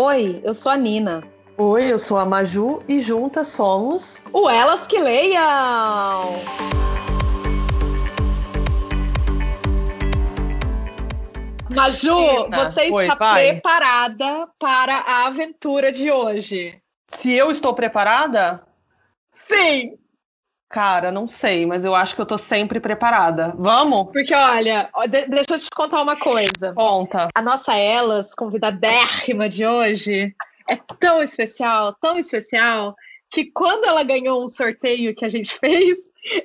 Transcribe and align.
Oi, 0.00 0.40
eu 0.44 0.54
sou 0.54 0.70
a 0.70 0.76
Nina. 0.76 1.24
Oi, 1.56 1.90
eu 1.92 1.98
sou 1.98 2.18
a 2.18 2.24
Maju 2.24 2.80
e 2.86 3.00
juntas 3.00 3.48
somos 3.48 4.22
o 4.32 4.48
Elas 4.48 4.86
que 4.86 4.96
Leiam! 4.96 5.42
Maju, 11.74 12.44
Nina. 12.44 12.70
você 12.70 12.88
Oi, 12.92 13.02
está 13.06 13.16
vai. 13.16 13.48
preparada 13.48 14.48
para 14.56 14.98
a 14.98 15.26
aventura 15.26 15.90
de 15.90 16.12
hoje? 16.12 16.80
Se 17.08 17.32
eu 17.32 17.50
estou 17.50 17.74
preparada? 17.74 18.62
Sim! 19.32 19.98
Cara, 20.70 21.10
não 21.10 21.26
sei, 21.26 21.64
mas 21.64 21.84
eu 21.84 21.94
acho 21.94 22.14
que 22.14 22.20
eu 22.20 22.26
tô 22.26 22.36
sempre 22.36 22.78
preparada. 22.78 23.54
Vamos? 23.56 24.12
Porque, 24.12 24.34
olha, 24.34 24.90
deixa 25.28 25.54
eu 25.54 25.58
te 25.58 25.70
contar 25.74 26.02
uma 26.02 26.16
coisa. 26.16 26.74
Conta. 26.74 27.28
A 27.34 27.40
nossa 27.40 27.74
Elas, 27.74 28.34
convidadérrima 28.34 29.48
de 29.48 29.66
hoje, 29.66 30.34
é 30.68 30.76
tão 30.76 31.22
especial, 31.22 31.94
tão 31.94 32.18
especial, 32.18 32.94
que 33.30 33.46
quando 33.46 33.86
ela 33.86 34.02
ganhou 34.02 34.44
um 34.44 34.48
sorteio 34.48 35.14
que 35.14 35.24
a 35.24 35.30
gente 35.30 35.52
fez, 35.58 35.98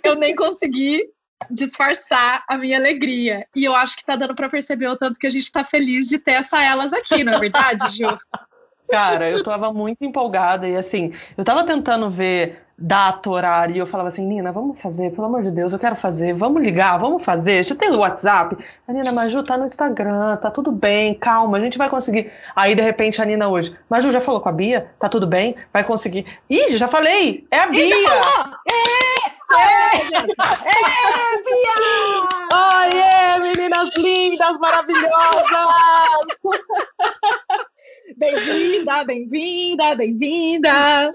eu 0.04 0.16
nem 0.16 0.34
consegui 0.34 1.04
disfarçar 1.52 2.46
a 2.48 2.58
minha 2.58 2.78
alegria. 2.78 3.46
E 3.54 3.66
eu 3.66 3.76
acho 3.76 3.98
que 3.98 4.06
tá 4.06 4.16
dando 4.16 4.34
para 4.34 4.48
perceber 4.48 4.88
o 4.88 4.98
tanto 4.98 5.20
que 5.20 5.28
a 5.28 5.30
gente 5.30 5.52
tá 5.52 5.66
feliz 5.66 6.08
de 6.08 6.18
ter 6.18 6.34
essa 6.34 6.64
Elas 6.64 6.94
aqui, 6.94 7.26
não 7.26 7.34
é 7.34 7.40
verdade, 7.40 7.98
Ju? 7.98 8.18
Cara, 8.90 9.30
eu 9.30 9.42
tava 9.42 9.74
muito 9.74 10.04
empolgada 10.04 10.68
e 10.68 10.76
assim, 10.76 11.14
eu 11.36 11.44
tava 11.44 11.64
tentando 11.64 12.12
ver 12.12 12.64
data, 12.84 13.30
horário, 13.30 13.74
e 13.74 13.80
eu 13.80 13.88
falava 13.88 14.10
assim, 14.10 14.26
Nina, 14.28 14.52
vamos 14.52 14.78
fazer, 14.82 15.12
pelo 15.12 15.28
amor 15.28 15.42
de 15.42 15.52
Deus, 15.52 15.72
eu 15.72 15.80
quero 15.80 15.96
fazer, 15.96 16.34
vamos 16.34 16.62
ligar, 16.62 17.00
vamos 17.00 17.24
fazer, 17.24 17.64
já 17.64 17.74
tem 17.74 17.90
o 17.90 18.00
WhatsApp? 18.00 18.58
A 18.86 18.92
Nina, 18.92 19.10
Maju, 19.14 19.42
tá 19.42 19.58
no 19.58 19.64
Instagram, 19.64 20.36
tá 20.36 20.52
tudo 20.52 20.70
bem, 20.70 21.14
calma, 21.14 21.58
a 21.58 21.62
gente 21.62 21.78
vai 21.78 21.90
conseguir. 21.90 22.30
Aí, 22.54 22.76
de 22.76 22.82
repente, 22.82 23.22
a 23.22 23.26
Nina 23.26 23.48
hoje, 23.48 23.74
Maju, 23.90 24.12
já 24.12 24.20
falou 24.20 24.42
com 24.42 24.50
a 24.50 24.52
Bia? 24.52 24.92
Tá 25.00 25.08
tudo 25.08 25.26
bem? 25.26 25.56
Vai 25.72 25.86
conseguir. 25.86 26.26
Ih, 26.50 26.76
já 26.78 26.90
falei, 26.90 27.48
é 27.50 27.60
a 27.60 27.68
Bia! 27.68 27.88
já 27.88 28.10
falou! 28.10 28.58
É! 28.70 29.14
É, 29.54 29.96
é, 29.96 30.18
Bia! 31.46 31.76
Oiê, 32.52 33.40
meninas 33.56 33.92
lindas, 33.96 34.60
maravilhosas! 34.60 35.14
Bem-vinda, 38.18 39.06
bem-vinda, 39.06 39.96
bem-vinda! 39.96 41.10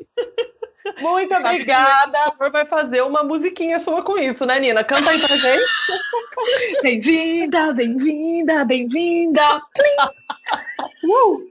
Muito 1.00 1.34
obrigada. 1.34 2.18
A 2.26 2.32
Flor 2.32 2.50
vai 2.50 2.64
fazer 2.64 3.02
uma 3.02 3.22
musiquinha 3.22 3.78
sua 3.78 4.02
com 4.02 4.16
isso, 4.16 4.46
né, 4.46 4.58
Nina? 4.60 4.84
Canta 4.84 5.10
aí 5.10 5.18
pra 5.18 5.36
gente. 5.36 5.62
Bem-vinda, 6.82 7.72
bem-vinda, 7.72 8.64
bem-vinda. 8.64 9.62
uh! 11.04 11.48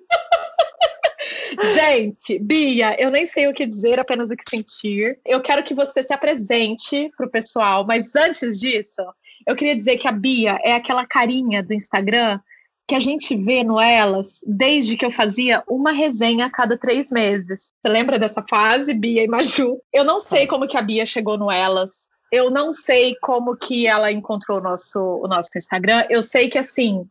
Gente, 1.75 2.39
Bia, 2.39 2.95
eu 2.99 3.11
nem 3.11 3.25
sei 3.25 3.47
o 3.47 3.53
que 3.53 3.65
dizer, 3.65 3.99
apenas 3.99 4.31
o 4.31 4.35
que 4.35 4.49
sentir. 4.49 5.19
Eu 5.25 5.41
quero 5.41 5.63
que 5.63 5.73
você 5.73 6.03
se 6.03 6.13
apresente 6.13 7.09
pro 7.17 7.29
pessoal, 7.29 7.85
mas 7.85 8.15
antes 8.15 8.59
disso, 8.59 9.01
eu 9.45 9.55
queria 9.55 9.75
dizer 9.75 9.97
que 9.97 10.07
a 10.07 10.11
Bia 10.11 10.57
é 10.63 10.73
aquela 10.73 11.05
carinha 11.05 11.61
do 11.61 11.73
Instagram 11.73 12.39
que 12.87 12.95
a 12.95 12.99
gente 12.99 13.35
vê 13.35 13.63
no 13.63 13.79
Elas 13.79 14.39
desde 14.47 14.95
que 14.95 15.05
eu 15.05 15.11
fazia 15.11 15.61
uma 15.67 15.91
resenha 15.91 16.45
a 16.45 16.49
cada 16.49 16.77
três 16.77 17.11
meses. 17.11 17.73
Você 17.81 17.91
lembra 17.91 18.17
dessa 18.17 18.41
fase, 18.49 18.93
Bia 18.93 19.23
e 19.23 19.27
Maju? 19.27 19.81
Eu 19.91 20.05
não 20.05 20.19
sei 20.19 20.47
como 20.47 20.67
que 20.67 20.77
a 20.77 20.81
Bia 20.81 21.05
chegou 21.05 21.37
no 21.37 21.51
Elas. 21.51 22.07
Eu 22.31 22.49
não 22.49 22.71
sei 22.71 23.15
como 23.21 23.57
que 23.57 23.85
ela 23.85 24.11
encontrou 24.11 24.59
o 24.59 24.61
nosso, 24.61 24.99
o 24.99 25.27
nosso 25.27 25.49
Instagram. 25.55 26.05
Eu 26.09 26.21
sei 26.21 26.49
que, 26.49 26.57
assim, 26.57 27.05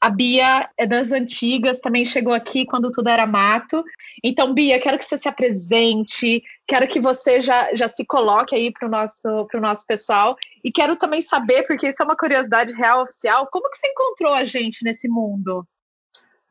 a 0.00 0.10
Bia 0.10 0.68
é 0.76 0.86
das 0.86 1.10
antigas, 1.12 1.80
também 1.80 2.04
chegou 2.04 2.34
aqui 2.34 2.66
quando 2.66 2.90
tudo 2.90 3.08
era 3.08 3.26
mato. 3.26 3.82
Então, 4.22 4.52
Bia, 4.52 4.78
quero 4.78 4.98
que 4.98 5.04
você 5.04 5.16
se 5.16 5.28
apresente, 5.28 6.42
quero 6.66 6.88
que 6.88 7.00
você 7.00 7.40
já, 7.40 7.74
já 7.74 7.88
se 7.88 8.04
coloque 8.04 8.54
aí 8.54 8.72
para 8.72 8.86
o 8.86 8.90
nosso, 8.90 9.46
nosso 9.54 9.86
pessoal. 9.86 10.36
E 10.64 10.70
quero 10.70 10.96
também 10.96 11.22
saber, 11.22 11.62
porque 11.66 11.88
isso 11.88 12.02
é 12.02 12.04
uma 12.04 12.16
curiosidade 12.16 12.72
real 12.72 13.02
oficial, 13.02 13.48
como 13.50 13.70
que 13.70 13.76
você 13.76 13.86
encontrou 13.88 14.34
a 14.34 14.44
gente 14.44 14.84
nesse 14.84 15.08
mundo? 15.08 15.66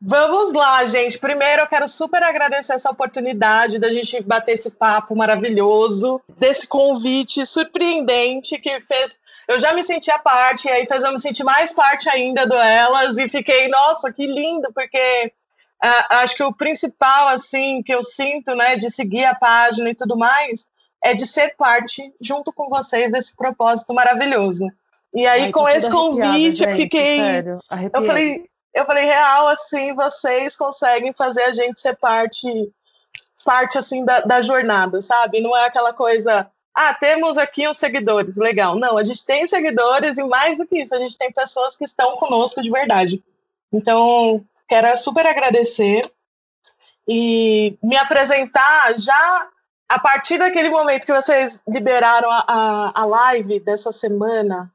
Vamos 0.00 0.52
lá, 0.52 0.84
gente. 0.84 1.18
Primeiro, 1.18 1.62
eu 1.62 1.66
quero 1.66 1.88
super 1.88 2.22
agradecer 2.22 2.74
essa 2.74 2.90
oportunidade 2.90 3.78
da 3.78 3.88
gente 3.88 4.22
bater 4.22 4.52
esse 4.52 4.70
papo 4.70 5.16
maravilhoso, 5.16 6.20
desse 6.28 6.66
convite 6.66 7.46
surpreendente 7.46 8.58
que 8.58 8.80
fez 8.80 9.18
eu 9.46 9.58
já 9.58 9.74
me 9.74 9.82
sentia 9.82 10.18
parte, 10.18 10.66
e 10.66 10.70
aí 10.70 10.86
fez 10.86 11.04
eu 11.04 11.12
me 11.12 11.20
sentir 11.20 11.44
mais 11.44 11.70
parte 11.70 12.08
ainda 12.08 12.46
do 12.46 12.54
Elas, 12.54 13.18
e 13.18 13.28
fiquei, 13.28 13.68
nossa, 13.68 14.10
que 14.10 14.26
lindo, 14.26 14.72
porque 14.74 15.32
uh, 15.82 16.06
acho 16.10 16.36
que 16.36 16.42
o 16.42 16.52
principal, 16.52 17.28
assim, 17.28 17.82
que 17.82 17.94
eu 17.94 18.02
sinto, 18.02 18.54
né, 18.54 18.76
de 18.76 18.90
seguir 18.90 19.24
a 19.24 19.34
página 19.34 19.90
e 19.90 19.94
tudo 19.94 20.16
mais, 20.16 20.66
é 21.02 21.14
de 21.14 21.26
ser 21.26 21.54
parte, 21.56 22.02
junto 22.20 22.52
com 22.52 22.68
vocês, 22.68 23.12
desse 23.12 23.34
propósito 23.36 23.94
maravilhoso. 23.94 24.66
E 25.12 25.26
aí, 25.26 25.44
Ai, 25.44 25.52
com 25.52 25.68
esse 25.68 25.90
convite, 25.90 26.56
gente, 26.56 26.68
eu 26.68 26.76
fiquei. 26.76 27.20
Sério, 27.20 27.58
eu 27.92 28.02
falei, 28.02 28.44
eu 28.74 28.84
falei, 28.84 29.04
real, 29.04 29.48
assim, 29.48 29.94
vocês 29.94 30.56
conseguem 30.56 31.12
fazer 31.14 31.42
a 31.42 31.52
gente 31.52 31.80
ser 31.80 31.96
parte, 31.96 32.48
parte 33.44 33.78
assim, 33.78 34.04
da, 34.04 34.20
da 34.20 34.42
jornada, 34.42 35.00
sabe? 35.00 35.40
Não 35.40 35.56
é 35.56 35.66
aquela 35.66 35.92
coisa 35.92 36.50
ah, 36.74 36.92
temos 36.92 37.38
aqui 37.38 37.68
uns 37.68 37.76
seguidores, 37.76 38.36
legal. 38.36 38.74
Não, 38.74 38.98
a 38.98 39.04
gente 39.04 39.24
tem 39.24 39.46
seguidores 39.46 40.18
e 40.18 40.24
mais 40.24 40.58
do 40.58 40.66
que 40.66 40.80
isso, 40.80 40.92
a 40.92 40.98
gente 40.98 41.16
tem 41.16 41.30
pessoas 41.32 41.76
que 41.76 41.84
estão 41.84 42.16
conosco 42.16 42.60
de 42.60 42.70
verdade. 42.70 43.22
Então, 43.72 44.44
quero 44.68 44.96
super 44.98 45.26
agradecer 45.26 46.10
e 47.08 47.78
me 47.82 47.96
apresentar 47.96 48.98
já 48.98 49.48
a 49.88 49.98
partir 49.98 50.38
daquele 50.38 50.70
momento 50.70 51.04
que 51.04 51.12
vocês 51.12 51.60
liberaram 51.68 52.30
a, 52.30 52.44
a, 52.48 53.02
a 53.02 53.04
live 53.04 53.60
dessa 53.60 53.92
semana. 53.92 54.72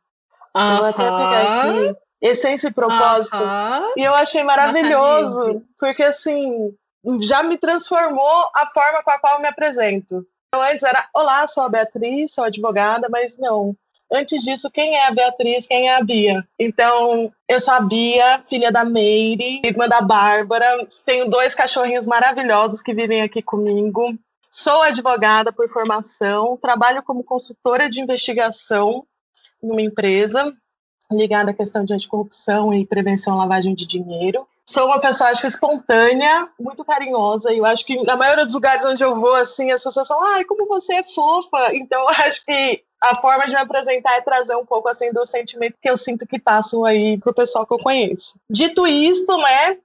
Uh 0.55 0.59
-huh. 0.59 0.71
Eu 0.71 0.77
vou 0.77 0.85
até 0.85 1.03
pegar 1.03 1.61
aqui. 1.61 1.95
Essência 2.21 2.67
e 2.67 2.73
propósito. 2.73 3.37
Uh 3.37 3.47
-huh. 3.47 3.93
E 3.97 4.03
eu 4.03 4.13
achei 4.13 4.43
maravilhoso, 4.43 5.63
porque 5.79 6.03
assim, 6.03 6.75
já 7.21 7.43
me 7.43 7.57
transformou 7.57 8.51
a 8.55 8.65
forma 8.67 9.03
com 9.03 9.11
a 9.11 9.19
qual 9.19 9.35
eu 9.35 9.41
me 9.41 9.47
apresento. 9.47 10.25
Então, 10.47 10.61
antes 10.61 10.83
era, 10.83 11.07
olá, 11.15 11.47
sou 11.47 11.63
a 11.63 11.69
Beatriz, 11.69 12.33
sou 12.33 12.43
advogada, 12.43 13.07
mas 13.09 13.37
não. 13.37 13.75
Antes 14.11 14.41
disso, 14.41 14.71
quem 14.71 14.95
é 14.95 15.07
a 15.07 15.11
Beatriz, 15.11 15.67
quem 15.67 15.87
é 15.87 15.95
a 15.95 16.03
Bia? 16.03 16.43
Então, 16.57 17.31
eu 17.47 17.59
sou 17.59 17.73
a 17.75 17.81
Bia, 17.81 18.43
filha 18.49 18.71
da 18.71 18.83
Meire, 18.83 19.61
irmã 19.63 19.87
da 19.87 20.01
Bárbara. 20.01 20.87
Tenho 21.05 21.29
dois 21.29 21.53
cachorrinhos 21.53 22.07
maravilhosos 22.07 22.81
que 22.81 22.93
vivem 22.93 23.21
aqui 23.21 23.41
comigo. 23.41 24.17
Sou 24.49 24.81
advogada 24.81 25.53
por 25.53 25.69
formação, 25.69 26.57
trabalho 26.57 27.03
como 27.03 27.23
consultora 27.23 27.87
de 27.87 28.01
investigação 28.01 29.05
numa 29.61 29.81
empresa 29.81 30.51
ligada 31.11 31.51
à 31.51 31.53
questão 31.53 31.83
de 31.83 31.93
anticorrupção 31.93 32.73
e 32.73 32.85
prevenção 32.85 33.33
à 33.33 33.37
lavagem 33.37 33.73
de 33.73 33.85
dinheiro 33.85 34.47
sou 34.69 34.85
uma 34.85 34.99
pessoa, 34.99 35.31
acho, 35.31 35.47
espontânea, 35.47 36.47
muito 36.59 36.85
carinhosa, 36.85 37.51
e 37.51 37.57
eu 37.57 37.65
acho 37.65 37.83
que 37.83 38.01
na 38.03 38.15
maioria 38.15 38.45
dos 38.45 38.53
lugares 38.53 38.85
onde 38.85 39.03
eu 39.03 39.15
vou, 39.15 39.33
assim, 39.33 39.71
as 39.71 39.83
pessoas 39.83 40.07
falam, 40.07 40.35
ai, 40.35 40.45
como 40.45 40.67
você 40.67 40.93
é 40.93 41.03
fofa. 41.03 41.75
Então, 41.75 41.99
eu 42.07 42.09
acho 42.09 42.45
que 42.45 42.83
a 43.01 43.15
forma 43.15 43.45
de 43.45 43.53
me 43.53 43.61
apresentar 43.61 44.13
é 44.15 44.21
trazer 44.21 44.55
um 44.55 44.65
pouco, 44.65 44.87
assim, 44.87 45.11
do 45.11 45.25
sentimento 45.25 45.75
que 45.81 45.89
eu 45.89 45.97
sinto 45.97 46.27
que 46.27 46.37
passo 46.37 46.85
aí 46.85 47.17
pro 47.17 47.33
pessoal 47.33 47.65
que 47.65 47.73
eu 47.73 47.79
conheço. 47.79 48.35
Dito 48.47 48.85
isto, 48.85 49.35
né, 49.39 49.77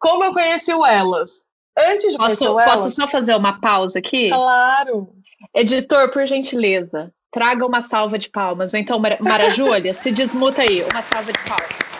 como 0.00 0.24
eu 0.24 0.32
conheci 0.32 0.74
o 0.74 0.84
Elas? 0.84 1.44
Antes 1.78 2.12
de 2.12 2.18
posso, 2.18 2.44
conhecer. 2.44 2.70
Posso 2.70 2.90
só 2.90 3.06
fazer 3.06 3.36
uma 3.36 3.60
pausa 3.60 4.00
aqui? 4.00 4.30
Claro. 4.30 5.12
Editor, 5.54 6.10
por 6.10 6.26
gentileza, 6.26 7.12
traga 7.32 7.64
uma 7.64 7.82
salva 7.82 8.18
de 8.18 8.28
palmas. 8.28 8.74
Ou 8.74 8.80
então, 8.80 9.00
Mara 9.20 9.50
Júlia, 9.50 9.94
se 9.94 10.10
desmuta 10.10 10.62
aí, 10.62 10.82
uma 10.82 11.02
salva 11.02 11.32
de 11.32 11.38
palmas 11.38 11.93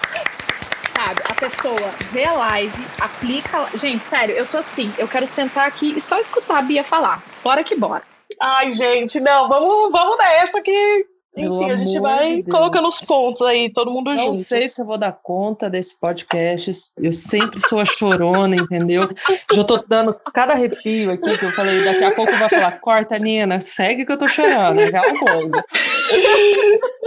pessoa 1.50 1.91
vê 2.10 2.25
a 2.25 2.32
live, 2.32 2.87
aplica. 3.00 3.67
Gente, 3.76 4.05
sério, 4.05 4.35
eu 4.35 4.46
tô 4.46 4.58
assim, 4.58 4.93
eu 4.99 5.06
quero 5.06 5.26
sentar 5.26 5.69
aqui 5.69 5.94
e 5.96 6.00
só 6.00 6.19
escutar 6.19 6.58
a 6.58 6.62
Bia 6.62 6.82
falar. 6.82 7.23
Bora 7.43 7.62
que 7.62 7.75
bora. 7.75 8.02
Ai, 8.41 8.73
gente, 8.73 9.20
não, 9.20 9.49
vamos, 9.49 9.93
vamos 9.93 10.19
nessa 10.19 10.61
que 10.61 11.06
enfim, 11.36 11.70
a 11.70 11.76
gente 11.76 11.98
vai 11.98 12.42
de 12.42 12.50
colocando 12.50 12.88
os 12.88 13.00
pontos 13.00 13.42
aí, 13.42 13.69
todo 13.69 13.90
mundo 13.90 14.10
não 14.10 14.16
junto. 14.16 14.28
Não 14.31 14.36
sei 14.36 14.69
se 14.69 14.81
eu 14.81 14.86
vou 14.86 14.96
dar 14.96 15.12
conta 15.12 15.69
desse 15.69 15.98
podcast. 15.98 16.70
Eu 16.96 17.12
sempre 17.12 17.58
sou 17.60 17.81
a 17.81 17.84
chorona, 17.84 18.54
entendeu? 18.54 19.08
Já 19.52 19.64
tô 19.64 19.78
dando 19.88 20.14
cada 20.32 20.52
arrepio 20.52 21.10
aqui 21.10 21.36
que 21.36 21.44
eu 21.44 21.52
falei. 21.52 21.84
Daqui 21.84 22.04
a 22.04 22.14
pouco 22.14 22.31
vai 22.36 22.48
falar: 22.48 22.81
corta, 22.81 23.19
Nina, 23.19 23.60
segue 23.60 24.04
que 24.04 24.12
eu 24.12 24.19
tô 24.19 24.28
chorando. 24.28 24.81
É 24.81 24.84
aquela 24.84 25.19
coisa. 25.19 25.64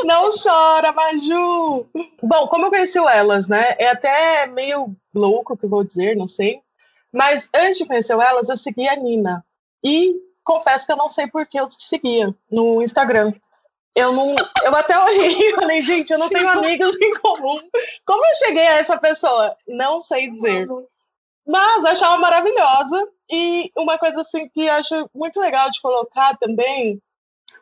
Não 0.03 0.29
chora, 0.31 0.91
Maju! 0.91 1.87
Bom, 2.21 2.47
como 2.47 2.65
eu 2.65 2.69
conheci 2.69 2.99
o 2.99 3.07
Elas, 3.07 3.47
né? 3.47 3.75
É 3.79 3.89
até 3.89 4.47
meio 4.47 4.95
louco 5.13 5.53
o 5.53 5.57
que 5.57 5.65
eu 5.65 5.69
vou 5.69 5.83
dizer, 5.83 6.15
não 6.15 6.27
sei. 6.27 6.59
Mas 7.11 7.49
antes 7.55 7.77
de 7.77 7.85
conhecer 7.85 8.15
o 8.15 8.21
Elas, 8.21 8.49
eu 8.49 8.57
segui 8.57 8.87
a 8.87 8.95
Nina. 8.95 9.43
E 9.83 10.15
confesso 10.43 10.85
que 10.85 10.91
eu 10.91 10.97
não 10.97 11.09
sei 11.09 11.27
por 11.27 11.45
que 11.45 11.59
eu 11.59 11.67
te 11.67 11.83
seguia 11.83 12.33
no 12.51 12.81
Instagram 12.81 13.33
eu 13.97 14.13
não. 14.13 14.35
Eu 14.63 14.75
até 14.75 14.97
olhei 14.99 15.35
e 15.35 15.55
falei, 15.55 15.81
gente, 15.81 16.11
eu 16.11 16.19
não 16.19 16.27
Sim. 16.27 16.35
tenho 16.35 16.49
amigos 16.49 16.95
em 17.01 17.13
comum. 17.15 17.59
Como 18.05 18.25
eu 18.25 18.35
cheguei 18.35 18.67
a 18.67 18.77
essa 18.77 18.95
pessoa? 18.97 19.55
Não 19.67 20.01
sei 20.01 20.29
dizer. 20.29 20.67
Mas 21.45 21.83
eu 21.83 21.89
achava 21.89 22.17
maravilhosa. 22.19 23.09
E 23.31 23.71
uma 23.75 23.97
coisa 23.97 24.21
assim 24.21 24.47
que 24.49 24.69
acho 24.69 25.09
muito 25.13 25.39
legal 25.39 25.69
de 25.71 25.81
colocar 25.81 26.37
também 26.37 27.01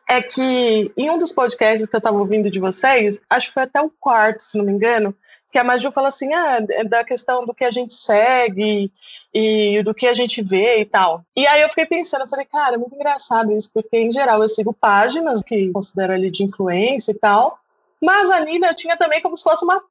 é 0.08 0.20
que 0.22 0.92
em 0.96 1.10
um 1.10 1.18
dos 1.18 1.32
podcasts 1.32 1.88
que 1.88 1.96
eu 1.96 1.98
estava 1.98 2.18
ouvindo 2.18 2.50
de 2.50 2.60
vocês, 2.60 3.20
acho 3.28 3.48
que 3.48 3.54
foi 3.54 3.62
até 3.64 3.80
o 3.80 3.90
quarto, 3.98 4.42
se 4.42 4.58
não 4.58 4.64
me 4.64 4.72
engano, 4.72 5.16
que 5.50 5.58
a 5.58 5.64
Maju 5.64 5.90
fala 5.92 6.08
assim, 6.08 6.32
ah, 6.34 6.58
é 6.70 6.84
da 6.84 7.04
questão 7.04 7.46
do 7.46 7.54
que 7.54 7.64
a 7.64 7.70
gente 7.70 7.94
segue 7.94 8.90
e 9.32 9.82
do 9.82 9.94
que 9.94 10.06
a 10.06 10.14
gente 10.14 10.42
vê 10.42 10.80
e 10.80 10.84
tal. 10.84 11.24
E 11.36 11.46
aí 11.46 11.62
eu 11.62 11.68
fiquei 11.68 11.86
pensando, 11.86 12.22
eu 12.22 12.28
falei, 12.28 12.46
cara, 12.46 12.74
é 12.74 12.78
muito 12.78 12.94
engraçado 12.94 13.52
isso, 13.52 13.70
porque 13.72 13.96
em 13.96 14.12
geral 14.12 14.42
eu 14.42 14.48
sigo 14.48 14.72
páginas 14.72 15.42
que 15.42 15.70
considero 15.72 16.12
ali 16.12 16.30
de 16.30 16.44
influência 16.44 17.12
e 17.12 17.18
tal, 17.18 17.58
mas 18.02 18.30
a 18.30 18.40
Nina 18.40 18.74
tinha 18.74 18.96
também 18.96 19.20
como 19.20 19.36
se 19.36 19.42
fosse 19.42 19.64
uma 19.64 19.82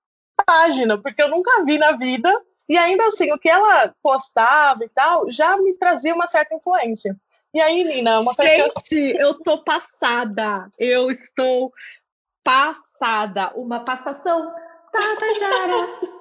página, 0.46 0.98
porque 0.98 1.22
eu 1.22 1.30
nunca 1.30 1.63
vi 1.63 1.78
na 1.78 1.94
vida, 1.94 2.30
e 2.68 2.78
ainda 2.78 3.06
assim, 3.07 3.31
o 3.31 3.38
que 3.38 3.50
ela 3.50 3.94
postava 4.02 4.84
e 4.84 4.90
tal, 4.90 5.31
já 5.31 5.56
me 5.57 5.74
trazia 5.75 6.13
uma 6.13 6.28
certa 6.28 6.56
influência. 6.56 7.16
E 7.54 7.62
aí, 7.62 7.84
Nina, 7.84 8.19
uma 8.19 8.36
coisa 8.36 8.52
Gente, 8.52 8.96
eu... 8.96 9.28
eu 9.28 9.34
tô 9.36 9.63
passada. 9.63 10.69
Eu 10.78 11.10
estou 11.10 11.72
passada. 12.44 13.54
Uma 13.56 13.80
passação. 13.80 14.52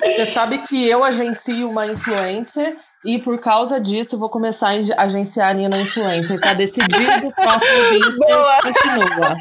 Você 0.01 0.27
sabe 0.27 0.59
que 0.59 0.89
eu 0.89 1.03
agencio 1.03 1.71
uma 1.71 1.87
influencer 1.87 2.77
e 3.05 3.19
por 3.19 3.39
causa 3.39 3.81
disso 3.81 4.19
vou 4.19 4.31
começar 4.31 4.71
a 4.71 5.03
agenciar 5.03 5.51
a 5.51 5.55
Nina 5.55 5.81
Influencer. 5.81 6.41
Tá 6.41 6.55
decidido, 6.55 7.33
próximo 7.33 7.91
vídeo 7.91 8.19
continua. 8.63 9.39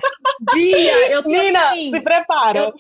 Bia, 0.54 1.12
eu 1.12 1.24
tô 1.24 1.30
Nina, 1.30 1.72
assim, 1.72 1.90
se 1.92 2.02
prepara. 2.02 2.60
Eu, 2.60 2.74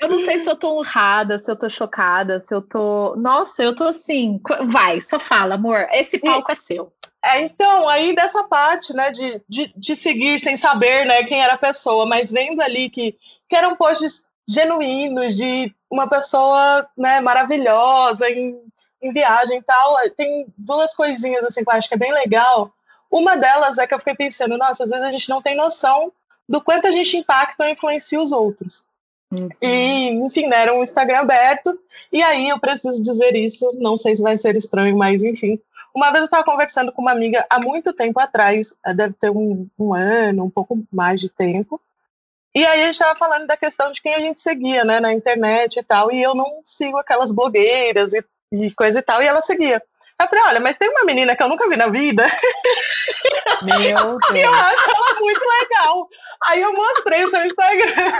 eu 0.00 0.10
não 0.10 0.20
sei 0.20 0.38
se 0.38 0.50
eu 0.50 0.56
tô 0.56 0.78
honrada, 0.78 1.40
se 1.40 1.50
eu 1.50 1.56
tô 1.56 1.70
chocada, 1.70 2.38
se 2.38 2.54
eu 2.54 2.60
tô. 2.60 3.16
Nossa, 3.16 3.62
eu 3.62 3.74
tô 3.74 3.84
assim. 3.84 4.40
Vai, 4.66 5.00
só 5.00 5.18
fala, 5.18 5.54
amor. 5.54 5.86
Esse 5.90 6.18
palco 6.18 6.50
e... 6.50 6.52
é 6.52 6.54
seu. 6.54 6.92
É, 7.24 7.42
então, 7.42 7.88
aí 7.88 8.14
dessa 8.14 8.44
parte, 8.44 8.94
né, 8.94 9.10
de, 9.10 9.42
de, 9.48 9.72
de, 9.76 9.96
seguir 9.96 10.38
sem 10.38 10.56
saber, 10.56 11.04
né, 11.06 11.24
quem 11.24 11.42
era 11.42 11.54
a 11.54 11.58
pessoa, 11.58 12.06
mas 12.06 12.30
vendo 12.30 12.60
ali 12.60 12.88
que, 12.88 13.16
que 13.48 13.56
eram 13.56 13.74
posts 13.74 14.22
genuínos 14.48 15.34
de 15.34 15.74
uma 15.90 16.08
pessoa, 16.08 16.88
né, 16.96 17.20
maravilhosa 17.20 18.28
em, 18.28 18.60
em 19.02 19.12
viagem 19.12 19.58
e 19.58 19.62
tal, 19.62 19.96
tem 20.16 20.46
duas 20.56 20.94
coisinhas, 20.94 21.44
assim, 21.44 21.64
que 21.64 21.70
eu 21.70 21.76
acho 21.76 21.88
que 21.88 21.94
é 21.94 21.98
bem 21.98 22.12
legal. 22.12 22.72
Uma 23.10 23.36
delas 23.36 23.78
é 23.78 23.86
que 23.86 23.94
eu 23.94 23.98
fiquei 23.98 24.14
pensando, 24.14 24.58
nossa, 24.58 24.84
às 24.84 24.90
vezes 24.90 25.04
a 25.04 25.10
gente 25.10 25.28
não 25.28 25.40
tem 25.40 25.56
noção 25.56 26.12
do 26.48 26.60
quanto 26.60 26.86
a 26.86 26.92
gente 26.92 27.16
impacta 27.16 27.64
ou 27.64 27.70
influencia 27.70 28.20
os 28.20 28.32
outros. 28.32 28.84
Uhum. 29.32 29.48
E, 29.62 30.08
enfim, 30.10 30.46
né, 30.46 30.62
era 30.62 30.74
um 30.74 30.82
Instagram 30.82 31.20
aberto, 31.20 31.78
e 32.12 32.22
aí 32.22 32.48
eu 32.48 32.60
preciso 32.60 33.02
dizer 33.02 33.34
isso, 33.34 33.70
não 33.80 33.96
sei 33.96 34.14
se 34.14 34.22
vai 34.22 34.38
ser 34.38 34.56
estranho, 34.56 34.96
mas 34.96 35.24
enfim, 35.24 35.60
uma 35.96 36.10
vez 36.10 36.18
eu 36.18 36.24
estava 36.26 36.44
conversando 36.44 36.92
com 36.92 37.00
uma 37.00 37.12
amiga 37.12 37.44
há 37.48 37.58
muito 37.58 37.90
tempo 37.92 38.20
atrás, 38.20 38.74
eh, 38.84 38.92
deve 38.92 39.14
ter 39.14 39.30
um, 39.30 39.66
um 39.78 39.94
ano, 39.94 40.44
um 40.44 40.50
pouco 40.50 40.78
mais 40.92 41.18
de 41.18 41.30
tempo. 41.30 41.80
E 42.56 42.64
aí 42.64 42.80
a 42.80 42.86
gente 42.86 42.94
estava 42.94 43.14
falando 43.14 43.46
da 43.46 43.54
questão 43.54 43.92
de 43.92 44.00
quem 44.00 44.14
a 44.14 44.18
gente 44.18 44.40
seguia, 44.40 44.82
né, 44.82 44.98
na 44.98 45.12
internet 45.12 45.78
e 45.78 45.82
tal. 45.82 46.10
E 46.10 46.22
eu 46.22 46.34
não 46.34 46.62
sigo 46.64 46.96
aquelas 46.96 47.30
blogueiras 47.30 48.14
e, 48.14 48.24
e 48.50 48.72
coisa 48.74 48.98
e 48.98 49.02
tal. 49.02 49.22
E 49.22 49.26
ela 49.26 49.42
seguia. 49.42 49.82
Eu 50.18 50.26
falei, 50.26 50.42
olha, 50.46 50.60
mas 50.60 50.78
tem 50.78 50.88
uma 50.88 51.04
menina 51.04 51.36
que 51.36 51.42
eu 51.42 51.50
nunca 51.50 51.68
vi 51.68 51.76
na 51.76 51.88
vida. 51.88 52.26
Meu 53.60 53.78
Deus. 53.78 54.20
E 54.34 54.40
eu 54.40 54.54
acho 54.54 54.90
ela 54.90 55.20
muito 55.20 55.44
legal. 55.60 56.08
Aí 56.46 56.62
eu 56.62 56.72
mostrei 56.72 57.24
o 57.24 57.28
seu 57.28 57.44
Instagram. 57.44 58.10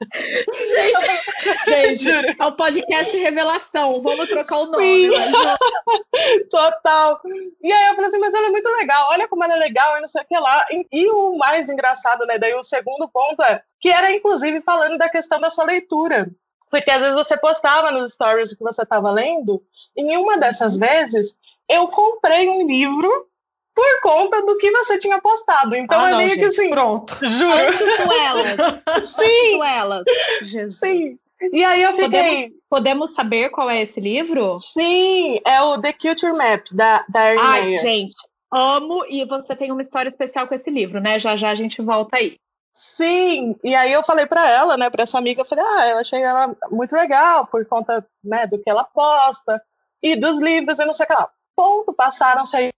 Gente, 0.00 1.20
gente, 2.04 2.36
é 2.40 2.46
o 2.46 2.52
podcast 2.52 3.16
Revelação. 3.16 4.00
Vamos 4.02 4.28
trocar 4.28 4.58
o 4.58 4.66
nome. 4.66 5.10
Total. 6.50 7.20
E 7.62 7.70
aí 7.70 7.88
eu 7.88 7.94
falei 7.94 8.08
assim, 8.08 8.18
mas 8.18 8.34
ela 8.34 8.46
é 8.46 8.50
muito 8.50 8.68
legal. 8.70 9.08
Olha 9.10 9.28
como 9.28 9.44
ela 9.44 9.54
é 9.54 9.58
legal 9.58 9.98
e 9.98 10.00
não 10.00 10.08
sei 10.08 10.22
o 10.22 10.26
que 10.26 10.38
lá. 10.38 10.66
E 10.90 11.10
o 11.10 11.36
mais 11.36 11.68
engraçado, 11.68 12.24
né? 12.24 12.38
Daí 12.38 12.54
o 12.54 12.64
segundo 12.64 13.08
ponto 13.08 13.42
é 13.42 13.62
que 13.78 13.90
era, 13.90 14.10
inclusive, 14.10 14.60
falando 14.62 14.96
da 14.96 15.08
questão 15.08 15.38
da 15.38 15.50
sua 15.50 15.64
leitura. 15.64 16.30
Porque 16.70 16.90
às 16.90 17.00
vezes 17.00 17.14
você 17.14 17.36
postava 17.36 17.90
nos 17.90 18.12
stories 18.12 18.52
o 18.52 18.56
que 18.56 18.62
você 18.62 18.82
estava 18.82 19.10
lendo, 19.10 19.60
e 19.96 20.02
em 20.02 20.16
uma 20.16 20.38
dessas 20.38 20.76
vezes 20.76 21.34
eu 21.68 21.88
comprei 21.88 22.48
um 22.48 22.64
livro 22.66 23.29
por 23.74 24.00
conta 24.02 24.44
do 24.44 24.58
que 24.58 24.70
você 24.70 24.98
tinha 24.98 25.20
postado. 25.20 25.74
Então 25.76 26.00
ah, 26.00 26.10
é 26.10 26.16
meio 26.16 26.34
que 26.34 26.44
assim. 26.44 26.70
Pronto. 26.70 27.16
Juro. 27.22 27.72
Tipo 27.72 28.12
elas. 28.12 29.04
Sim. 29.04 29.50
Tipo 29.52 29.64
elas. 29.64 30.04
Jesus. 30.42 30.78
Sim. 30.78 31.14
E 31.52 31.64
aí 31.64 31.82
eu 31.82 31.92
fiquei. 31.92 32.10
Podemos, 32.10 32.52
podemos, 32.68 33.14
saber 33.14 33.50
qual 33.50 33.70
é 33.70 33.80
esse 33.80 34.00
livro? 34.00 34.58
Sim, 34.58 35.40
é 35.46 35.62
o 35.62 35.80
The 35.80 35.92
Culture 35.94 36.36
Map, 36.36 36.66
da, 36.74 37.04
da 37.08 37.20
Ai, 37.40 37.76
gente, 37.78 38.14
amo. 38.52 39.04
E 39.08 39.24
você 39.24 39.56
tem 39.56 39.72
uma 39.72 39.80
história 39.82 40.08
especial 40.08 40.46
com 40.46 40.54
esse 40.54 40.70
livro, 40.70 41.00
né? 41.00 41.18
Já 41.18 41.36
já 41.36 41.50
a 41.50 41.54
gente 41.54 41.80
volta 41.80 42.18
aí. 42.18 42.36
Sim, 42.72 43.56
e 43.64 43.74
aí 43.74 43.92
eu 43.92 44.02
falei 44.02 44.26
para 44.26 44.48
ela, 44.48 44.76
né, 44.76 44.88
para 44.88 45.02
essa 45.02 45.18
amiga, 45.18 45.40
eu 45.40 45.44
falei, 45.44 45.64
ah, 45.64 45.88
eu 45.88 45.98
achei 45.98 46.22
ela 46.22 46.56
muito 46.70 46.94
legal 46.94 47.44
por 47.46 47.66
conta, 47.66 48.06
né, 48.22 48.46
do 48.46 48.58
que 48.62 48.70
ela 48.70 48.84
posta 48.84 49.60
e 50.00 50.14
dos 50.14 50.40
livros 50.40 50.78
e 50.78 50.84
não 50.84 50.94
sei 50.94 51.04
o 51.04 51.08
que 51.08 51.14
lá. 51.14 51.28
Ponto, 51.60 51.92
passaram-se 51.92 52.56
aí 52.56 52.70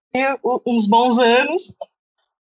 uns 0.67 0.89
bons 0.89 1.17
anos. 1.21 1.73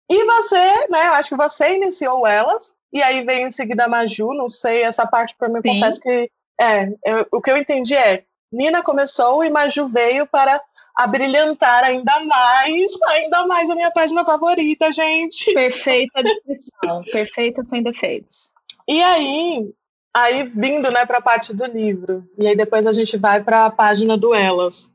E 0.09 0.25
você, 0.25 0.88
né, 0.89 1.07
eu 1.07 1.13
acho 1.15 1.30
que 1.30 1.36
você 1.36 1.75
iniciou 1.75 2.25
elas, 2.25 2.74
e 2.94 3.03
aí 3.03 3.25
veio 3.25 3.47
em 3.47 3.51
seguida 3.51 3.83
a 3.83 3.89
Maju, 3.89 4.33
não 4.33 4.47
sei, 4.47 4.83
essa 4.83 5.06
parte 5.06 5.36
para 5.38 5.50
mim, 5.50 5.62
confesso 5.62 6.00
que, 6.00 6.31
é, 6.59 6.88
eu, 7.06 7.27
o 7.30 7.41
que 7.41 7.51
eu 7.51 7.57
entendi 7.57 7.94
é, 7.94 8.24
Nina 8.50 8.81
começou 8.81 9.44
e 9.44 9.50
Maju 9.50 9.88
veio 9.89 10.25
para 10.25 10.62
abrilhantar 10.95 11.83
ainda 11.83 12.19
mais, 12.25 12.92
ainda 13.09 13.45
mais 13.45 13.69
a 13.69 13.75
minha 13.75 13.92
página 13.92 14.24
favorita, 14.24 14.92
gente. 14.94 15.53
Perfeita 15.53 16.24
descrição, 16.24 17.03
perfeita 17.12 17.65
sem 17.65 17.83
defeitos. 17.83 18.51
E 18.88 19.03
aí, 19.03 19.74
aí 20.15 20.44
vindo, 20.44 20.89
né, 20.89 21.06
para 21.06 21.18
a 21.18 21.21
parte 21.21 21.53
do 21.53 21.65
livro, 21.65 22.25
e 22.38 22.47
aí 22.47 22.56
depois 22.56 22.88
a 22.88 22.94
gente 22.94 23.18
vai 23.18 23.44
para 23.44 23.65
a 23.65 23.71
página 23.71 24.18
do 24.18 24.33
Elas. 24.33 24.89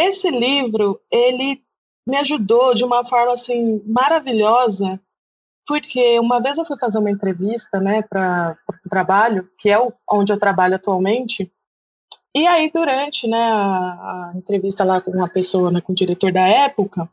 Esse 0.00 0.30
livro, 0.30 1.00
ele 1.10 1.62
me 2.08 2.16
ajudou 2.16 2.74
de 2.74 2.84
uma 2.84 3.04
forma 3.04 3.34
assim 3.34 3.82
maravilhosa, 3.86 5.00
porque 5.66 6.18
uma 6.18 6.40
vez 6.40 6.58
eu 6.58 6.64
fui 6.64 6.78
fazer 6.78 6.98
uma 6.98 7.10
entrevista, 7.10 7.80
né, 7.80 8.02
para 8.02 8.56
o 8.84 8.88
trabalho, 8.88 9.48
que 9.58 9.68
é 9.68 9.78
o, 9.78 9.92
onde 10.10 10.32
eu 10.32 10.38
trabalho 10.38 10.74
atualmente, 10.74 11.52
e 12.34 12.46
aí, 12.46 12.70
durante 12.70 13.26
né, 13.26 13.42
a, 13.42 14.30
a 14.30 14.32
entrevista 14.36 14.84
lá 14.84 15.00
com 15.00 15.10
uma 15.10 15.28
pessoa, 15.28 15.70
né, 15.70 15.80
com 15.80 15.92
o 15.92 15.96
diretor 15.96 16.32
da 16.32 16.46
época, 16.46 17.08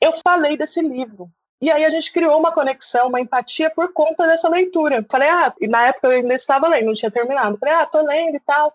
eu 0.00 0.12
falei 0.26 0.56
desse 0.56 0.80
livro. 0.80 1.30
E 1.60 1.70
aí 1.70 1.84
a 1.84 1.90
gente 1.90 2.12
criou 2.12 2.38
uma 2.38 2.50
conexão, 2.50 3.08
uma 3.08 3.20
empatia 3.20 3.70
por 3.70 3.92
conta 3.92 4.26
dessa 4.26 4.48
leitura. 4.48 5.04
Falei, 5.10 5.28
ah, 5.28 5.54
e 5.60 5.68
na 5.68 5.86
época 5.86 6.08
eu 6.08 6.12
ainda 6.12 6.34
estava 6.34 6.68
lendo, 6.68 6.86
não 6.86 6.94
tinha 6.94 7.10
terminado. 7.10 7.58
Falei, 7.58 7.74
ah, 7.74 7.86
tô 7.86 8.02
lendo 8.02 8.34
e 8.34 8.40
tal. 8.40 8.74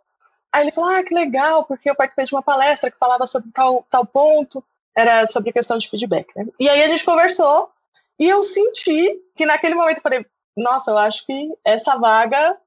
Aí 0.53 0.63
ele 0.63 0.71
falou, 0.71 0.89
ah, 0.89 1.03
que 1.03 1.13
legal, 1.13 1.65
porque 1.65 1.89
eu 1.89 1.95
participei 1.95 2.25
de 2.25 2.33
uma 2.33 2.41
palestra 2.41 2.89
que 2.89 2.97
falava 2.97 3.27
sobre 3.27 3.51
tal, 3.53 3.85
tal 3.89 4.05
ponto, 4.05 4.63
era 4.95 5.27
sobre 5.27 5.51
questão 5.51 5.77
de 5.77 5.89
feedback, 5.89 6.27
né? 6.35 6.45
E 6.59 6.67
aí 6.69 6.83
a 6.83 6.87
gente 6.87 7.05
conversou, 7.05 7.69
e 8.19 8.27
eu 8.27 8.41
senti 8.41 9.19
que 9.35 9.45
naquele 9.45 9.75
momento 9.75 9.97
eu 9.97 10.01
falei, 10.01 10.25
nossa, 10.55 10.91
eu 10.91 10.97
acho 10.97 11.25
que 11.25 11.53
essa 11.63 11.97
vaga 11.99 12.57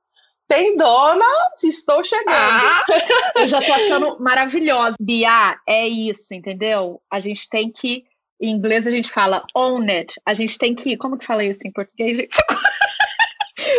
tem 0.47 0.77
dona, 0.77 1.25
estou 1.63 2.03
chegando. 2.03 2.35
Ah, 2.35 2.85
eu 3.39 3.49
já 3.49 3.61
tô 3.61 3.73
achando 3.73 4.19
maravilhosa. 4.21 4.97
Bia, 5.01 5.57
é 5.67 5.87
isso, 5.87 6.35
entendeu? 6.35 7.01
A 7.11 7.21
gente 7.21 7.49
tem 7.49 7.71
que, 7.71 8.05
em 8.41 8.51
inglês 8.51 8.87
a 8.87 8.91
gente 8.91 9.11
fala 9.11 9.45
own 9.55 9.87
it. 9.89 10.21
A 10.27 10.35
gente 10.35 10.59
tem 10.59 10.75
que, 10.75 10.97
como 10.97 11.19
que 11.19 11.27
fala 11.27 11.45
isso 11.45 11.67
em 11.67 11.73
português? 11.73 12.29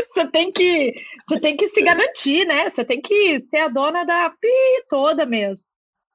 você 0.07 0.25
tem 0.27 0.51
que, 0.51 0.93
você 1.27 1.39
tem 1.39 1.55
que 1.55 1.69
se 1.69 1.81
garantir, 1.81 2.45
né? 2.45 2.69
Você 2.69 2.83
tem 2.83 3.01
que 3.01 3.39
ser 3.41 3.59
a 3.59 3.67
dona 3.67 4.03
da 4.03 4.29
pi 4.29 4.83
toda 4.89 5.25
mesmo. 5.25 5.65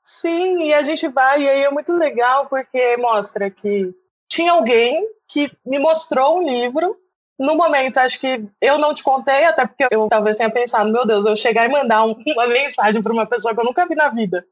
Sim, 0.03 0.69
e 0.69 0.75
a 0.75 0.83
gente 0.83 1.09
vai, 1.09 1.43
e 1.43 1.49
aí 1.49 1.65
é 1.65 1.71
muito 1.71 1.93
legal 1.93 2.47
porque 2.47 2.97
mostra 2.97 3.51
que 3.51 3.93
tinha 4.29 4.53
alguém 4.53 5.05
que 5.29 5.51
me 5.65 5.79
mostrou 5.79 6.39
um 6.39 6.47
livro 6.47 6.97
no 7.39 7.55
momento, 7.55 7.99
acho 7.99 8.19
que 8.19 8.43
eu 8.61 8.79
não 8.79 8.95
te 8.95 9.03
contei, 9.03 9.45
até 9.45 9.67
porque 9.67 9.87
eu 9.91 10.09
talvez 10.09 10.37
tenha 10.37 10.51
pensado, 10.51 10.91
meu 10.91 11.07
Deus, 11.07 11.27
eu 11.27 11.37
chegar 11.37 11.69
e 11.69 11.73
mandar 11.73 12.05
um, 12.05 12.15
uma 12.27 12.47
mensagem 12.47 13.03
para 13.03 13.13
uma 13.13 13.27
pessoa 13.27 13.55
que 13.55 13.61
eu 13.61 13.65
nunca 13.65 13.87
vi 13.87 13.95
na 13.95 14.09
vida. 14.09 14.45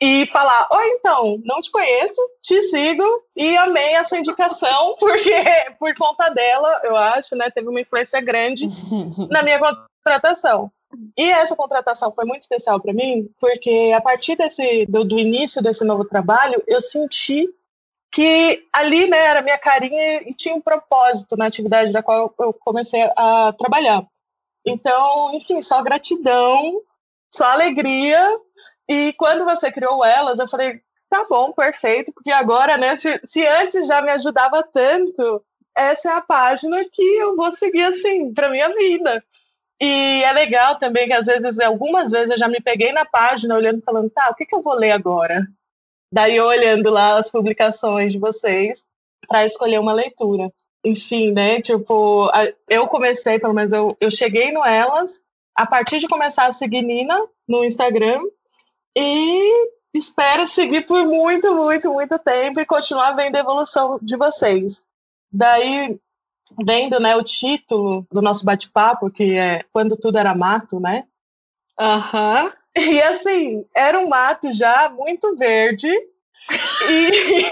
E 0.00 0.26
falar, 0.26 0.66
oi, 0.72 0.86
então, 0.92 1.40
não 1.44 1.60
te 1.60 1.70
conheço, 1.70 2.20
te 2.42 2.62
sigo 2.62 3.04
e 3.36 3.56
amei 3.58 3.96
a 3.96 4.04
sua 4.04 4.18
indicação, 4.18 4.94
porque 4.98 5.44
por 5.78 5.92
conta 5.94 6.30
dela, 6.30 6.80
eu 6.84 6.96
acho, 6.96 7.36
né, 7.36 7.50
teve 7.50 7.68
uma 7.68 7.80
influência 7.80 8.20
grande 8.20 8.66
na 9.30 9.42
minha 9.42 9.58
contratação. 9.58 10.70
E 11.16 11.30
essa 11.30 11.54
contratação 11.54 12.12
foi 12.12 12.24
muito 12.24 12.42
especial 12.42 12.80
para 12.80 12.92
mim, 12.92 13.30
porque 13.38 13.92
a 13.94 14.00
partir 14.00 14.36
desse, 14.36 14.86
do, 14.86 15.04
do 15.04 15.18
início 15.18 15.62
desse 15.62 15.84
novo 15.84 16.04
trabalho, 16.04 16.62
eu 16.66 16.80
senti 16.80 17.48
que 18.10 18.66
ali 18.72 19.06
né, 19.06 19.18
era 19.18 19.42
minha 19.42 19.58
carinha 19.58 20.22
e 20.28 20.34
tinha 20.34 20.54
um 20.54 20.60
propósito 20.60 21.36
na 21.36 21.46
atividade 21.46 21.92
da 21.92 22.02
qual 22.02 22.34
eu 22.40 22.52
comecei 22.54 23.02
a 23.16 23.54
trabalhar. 23.56 24.04
Então, 24.66 25.32
enfim, 25.34 25.62
só 25.62 25.82
gratidão, 25.82 26.82
só 27.32 27.44
alegria. 27.52 28.20
E 28.90 29.12
quando 29.12 29.44
você 29.44 29.70
criou 29.70 30.04
elas, 30.04 30.40
eu 30.40 30.48
falei, 30.48 30.80
tá 31.08 31.24
bom, 31.30 31.52
perfeito, 31.52 32.12
porque 32.12 32.32
agora, 32.32 32.76
né, 32.76 32.96
se, 32.96 33.46
antes 33.46 33.86
já 33.86 34.02
me 34.02 34.10
ajudava 34.10 34.64
tanto, 34.64 35.44
essa 35.76 36.10
é 36.10 36.12
a 36.14 36.20
página 36.20 36.84
que 36.90 37.02
eu 37.02 37.36
vou 37.36 37.52
seguir 37.52 37.84
assim 37.84 38.34
para 38.34 38.50
minha 38.50 38.68
vida. 38.74 39.22
E 39.80 40.24
é 40.24 40.32
legal 40.32 40.76
também 40.76 41.06
que 41.06 41.14
às 41.14 41.26
vezes, 41.26 41.60
algumas 41.60 42.10
vezes 42.10 42.32
eu 42.32 42.38
já 42.38 42.48
me 42.48 42.60
peguei 42.60 42.90
na 42.90 43.04
página 43.04 43.54
olhando 43.54 43.80
falando, 43.80 44.10
tá, 44.10 44.28
o 44.28 44.34
que, 44.34 44.44
que 44.44 44.56
eu 44.56 44.60
vou 44.60 44.74
ler 44.74 44.90
agora? 44.90 45.46
Daí 46.12 46.40
olhando 46.40 46.90
lá 46.90 47.16
as 47.16 47.30
publicações 47.30 48.10
de 48.10 48.18
vocês 48.18 48.84
para 49.28 49.46
escolher 49.46 49.78
uma 49.78 49.92
leitura. 49.92 50.52
Enfim, 50.84 51.30
né? 51.30 51.62
Tipo, 51.62 52.28
eu 52.68 52.88
comecei, 52.88 53.38
pelo 53.38 53.54
menos 53.54 53.72
eu, 53.72 53.96
eu 54.00 54.10
cheguei 54.10 54.50
no 54.50 54.64
Elas 54.64 55.20
a 55.54 55.64
partir 55.64 55.98
de 55.98 56.08
começar 56.08 56.46
a 56.46 56.52
seguir 56.52 56.82
Nina 56.82 57.16
no 57.46 57.64
Instagram 57.64 58.18
e 58.96 59.70
espero 59.94 60.46
seguir 60.46 60.86
por 60.86 61.04
muito, 61.04 61.54
muito, 61.54 61.92
muito 61.92 62.18
tempo 62.18 62.60
e 62.60 62.66
continuar 62.66 63.12
vendo 63.12 63.36
a 63.36 63.40
evolução 63.40 63.98
de 64.02 64.16
vocês. 64.16 64.82
Daí, 65.32 65.98
vendo 66.64 66.98
né, 66.98 67.16
o 67.16 67.22
título 67.22 68.06
do 68.10 68.20
nosso 68.20 68.44
bate-papo, 68.44 69.10
que 69.10 69.36
é 69.36 69.64
Quando 69.72 69.96
Tudo 69.96 70.18
Era 70.18 70.34
Mato, 70.34 70.80
né? 70.80 71.04
Aham. 71.78 72.44
Uhum. 72.44 72.60
E 72.76 73.02
assim, 73.02 73.64
era 73.74 73.98
um 73.98 74.08
mato 74.08 74.52
já 74.52 74.90
muito 74.90 75.36
verde. 75.36 75.88
e 76.88 77.50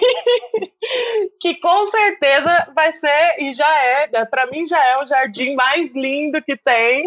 que 1.40 1.54
com 1.60 1.86
certeza 1.86 2.72
vai 2.74 2.92
ser, 2.92 3.42
e 3.42 3.52
já 3.52 3.84
é, 3.84 4.24
para 4.26 4.46
mim 4.46 4.66
já 4.66 4.82
é 4.84 5.02
o 5.02 5.06
jardim 5.06 5.54
mais 5.54 5.92
lindo 5.94 6.42
que 6.42 6.56
tem. 6.56 7.06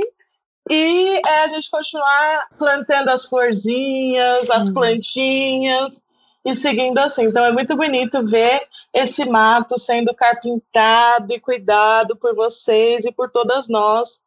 E 0.73 1.21
é 1.27 1.43
a 1.43 1.47
gente 1.49 1.69
continuar 1.69 2.47
plantando 2.57 3.09
as 3.09 3.25
florzinhas, 3.25 4.49
as 4.49 4.69
uhum. 4.69 4.73
plantinhas 4.73 6.01
e 6.45 6.55
seguindo 6.55 6.97
assim. 6.97 7.25
Então 7.25 7.43
é 7.43 7.51
muito 7.51 7.75
bonito 7.75 8.25
ver 8.25 8.61
esse 8.93 9.25
mato 9.25 9.77
sendo 9.77 10.15
carpintado 10.15 11.33
e 11.33 11.41
cuidado 11.41 12.15
por 12.15 12.33
vocês 12.33 13.03
e 13.03 13.11
por 13.11 13.29
todas 13.29 13.67
nós 13.67 14.21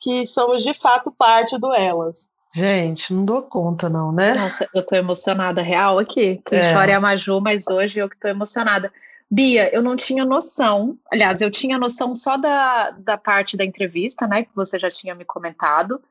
que 0.00 0.26
somos 0.26 0.62
de 0.62 0.72
fato 0.72 1.12
parte 1.12 1.58
do 1.58 1.70
Elas. 1.70 2.26
Gente, 2.54 3.12
não 3.12 3.26
dou 3.26 3.42
conta, 3.42 3.90
não, 3.90 4.10
né? 4.10 4.32
Nossa, 4.32 4.66
eu 4.74 4.84
tô 4.84 4.96
emocionada, 4.96 5.60
real 5.60 5.98
aqui. 5.98 6.40
Quem 6.46 6.60
é. 6.60 6.72
chora 6.72 6.92
é 6.92 6.94
a 6.94 7.00
Maju, 7.00 7.42
mas 7.42 7.68
hoje 7.68 7.98
eu 7.98 8.08
que 8.08 8.18
tô 8.18 8.26
emocionada. 8.26 8.90
Bia, 9.30 9.72
eu 9.72 9.80
não 9.80 9.96
tinha 9.96 10.24
noção, 10.24 10.98
aliás, 11.10 11.40
eu 11.40 11.50
tinha 11.50 11.78
noção 11.78 12.16
só 12.16 12.36
da, 12.36 12.90
da 12.90 13.16
parte 13.16 13.56
da 13.56 13.64
entrevista, 13.64 14.26
né, 14.26 14.42
que 14.42 14.50
você 14.56 14.76
já 14.76 14.90
tinha 14.90 15.14
me 15.14 15.24
comentado, 15.24 16.02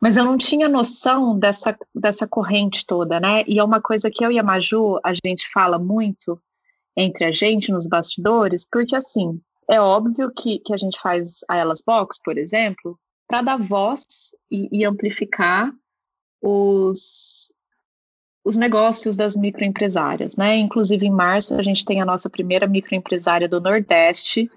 mas 0.00 0.16
eu 0.16 0.24
não 0.24 0.36
tinha 0.36 0.68
noção 0.68 1.36
dessa, 1.36 1.76
dessa 1.92 2.24
corrente 2.26 2.86
toda, 2.86 3.18
né? 3.18 3.42
E 3.48 3.58
é 3.58 3.64
uma 3.64 3.80
coisa 3.80 4.08
que 4.08 4.24
eu 4.24 4.30
e 4.30 4.38
a 4.38 4.44
Maju, 4.44 5.00
a 5.02 5.12
gente 5.12 5.50
fala 5.50 5.76
muito 5.76 6.40
entre 6.96 7.24
a 7.24 7.32
gente 7.32 7.72
nos 7.72 7.84
bastidores, 7.84 8.64
porque 8.64 8.94
assim, 8.94 9.40
é 9.68 9.80
óbvio 9.80 10.30
que, 10.30 10.60
que 10.60 10.72
a 10.72 10.76
gente 10.76 11.00
faz 11.00 11.44
a 11.48 11.56
Elas 11.56 11.82
Box, 11.84 12.20
por 12.22 12.38
exemplo, 12.38 12.96
para 13.26 13.42
dar 13.42 13.56
voz 13.56 14.04
e, 14.50 14.68
e 14.70 14.84
amplificar 14.84 15.72
os, 16.40 17.52
os 18.48 18.56
negócios 18.56 19.14
das 19.14 19.36
microempresárias, 19.36 20.34
né? 20.34 20.56
Inclusive 20.56 21.06
em 21.06 21.10
março 21.10 21.54
a 21.54 21.62
gente 21.62 21.84
tem 21.84 22.00
a 22.00 22.04
nossa 22.04 22.30
primeira 22.30 22.66
microempresária 22.66 23.46
do 23.46 23.60
Nordeste, 23.60 24.50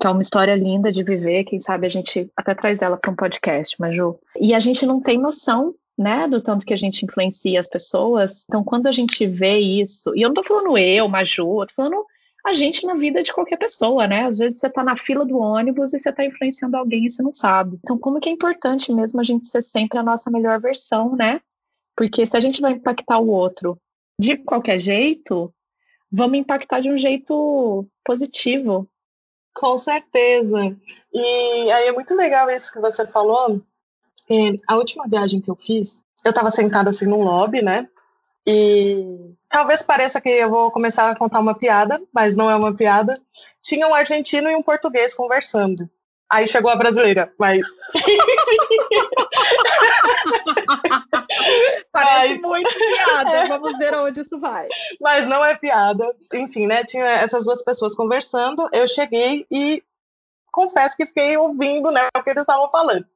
que 0.00 0.06
é 0.06 0.10
uma 0.10 0.20
história 0.20 0.56
linda 0.56 0.90
de 0.90 1.04
viver, 1.04 1.44
quem 1.44 1.60
sabe 1.60 1.86
a 1.86 1.90
gente 1.90 2.28
até 2.36 2.56
traz 2.56 2.82
ela 2.82 2.96
para 2.96 3.08
um 3.08 3.14
podcast, 3.14 3.80
Maju. 3.80 4.18
E 4.40 4.52
a 4.52 4.58
gente 4.58 4.84
não 4.84 5.00
tem 5.00 5.16
noção, 5.16 5.76
né, 5.96 6.26
do 6.26 6.42
tanto 6.42 6.66
que 6.66 6.74
a 6.74 6.76
gente 6.76 7.04
influencia 7.04 7.60
as 7.60 7.68
pessoas. 7.68 8.44
Então, 8.48 8.64
quando 8.64 8.88
a 8.88 8.92
gente 8.92 9.24
vê 9.28 9.58
isso, 9.58 10.12
e 10.16 10.22
eu 10.22 10.28
não 10.28 10.34
tô 10.34 10.42
falando 10.42 10.76
eu, 10.76 11.08
Maju, 11.08 11.62
eu 11.62 11.66
tô 11.68 11.74
falando 11.76 12.04
a 12.44 12.52
gente 12.52 12.84
na 12.84 12.94
vida 12.94 13.22
de 13.22 13.32
qualquer 13.32 13.58
pessoa, 13.58 14.08
né? 14.08 14.24
Às 14.24 14.38
vezes 14.38 14.58
você 14.58 14.68
tá 14.68 14.82
na 14.82 14.96
fila 14.96 15.24
do 15.24 15.38
ônibus 15.38 15.94
e 15.94 16.00
você 16.00 16.12
tá 16.12 16.24
influenciando 16.24 16.76
alguém 16.76 17.04
e 17.04 17.10
você 17.10 17.22
não 17.22 17.32
sabe. 17.32 17.78
Então, 17.82 17.96
como 17.96 18.18
que 18.18 18.28
é 18.28 18.32
importante 18.32 18.92
mesmo 18.92 19.20
a 19.20 19.24
gente 19.24 19.46
ser 19.46 19.62
sempre 19.62 19.98
a 19.98 20.02
nossa 20.02 20.32
melhor 20.32 20.60
versão, 20.60 21.14
né? 21.14 21.40
Porque 21.96 22.26
se 22.26 22.36
a 22.36 22.40
gente 22.40 22.60
vai 22.60 22.72
impactar 22.72 23.18
o 23.18 23.28
outro 23.28 23.78
de 24.20 24.36
qualquer 24.36 24.78
jeito, 24.78 25.52
vamos 26.12 26.38
impactar 26.38 26.80
de 26.80 26.90
um 26.90 26.98
jeito 26.98 27.86
positivo. 28.04 28.86
Com 29.54 29.78
certeza. 29.78 30.76
E 31.12 31.70
aí 31.70 31.88
é 31.88 31.92
muito 31.92 32.14
legal 32.14 32.50
isso 32.50 32.72
que 32.72 32.80
você 32.80 33.06
falou. 33.06 33.62
É, 34.28 34.54
a 34.68 34.76
última 34.76 35.08
viagem 35.08 35.40
que 35.40 35.50
eu 35.50 35.56
fiz, 35.56 36.04
eu 36.24 36.30
estava 36.30 36.50
sentada 36.50 36.90
assim 36.90 37.06
num 37.06 37.24
lobby, 37.24 37.62
né? 37.62 37.88
E 38.46 39.34
talvez 39.48 39.82
pareça 39.82 40.20
que 40.20 40.28
eu 40.28 40.50
vou 40.50 40.70
começar 40.70 41.10
a 41.10 41.16
contar 41.16 41.40
uma 41.40 41.54
piada, 41.54 42.00
mas 42.14 42.36
não 42.36 42.50
é 42.50 42.54
uma 42.54 42.74
piada. 42.74 43.18
Tinha 43.62 43.88
um 43.88 43.94
argentino 43.94 44.50
e 44.50 44.54
um 44.54 44.62
português 44.62 45.14
conversando. 45.14 45.88
Aí 46.30 46.46
chegou 46.46 46.70
a 46.70 46.76
brasileira, 46.76 47.32
mas. 47.38 47.66
Parece 51.92 52.40
mas... 52.40 52.42
muito 52.42 52.70
piada. 52.74 53.30
É. 53.36 53.46
Vamos 53.46 53.78
ver 53.78 53.94
aonde 53.94 54.20
isso 54.20 54.38
vai. 54.38 54.68
Mas 55.00 55.26
não 55.26 55.44
é 55.44 55.56
piada. 55.56 56.14
Enfim, 56.32 56.66
né? 56.66 56.84
Tinha 56.84 57.04
essas 57.04 57.44
duas 57.44 57.62
pessoas 57.62 57.94
conversando. 57.94 58.68
Eu 58.72 58.86
cheguei 58.86 59.46
e 59.50 59.82
confesso 60.50 60.96
que 60.96 61.06
fiquei 61.06 61.36
ouvindo 61.36 61.90
né, 61.90 62.08
o 62.16 62.22
que 62.22 62.30
eles 62.30 62.42
estavam 62.42 62.70
falando. 62.70 63.06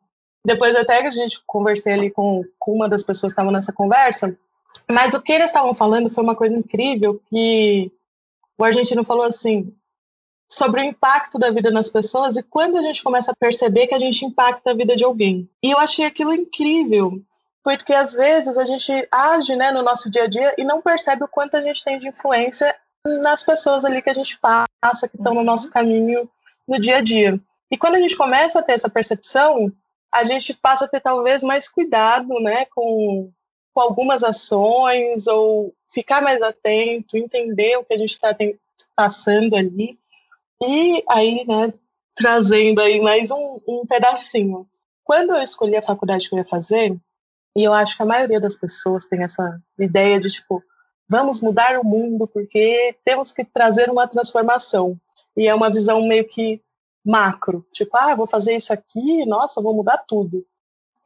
Depois 0.44 0.74
até 0.74 1.00
que 1.00 1.08
a 1.08 1.10
gente 1.10 1.42
conversei 1.46 1.92
ali 1.92 2.10
com, 2.10 2.44
com 2.58 2.72
uma 2.72 2.88
das 2.88 3.02
pessoas 3.02 3.32
que 3.32 3.34
estavam 3.34 3.52
nessa 3.52 3.72
conversa, 3.72 4.36
mas 4.90 5.14
o 5.14 5.22
que 5.22 5.32
eles 5.32 5.46
estavam 5.46 5.74
falando 5.74 6.10
foi 6.10 6.24
uma 6.24 6.34
coisa 6.34 6.54
incrível 6.54 7.20
que 7.28 7.90
o 8.58 8.64
argentino 8.64 9.04
falou 9.04 9.24
assim: 9.24 9.74
sobre 10.50 10.80
o 10.80 10.84
impacto 10.84 11.38
da 11.38 11.50
vida 11.50 11.70
nas 11.70 11.88
pessoas 11.88 12.36
e 12.36 12.42
quando 12.42 12.76
a 12.76 12.82
gente 12.82 13.02
começa 13.02 13.30
a 13.30 13.36
perceber 13.36 13.86
que 13.86 13.94
a 13.94 13.98
gente 13.98 14.24
impacta 14.24 14.72
a 14.72 14.74
vida 14.74 14.96
de 14.96 15.04
alguém. 15.04 15.48
E 15.62 15.70
eu 15.70 15.78
achei 15.78 16.04
aquilo 16.04 16.34
incrível, 16.34 17.22
porque 17.62 17.92
às 17.92 18.14
vezes 18.14 18.56
a 18.56 18.64
gente 18.64 19.08
age 19.12 19.54
né, 19.56 19.70
no 19.70 19.82
nosso 19.82 20.10
dia 20.10 20.24
a 20.24 20.26
dia 20.26 20.54
e 20.56 20.64
não 20.64 20.80
percebe 20.80 21.24
o 21.24 21.28
quanto 21.28 21.56
a 21.56 21.60
gente 21.60 21.84
tem 21.84 21.98
de 21.98 22.08
influência 22.08 22.74
nas 23.22 23.42
pessoas 23.42 23.84
ali 23.84 24.02
que 24.02 24.10
a 24.10 24.14
gente 24.14 24.38
passa, 24.38 25.08
que 25.08 25.16
estão 25.16 25.34
no 25.34 25.42
nosso 25.42 25.66
uhum. 25.66 25.72
caminho 25.72 26.30
no 26.66 26.78
dia 26.78 26.98
a 26.98 27.00
dia. 27.00 27.40
E 27.70 27.76
quando 27.76 27.96
a 27.96 28.00
gente 28.00 28.16
começa 28.16 28.58
a 28.58 28.62
ter 28.62 28.72
essa 28.72 28.88
percepção, 28.88 29.72
a 30.12 30.24
gente 30.24 30.54
passa 30.54 30.84
a 30.84 30.88
ter 30.88 31.00
talvez 31.00 31.42
mais 31.42 31.68
cuidado 31.68 32.40
né, 32.40 32.64
com, 32.66 33.30
com 33.72 33.80
algumas 33.80 34.24
ações, 34.24 35.26
ou 35.26 35.72
ficar 35.92 36.20
mais 36.20 36.42
atento, 36.42 37.16
entender 37.16 37.76
o 37.76 37.84
que 37.84 37.94
a 37.94 37.98
gente 37.98 38.10
está 38.10 38.36
passando 38.96 39.56
ali. 39.56 39.98
E 40.62 41.02
aí, 41.08 41.44
né, 41.46 41.72
trazendo 42.14 42.80
aí 42.80 43.00
mais 43.00 43.30
um, 43.30 43.60
um 43.66 43.86
pedacinho. 43.86 44.68
Quando 45.04 45.34
eu 45.34 45.42
escolhi 45.42 45.76
a 45.76 45.82
faculdade 45.82 46.28
que 46.28 46.34
eu 46.34 46.38
ia 46.38 46.44
fazer, 46.44 46.96
e 47.56 47.64
eu 47.64 47.72
acho 47.72 47.96
que 47.96 48.02
a 48.02 48.06
maioria 48.06 48.40
das 48.40 48.56
pessoas 48.56 49.04
tem 49.04 49.22
essa 49.22 49.60
ideia 49.78 50.18
de, 50.20 50.30
tipo, 50.30 50.62
vamos 51.08 51.40
mudar 51.40 51.78
o 51.78 51.84
mundo 51.84 52.26
porque 52.26 52.96
temos 53.04 53.32
que 53.32 53.44
trazer 53.44 53.90
uma 53.90 54.06
transformação. 54.06 54.96
E 55.36 55.48
é 55.48 55.54
uma 55.54 55.70
visão 55.70 56.06
meio 56.06 56.26
que 56.26 56.60
macro, 57.04 57.66
tipo, 57.72 57.90
ah, 57.96 58.14
vou 58.14 58.26
fazer 58.26 58.56
isso 58.56 58.72
aqui, 58.72 59.24
nossa, 59.24 59.60
vou 59.60 59.74
mudar 59.74 59.98
tudo. 60.06 60.44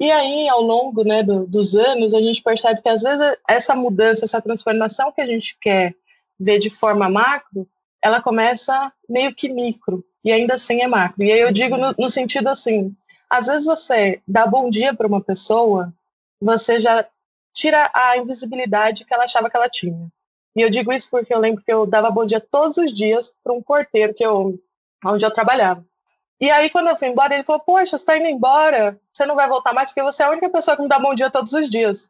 E 0.00 0.10
aí, 0.10 0.48
ao 0.48 0.60
longo 0.60 1.04
né, 1.04 1.22
do, 1.22 1.46
dos 1.46 1.76
anos, 1.76 2.12
a 2.14 2.20
gente 2.20 2.42
percebe 2.42 2.82
que 2.82 2.88
às 2.88 3.02
vezes 3.02 3.38
essa 3.48 3.76
mudança, 3.76 4.24
essa 4.24 4.42
transformação 4.42 5.12
que 5.12 5.20
a 5.20 5.26
gente 5.26 5.56
quer 5.60 5.94
ver 6.38 6.58
de 6.58 6.68
forma 6.68 7.08
macro, 7.08 7.68
ela 8.02 8.20
começa 8.20 8.92
meio 9.08 9.34
que 9.34 9.48
micro 9.48 10.04
e 10.24 10.32
ainda 10.32 10.56
assim 10.56 10.82
é 10.82 10.86
macro. 10.86 11.22
E 11.22 11.32
aí 11.32 11.40
eu 11.40 11.52
digo 11.52 11.76
no, 11.76 11.94
no 11.96 12.08
sentido 12.08 12.48
assim, 12.48 12.94
às 13.30 13.46
vezes 13.46 13.64
você 13.64 14.20
dá 14.26 14.46
bom 14.46 14.68
dia 14.68 14.92
para 14.92 15.06
uma 15.06 15.20
pessoa, 15.20 15.92
você 16.40 16.78
já 16.78 17.06
tira 17.52 17.90
a 17.94 18.16
invisibilidade 18.16 19.04
que 19.04 19.14
ela 19.14 19.24
achava 19.24 19.48
que 19.48 19.56
ela 19.56 19.68
tinha. 19.68 20.08
E 20.56 20.62
eu 20.62 20.70
digo 20.70 20.92
isso 20.92 21.10
porque 21.10 21.34
eu 21.34 21.38
lembro 21.38 21.62
que 21.62 21.72
eu 21.72 21.86
dava 21.86 22.10
bom 22.10 22.24
dia 22.24 22.40
todos 22.40 22.76
os 22.76 22.92
dias 22.92 23.34
para 23.42 23.52
um 23.52 23.62
porteiro 23.62 24.14
que 24.14 24.24
eu, 24.24 24.58
onde 25.04 25.24
eu 25.24 25.30
trabalhava. 25.30 25.84
E 26.40 26.50
aí, 26.50 26.68
quando 26.68 26.88
eu 26.88 26.96
fui 26.96 27.08
embora, 27.08 27.34
ele 27.34 27.44
falou: 27.44 27.62
Poxa, 27.62 27.90
você 27.90 27.96
está 27.96 28.16
indo 28.16 28.26
embora, 28.26 29.00
você 29.12 29.24
não 29.24 29.36
vai 29.36 29.48
voltar 29.48 29.72
mais 29.72 29.90
porque 29.90 30.02
você 30.02 30.22
é 30.22 30.26
a 30.26 30.30
única 30.30 30.50
pessoa 30.50 30.76
que 30.76 30.82
me 30.82 30.88
dá 30.88 30.98
bom 30.98 31.14
dia 31.14 31.30
todos 31.30 31.52
os 31.52 31.68
dias. 31.68 32.08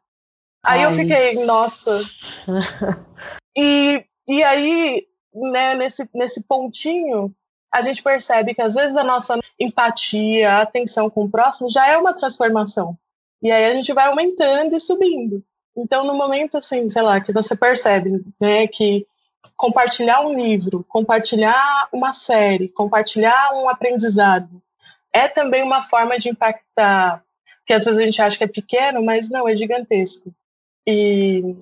Aí 0.63 0.83
Ai. 0.83 0.85
eu 0.85 0.93
fiquei, 0.93 1.45
nossa. 1.45 2.01
e, 3.57 4.03
e 4.27 4.43
aí, 4.43 5.07
né, 5.33 5.75
nesse, 5.75 6.09
nesse 6.13 6.43
pontinho, 6.43 7.33
a 7.73 7.81
gente 7.81 8.01
percebe 8.01 8.55
que 8.55 8.61
às 8.61 8.73
vezes 8.73 8.97
a 8.97 9.03
nossa 9.03 9.37
empatia, 9.59 10.53
a 10.53 10.61
atenção 10.61 11.09
com 11.09 11.25
o 11.25 11.29
próximo 11.29 11.69
já 11.69 11.87
é 11.87 11.97
uma 11.97 12.13
transformação. 12.13 12.97
E 13.45 13.51
aí 13.51 13.65
a 13.65 13.73
gente 13.73 13.93
vai 13.93 14.07
aumentando 14.07 14.75
e 14.75 14.79
subindo. 14.79 15.43
Então, 15.77 16.03
no 16.03 16.15
momento 16.15 16.57
assim, 16.57 16.89
sei 16.89 17.03
lá, 17.03 17.21
que 17.21 17.31
você 17.31 17.55
percebe, 17.55 18.25
né, 18.41 18.65
que 18.65 19.05
compartilhar 19.55 20.21
um 20.21 20.33
livro, 20.33 20.83
compartilhar 20.89 21.87
uma 21.93 22.11
série, 22.11 22.69
compartilhar 22.69 23.53
um 23.53 23.69
aprendizado 23.69 24.49
é 25.13 25.27
também 25.27 25.61
uma 25.61 25.83
forma 25.83 26.17
de 26.17 26.27
impactar, 26.29 27.23
que 27.67 27.73
às 27.73 27.85
vezes 27.85 27.99
a 27.99 28.03
gente 28.03 28.19
acha 28.19 28.35
que 28.35 28.43
é 28.43 28.47
pequeno, 28.47 29.03
mas 29.03 29.29
não, 29.29 29.47
é 29.47 29.53
gigantesco. 29.55 30.33
E 30.87 31.55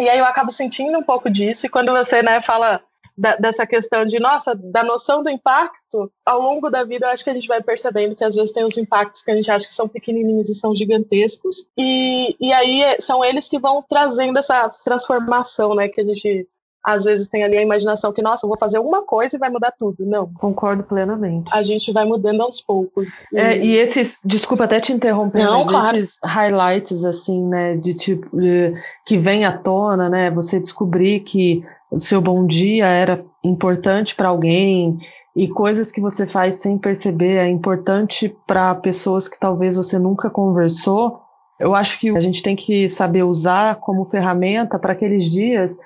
E 0.00 0.08
aí 0.08 0.18
eu 0.18 0.24
acabo 0.24 0.50
sentindo 0.50 0.98
um 0.98 1.02
pouco 1.02 1.28
disso, 1.28 1.66
e 1.66 1.68
quando 1.68 1.92
você 1.92 2.22
né, 2.22 2.40
fala 2.40 2.80
da, 3.18 3.34
dessa 3.34 3.66
questão 3.66 4.04
de, 4.06 4.20
nossa, 4.20 4.54
da 4.54 4.84
noção 4.84 5.22
do 5.24 5.28
impacto, 5.28 6.10
ao 6.24 6.40
longo 6.40 6.70
da 6.70 6.84
vida 6.84 7.06
eu 7.06 7.10
acho 7.10 7.24
que 7.24 7.30
a 7.30 7.34
gente 7.34 7.48
vai 7.48 7.60
percebendo 7.60 8.14
que 8.14 8.22
às 8.22 8.36
vezes 8.36 8.52
tem 8.52 8.64
os 8.64 8.78
impactos 8.78 9.22
que 9.22 9.30
a 9.32 9.34
gente 9.34 9.50
acha 9.50 9.66
que 9.66 9.74
são 9.74 9.88
pequenininhos 9.88 10.48
e 10.48 10.54
são 10.54 10.74
gigantescos, 10.74 11.66
e, 11.76 12.36
e 12.40 12.52
aí 12.52 12.82
é, 12.82 13.00
são 13.00 13.24
eles 13.24 13.48
que 13.48 13.58
vão 13.58 13.84
trazendo 13.88 14.38
essa 14.38 14.70
transformação, 14.84 15.74
né, 15.74 15.88
que 15.88 16.00
a 16.00 16.04
gente 16.04 16.46
às 16.84 17.04
vezes 17.04 17.28
tem 17.28 17.44
ali 17.44 17.56
a 17.56 17.62
imaginação 17.62 18.12
que, 18.12 18.22
nossa, 18.22 18.46
eu 18.46 18.48
vou 18.48 18.58
fazer 18.58 18.78
uma 18.78 19.02
coisa 19.02 19.36
e 19.36 19.38
vai 19.38 19.50
mudar 19.50 19.72
tudo. 19.72 20.06
Não. 20.06 20.32
Concordo 20.34 20.82
plenamente. 20.82 21.54
A 21.54 21.62
gente 21.62 21.92
vai 21.92 22.04
mudando 22.04 22.40
aos 22.40 22.60
poucos. 22.60 23.08
E, 23.32 23.38
é, 23.38 23.58
e 23.58 23.76
esses, 23.76 24.18
desculpa 24.24 24.64
até 24.64 24.80
te 24.80 24.92
interromper, 24.92 25.44
Não, 25.44 25.66
claro. 25.66 25.96
esses 25.96 26.18
highlights, 26.24 27.04
assim, 27.04 27.44
né, 27.46 27.76
de 27.76 27.94
tipo, 27.94 28.36
de, 28.36 28.74
que 29.04 29.16
vem 29.16 29.44
à 29.44 29.56
tona, 29.56 30.08
né, 30.08 30.30
você 30.30 30.60
descobrir 30.60 31.20
que 31.20 31.62
o 31.90 31.98
seu 31.98 32.20
bom 32.20 32.46
dia 32.46 32.86
era 32.86 33.16
importante 33.42 34.14
para 34.14 34.28
alguém 34.28 34.98
e 35.34 35.48
coisas 35.48 35.92
que 35.92 36.00
você 36.00 36.26
faz 36.26 36.56
sem 36.56 36.76
perceber 36.76 37.36
é 37.36 37.48
importante 37.48 38.34
para 38.46 38.74
pessoas 38.74 39.28
que 39.28 39.38
talvez 39.38 39.76
você 39.76 39.98
nunca 39.98 40.28
conversou. 40.28 41.20
Eu 41.60 41.74
acho 41.74 41.98
que 42.00 42.10
a 42.10 42.20
gente 42.20 42.42
tem 42.42 42.56
que 42.56 42.88
saber 42.88 43.22
usar 43.22 43.76
como 43.76 44.04
ferramenta 44.04 44.78
para 44.78 44.92
aqueles 44.92 45.24
dias 45.24 45.78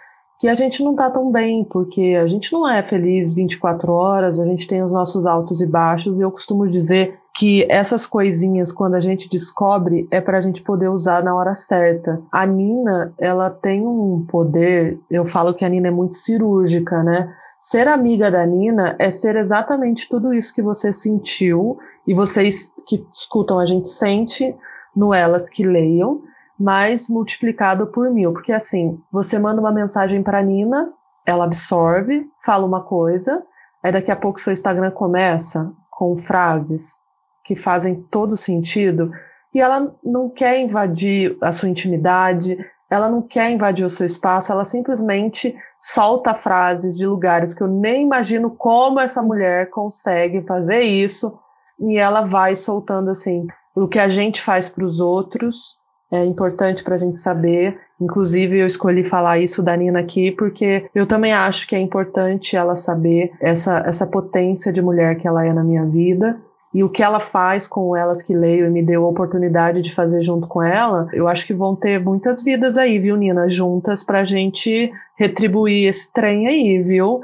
que 0.43 0.49
a 0.49 0.57
gente 0.57 0.83
não 0.83 0.91
está 0.91 1.09
tão 1.09 1.31
bem, 1.31 1.63
porque 1.63 2.19
a 2.21 2.27
gente 2.27 2.53
não 2.53 2.69
é 2.69 2.83
feliz 2.83 3.33
24 3.33 3.93
horas, 3.93 4.41
a 4.41 4.45
gente 4.45 4.67
tem 4.67 4.83
os 4.83 4.93
nossos 4.93 5.25
altos 5.25 5.61
e 5.61 5.67
baixos, 5.69 6.19
e 6.19 6.23
eu 6.23 6.33
costumo 6.33 6.67
dizer 6.67 7.17
que 7.33 7.65
essas 7.71 8.05
coisinhas, 8.05 8.73
quando 8.73 8.97
a 8.97 9.01
gente 9.01 9.29
descobre, 9.29 10.09
é 10.11 10.21
para 10.21 10.39
a 10.39 10.41
gente 10.41 10.61
poder 10.61 10.89
usar 10.89 11.23
na 11.23 11.33
hora 11.33 11.55
certa. 11.55 12.21
A 12.33 12.45
Nina, 12.45 13.15
ela 13.19 13.51
tem 13.51 13.87
um 13.87 14.27
poder, 14.29 14.99
eu 15.09 15.25
falo 15.25 15.55
que 15.55 15.65
a 15.65 15.69
Nina 15.69 15.87
é 15.87 15.93
muito 15.93 16.17
cirúrgica, 16.17 17.05
né? 17.05 17.33
Ser 17.61 17.87
amiga 17.87 18.29
da 18.29 18.45
Nina 18.45 18.97
é 18.99 19.13
ser 19.13 19.37
exatamente 19.37 20.09
tudo 20.09 20.35
isso 20.35 20.53
que 20.53 20.61
você 20.61 20.93
sentiu, 20.93 21.79
e 22.05 22.13
vocês 22.13 22.73
que 22.85 23.07
escutam 23.13 23.61
a 23.61 23.65
gente 23.65 23.89
sente 23.89 24.53
no 24.97 25.15
Elas 25.15 25.49
que 25.49 25.65
Leiam, 25.65 26.21
mas 26.62 27.09
multiplicado 27.09 27.88
por 27.88 28.09
mil. 28.09 28.33
Porque 28.33 28.52
assim, 28.52 28.97
você 29.11 29.37
manda 29.37 29.61
uma 29.61 29.73
mensagem 29.73 30.23
para 30.23 30.40
Nina, 30.40 30.92
ela 31.26 31.45
absorve, 31.45 32.25
fala 32.45 32.64
uma 32.64 32.85
coisa, 32.85 33.42
aí 33.83 33.90
daqui 33.90 34.12
a 34.12 34.16
pouco 34.16 34.38
seu 34.38 34.52
Instagram 34.52 34.92
começa 34.92 35.73
com 35.90 36.16
frases 36.16 37.09
que 37.45 37.57
fazem 37.57 38.00
todo 38.02 38.37
sentido 38.37 39.11
e 39.52 39.61
ela 39.61 39.92
não 40.04 40.31
quer 40.31 40.61
invadir 40.61 41.37
a 41.42 41.50
sua 41.50 41.69
intimidade, 41.69 42.57
ela 42.88 43.09
não 43.09 43.23
quer 43.23 43.50
invadir 43.50 43.85
o 43.85 43.90
seu 43.90 44.07
espaço, 44.07 44.52
ela 44.52 44.64
simplesmente 44.64 45.57
solta 45.81 46.33
frases 46.33 46.97
de 46.97 47.07
lugares 47.07 47.54
que 47.54 47.62
eu 47.62 47.69
nem 47.69 48.04
imagino 48.04 48.50
como 48.50 49.00
essa 49.00 49.21
mulher 49.21 49.69
consegue 49.71 50.42
fazer 50.42 50.83
isso 50.83 51.37
e 51.81 51.99
ela 51.99 52.23
vai 52.23 52.54
soltando 52.54 53.11
assim 53.11 53.49
o 53.75 53.88
que 53.88 53.99
a 53.99 54.07
gente 54.07 54.40
faz 54.40 54.69
para 54.69 54.85
os 54.85 55.00
outros 55.00 55.82
é 56.12 56.25
importante 56.25 56.85
para 56.85 56.95
a 56.95 56.99
gente 56.99 57.19
saber. 57.19 57.78
Inclusive, 57.99 58.59
eu 58.59 58.66
escolhi 58.66 59.02
falar 59.02 59.38
isso 59.38 59.62
da 59.62 59.75
Nina 59.75 60.00
aqui 60.00 60.31
porque 60.31 60.88
eu 60.95 61.07
também 61.07 61.33
acho 61.33 61.66
que 61.66 61.75
é 61.75 61.81
importante 61.81 62.54
ela 62.54 62.75
saber 62.75 63.33
essa, 63.40 63.78
essa 63.87 64.07
potência 64.07 64.73
de 64.73 64.83
mulher 64.83 65.16
que 65.16 65.26
ela 65.26 65.45
é 65.45 65.52
na 65.52 65.64
minha 65.64 65.87
vida. 65.87 66.37
E 66.75 66.83
o 66.83 66.88
que 66.88 67.02
ela 67.02 67.21
faz 67.21 67.66
com 67.69 67.95
elas 67.95 68.23
que 68.23 68.35
leio 68.35 68.66
e 68.66 68.71
me 68.71 68.83
deu 68.83 69.04
a 69.04 69.09
oportunidade 69.09 69.83
de 69.83 69.95
fazer 69.95 70.23
junto 70.23 70.47
com 70.47 70.62
ela, 70.62 71.07
eu 71.12 71.28
acho 71.28 71.47
que 71.47 71.52
vão 71.52 71.76
ter 71.76 72.00
muitas 72.00 72.42
vidas 72.42 72.78
aí, 72.78 72.99
viu, 72.99 73.14
Nina? 73.16 73.49
Juntas 73.49 74.02
pra 74.02 74.25
gente 74.25 74.90
retribuir 75.16 75.88
esse 75.88 76.11
trem 76.12 76.47
aí, 76.47 76.83
viu? 76.83 77.21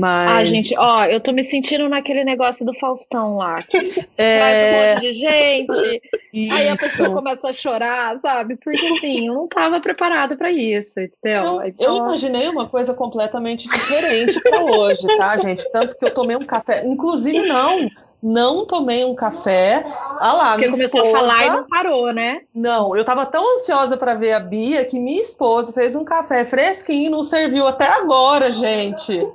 Mas... 0.00 0.30
Ah, 0.30 0.44
gente, 0.46 0.74
ó, 0.78 1.04
eu 1.04 1.20
tô 1.20 1.30
me 1.30 1.44
sentindo 1.44 1.88
naquele 1.88 2.24
negócio 2.24 2.64
do 2.64 2.72
Faustão 2.74 3.36
lá, 3.36 3.62
que 3.62 3.76
é... 3.76 3.82
traz 4.38 4.60
um 4.62 4.94
monte 4.94 5.00
de 5.02 5.12
gente, 5.12 6.02
isso. 6.32 6.54
aí 6.54 6.68
a 6.68 6.76
pessoa 6.76 7.10
começa 7.10 7.48
a 7.48 7.52
chorar, 7.52 8.18
sabe? 8.20 8.56
Porque 8.56 8.86
assim, 8.86 9.28
eu 9.28 9.34
não 9.34 9.46
tava 9.46 9.78
preparada 9.80 10.36
para 10.36 10.50
isso, 10.50 10.98
entendeu? 10.98 11.60
Eu, 11.60 11.66
então... 11.66 11.86
eu 11.86 11.96
imaginei 11.96 12.48
uma 12.48 12.66
coisa 12.66 12.94
completamente 12.94 13.68
diferente 13.68 14.40
para 14.40 14.64
hoje, 14.64 15.06
tá, 15.18 15.36
gente? 15.36 15.70
Tanto 15.70 15.98
que 15.98 16.04
eu 16.04 16.14
tomei 16.14 16.36
um 16.36 16.46
café, 16.46 16.86
inclusive 16.86 17.42
não, 17.42 17.88
não 18.22 18.66
tomei 18.66 19.04
um 19.04 19.14
café. 19.14 19.82
Ah 20.18 20.32
lá, 20.32 20.52
Porque 20.52 20.70
começou 20.70 21.04
esposa... 21.04 21.16
a 21.16 21.20
falar 21.20 21.46
e 21.46 21.50
não 21.50 21.66
parou, 21.66 22.12
né? 22.12 22.42
Não, 22.54 22.96
eu 22.96 23.04
tava 23.04 23.26
tão 23.26 23.56
ansiosa 23.56 23.96
para 23.96 24.14
ver 24.14 24.32
a 24.32 24.40
Bia 24.40 24.84
que 24.84 24.98
minha 24.98 25.20
esposa 25.20 25.72
fez 25.72 25.96
um 25.96 26.04
café 26.04 26.44
fresquinho, 26.44 27.10
não 27.10 27.22
serviu 27.22 27.66
até 27.66 27.86
agora, 27.86 28.50
gente. 28.50 29.26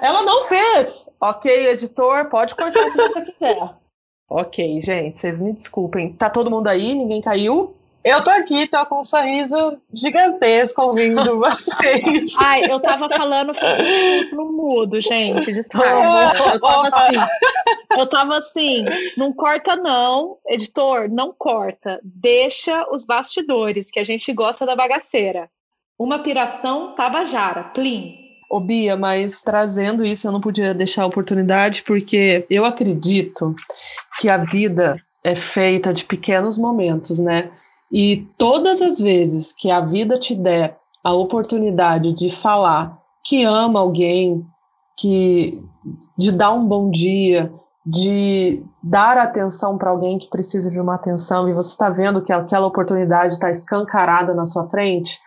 Ela 0.00 0.22
não 0.22 0.44
fez. 0.44 1.08
Ok, 1.20 1.68
editor, 1.68 2.28
pode 2.28 2.54
cortar 2.54 2.88
se 2.88 2.96
você 2.96 3.22
quiser. 3.22 3.74
Ok, 4.28 4.80
gente, 4.82 5.18
vocês 5.18 5.38
me 5.38 5.52
desculpem. 5.52 6.12
Tá 6.12 6.28
todo 6.28 6.50
mundo 6.50 6.68
aí? 6.68 6.94
Ninguém 6.94 7.20
caiu? 7.20 7.76
Eu 8.02 8.22
tô 8.22 8.30
aqui, 8.30 8.68
tô 8.68 8.86
com 8.86 9.00
um 9.00 9.04
sorriso 9.04 9.78
gigantesco 9.92 10.80
ouvindo 10.80 11.38
vocês. 11.40 12.34
Ai, 12.38 12.62
eu 12.70 12.78
tava 12.78 13.08
falando 13.08 13.52
no 14.32 14.52
mudo, 14.52 15.00
gente. 15.00 15.50
Desculpa. 15.50 15.86
Eu 15.86 16.60
tava 16.60 16.88
assim. 16.88 17.16
Eu 17.96 18.06
tava 18.06 18.38
assim, 18.38 18.84
não 19.16 19.32
corta 19.32 19.74
não, 19.74 20.36
editor, 20.46 21.08
não 21.08 21.34
corta. 21.36 21.98
Deixa 22.04 22.86
os 22.92 23.04
bastidores, 23.04 23.90
que 23.90 23.98
a 23.98 24.04
gente 24.04 24.32
gosta 24.32 24.66
da 24.66 24.76
bagaceira. 24.76 25.50
Uma 25.98 26.22
piração 26.22 26.94
tabajara, 26.94 27.64
plim. 27.74 28.25
Ô 28.48 28.60
Bia, 28.60 28.96
mas 28.96 29.42
trazendo 29.42 30.04
isso, 30.04 30.26
eu 30.26 30.32
não 30.32 30.40
podia 30.40 30.72
deixar 30.72 31.02
a 31.02 31.06
oportunidade, 31.06 31.82
porque 31.82 32.46
eu 32.48 32.64
acredito 32.64 33.54
que 34.20 34.28
a 34.28 34.36
vida 34.36 34.96
é 35.24 35.34
feita 35.34 35.92
de 35.92 36.04
pequenos 36.04 36.56
momentos, 36.56 37.18
né? 37.18 37.50
E 37.90 38.28
todas 38.38 38.80
as 38.80 38.98
vezes 39.00 39.52
que 39.52 39.70
a 39.70 39.80
vida 39.80 40.18
te 40.18 40.34
der 40.34 40.78
a 41.02 41.12
oportunidade 41.12 42.12
de 42.12 42.30
falar 42.30 42.98
que 43.24 43.44
ama 43.44 43.80
alguém, 43.80 44.44
que 44.96 45.60
de 46.16 46.30
dar 46.32 46.52
um 46.52 46.66
bom 46.66 46.90
dia, 46.90 47.52
de 47.84 48.62
dar 48.82 49.16
atenção 49.18 49.78
para 49.78 49.90
alguém 49.90 50.18
que 50.18 50.28
precisa 50.28 50.70
de 50.70 50.80
uma 50.80 50.96
atenção 50.96 51.48
e 51.48 51.54
você 51.54 51.70
está 51.70 51.88
vendo 51.88 52.22
que 52.22 52.32
aquela 52.32 52.66
oportunidade 52.66 53.34
está 53.34 53.50
escancarada 53.50 54.34
na 54.34 54.44
sua 54.44 54.68
frente, 54.68 55.20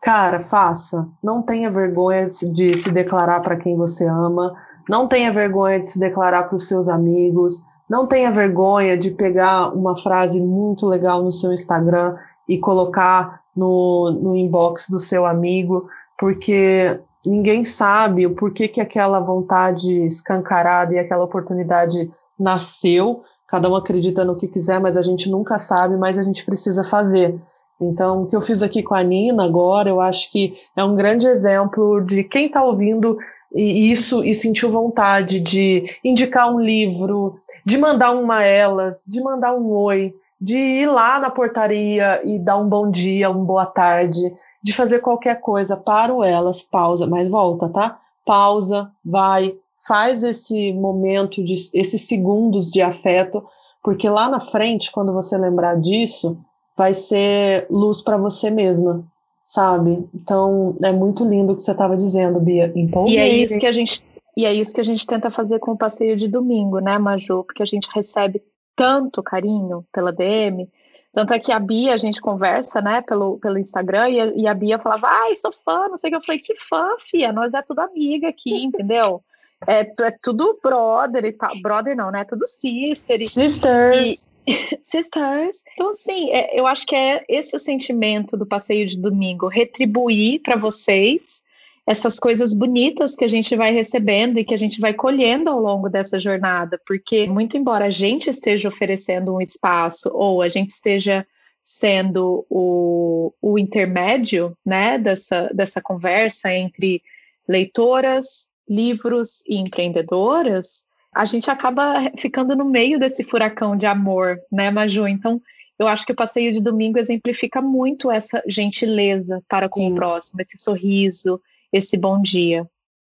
Cara, 0.00 0.40
faça. 0.40 1.06
Não 1.22 1.42
tenha 1.42 1.70
vergonha 1.70 2.26
de 2.26 2.74
se 2.74 2.90
declarar 2.90 3.40
para 3.40 3.56
quem 3.56 3.76
você 3.76 4.06
ama. 4.06 4.54
Não 4.88 5.06
tenha 5.06 5.32
vergonha 5.32 5.78
de 5.78 5.88
se 5.88 5.98
declarar 6.00 6.44
para 6.44 6.56
os 6.56 6.66
seus 6.66 6.88
amigos. 6.88 7.64
Não 7.88 8.06
tenha 8.06 8.30
vergonha 8.30 8.96
de 8.96 9.10
pegar 9.10 9.74
uma 9.74 9.96
frase 9.96 10.40
muito 10.40 10.86
legal 10.86 11.22
no 11.22 11.30
seu 11.30 11.52
Instagram 11.52 12.16
e 12.48 12.58
colocar 12.58 13.40
no, 13.54 14.10
no 14.10 14.36
inbox 14.36 14.88
do 14.88 14.98
seu 14.98 15.26
amigo, 15.26 15.88
porque 16.18 16.98
ninguém 17.26 17.62
sabe 17.64 18.26
o 18.26 18.34
porquê 18.34 18.68
que 18.68 18.80
aquela 18.80 19.20
vontade 19.20 20.06
escancarada 20.06 20.94
e 20.94 20.98
aquela 20.98 21.24
oportunidade 21.24 22.10
nasceu. 22.38 23.22
Cada 23.46 23.68
um 23.68 23.74
acredita 23.74 24.24
no 24.24 24.36
que 24.36 24.48
quiser, 24.48 24.80
mas 24.80 24.96
a 24.96 25.02
gente 25.02 25.28
nunca 25.28 25.58
sabe, 25.58 25.96
mas 25.96 26.18
a 26.18 26.22
gente 26.22 26.44
precisa 26.44 26.84
fazer. 26.84 27.38
Então, 27.80 28.22
o 28.22 28.26
que 28.26 28.36
eu 28.36 28.40
fiz 28.40 28.62
aqui 28.62 28.82
com 28.82 28.94
a 28.94 29.02
Nina 29.02 29.44
agora, 29.44 29.88
eu 29.88 30.00
acho 30.00 30.30
que 30.30 30.54
é 30.76 30.84
um 30.84 30.94
grande 30.94 31.26
exemplo 31.26 32.00
de 32.00 32.22
quem 32.22 32.46
está 32.46 32.62
ouvindo 32.62 33.16
isso 33.54 34.22
e 34.24 34.32
sentiu 34.32 34.70
vontade 34.70 35.40
de 35.40 35.84
indicar 36.04 36.52
um 36.52 36.60
livro, 36.60 37.40
de 37.64 37.78
mandar 37.78 38.12
uma 38.12 38.44
elas, 38.44 39.04
de 39.08 39.20
mandar 39.20 39.54
um 39.54 39.70
oi, 39.70 40.14
de 40.40 40.56
ir 40.56 40.86
lá 40.86 41.18
na 41.18 41.30
portaria 41.30 42.20
e 42.24 42.38
dar 42.38 42.58
um 42.58 42.68
bom 42.68 42.90
dia, 42.90 43.30
uma 43.30 43.44
boa 43.44 43.66
tarde, 43.66 44.20
de 44.62 44.72
fazer 44.72 45.00
qualquer 45.00 45.40
coisa 45.40 45.76
para 45.76 46.14
o 46.14 46.22
elas, 46.22 46.62
pausa, 46.62 47.06
mas 47.06 47.28
volta, 47.28 47.68
tá? 47.68 47.98
Pausa, 48.24 48.90
vai, 49.04 49.54
faz 49.86 50.22
esse 50.22 50.72
momento, 50.72 51.42
de, 51.42 51.54
esses 51.74 52.06
segundos 52.06 52.70
de 52.70 52.80
afeto, 52.80 53.44
porque 53.82 54.08
lá 54.08 54.28
na 54.28 54.40
frente, 54.40 54.92
quando 54.92 55.12
você 55.12 55.36
lembrar 55.36 55.76
disso, 55.76 56.38
vai 56.80 56.94
ser 56.94 57.66
luz 57.68 58.00
para 58.00 58.16
você 58.16 58.48
mesma, 58.48 59.04
sabe? 59.44 60.08
Então 60.14 60.78
é 60.82 60.90
muito 60.90 61.28
lindo 61.28 61.52
o 61.52 61.56
que 61.56 61.60
você 61.60 61.72
estava 61.72 61.94
dizendo, 61.94 62.40
Bia. 62.40 62.72
Empolguei. 62.74 63.16
E 63.16 63.18
é 63.18 63.28
isso 63.28 63.60
que 63.60 63.66
a 63.66 63.72
gente 63.72 64.02
e 64.34 64.46
é 64.46 64.54
isso 64.54 64.74
que 64.74 64.80
a 64.80 64.84
gente 64.84 65.06
tenta 65.06 65.30
fazer 65.30 65.58
com 65.58 65.72
o 65.72 65.76
passeio 65.76 66.16
de 66.16 66.26
domingo, 66.26 66.78
né, 66.78 66.96
Maju? 66.96 67.44
Porque 67.44 67.62
a 67.62 67.66
gente 67.66 67.86
recebe 67.94 68.42
tanto 68.74 69.22
carinho 69.22 69.84
pela 69.92 70.10
DM. 70.10 70.66
Tanto 71.12 71.34
é 71.34 71.38
que 71.38 71.52
a 71.52 71.58
Bia, 71.58 71.92
a 71.92 71.98
gente 71.98 72.18
conversa, 72.18 72.80
né, 72.80 73.02
pelo, 73.02 73.38
pelo 73.40 73.58
Instagram, 73.58 74.08
e 74.08 74.20
a, 74.20 74.26
e 74.34 74.46
a 74.46 74.54
Bia 74.54 74.78
falava, 74.78 75.06
ai, 75.06 75.36
sou 75.36 75.52
fã, 75.62 75.86
não 75.86 75.98
sei 75.98 76.08
o 76.08 76.12
que. 76.12 76.16
Eu 76.16 76.24
falei, 76.24 76.40
que 76.40 76.56
fã, 76.56 76.88
fia, 76.98 77.30
nós 77.30 77.52
é 77.52 77.60
tudo 77.60 77.80
amiga 77.80 78.28
aqui, 78.28 78.54
entendeu? 78.64 79.22
É, 79.66 79.80
é 79.80 80.10
tudo 80.22 80.58
brother 80.62 81.24
e 81.24 81.32
tal. 81.32 81.50
Brother 81.60 81.96
não, 81.96 82.10
né? 82.10 82.20
É 82.20 82.24
tudo 82.24 82.46
sister. 82.46 83.18
Sisters. 83.18 84.30
E, 84.46 84.52
sisters. 84.80 85.62
Então, 85.74 85.90
assim, 85.90 86.30
é, 86.30 86.58
eu 86.58 86.66
acho 86.66 86.86
que 86.86 86.96
é 86.96 87.24
esse 87.28 87.54
o 87.54 87.58
sentimento 87.58 88.36
do 88.36 88.46
passeio 88.46 88.86
de 88.86 88.98
domingo: 88.98 89.48
retribuir 89.48 90.40
para 90.42 90.56
vocês 90.56 91.44
essas 91.86 92.20
coisas 92.20 92.54
bonitas 92.54 93.16
que 93.16 93.24
a 93.24 93.28
gente 93.28 93.56
vai 93.56 93.72
recebendo 93.72 94.38
e 94.38 94.44
que 94.44 94.54
a 94.54 94.58
gente 94.58 94.80
vai 94.80 94.94
colhendo 94.94 95.50
ao 95.50 95.58
longo 95.58 95.88
dessa 95.88 96.20
jornada, 96.20 96.80
porque 96.86 97.26
muito 97.26 97.56
embora 97.56 97.86
a 97.86 97.90
gente 97.90 98.30
esteja 98.30 98.68
oferecendo 98.68 99.34
um 99.34 99.40
espaço 99.40 100.08
ou 100.12 100.40
a 100.40 100.48
gente 100.48 100.70
esteja 100.70 101.26
sendo 101.60 102.46
o, 102.48 103.32
o 103.42 103.58
intermédio 103.58 104.56
né, 104.64 104.98
dessa, 104.98 105.50
dessa 105.52 105.80
conversa 105.80 106.52
entre 106.52 107.02
leitoras, 107.48 108.49
livros 108.70 109.42
e 109.48 109.56
empreendedoras, 109.56 110.86
a 111.12 111.26
gente 111.26 111.50
acaba 111.50 112.10
ficando 112.16 112.54
no 112.54 112.64
meio 112.64 112.98
desse 113.00 113.24
furacão 113.24 113.76
de 113.76 113.84
amor, 113.84 114.38
né, 114.50 114.70
Maju? 114.70 115.08
Então, 115.08 115.42
eu 115.76 115.88
acho 115.88 116.06
que 116.06 116.12
o 116.12 116.16
passeio 116.16 116.52
de 116.52 116.60
domingo 116.60 116.98
exemplifica 116.98 117.60
muito 117.60 118.10
essa 118.10 118.40
gentileza 118.46 119.42
para 119.48 119.68
com 119.68 119.80
Sim. 119.80 119.92
o 119.92 119.94
próximo, 119.96 120.40
esse 120.40 120.56
sorriso, 120.56 121.40
esse 121.72 121.96
bom 121.96 122.22
dia. 122.22 122.64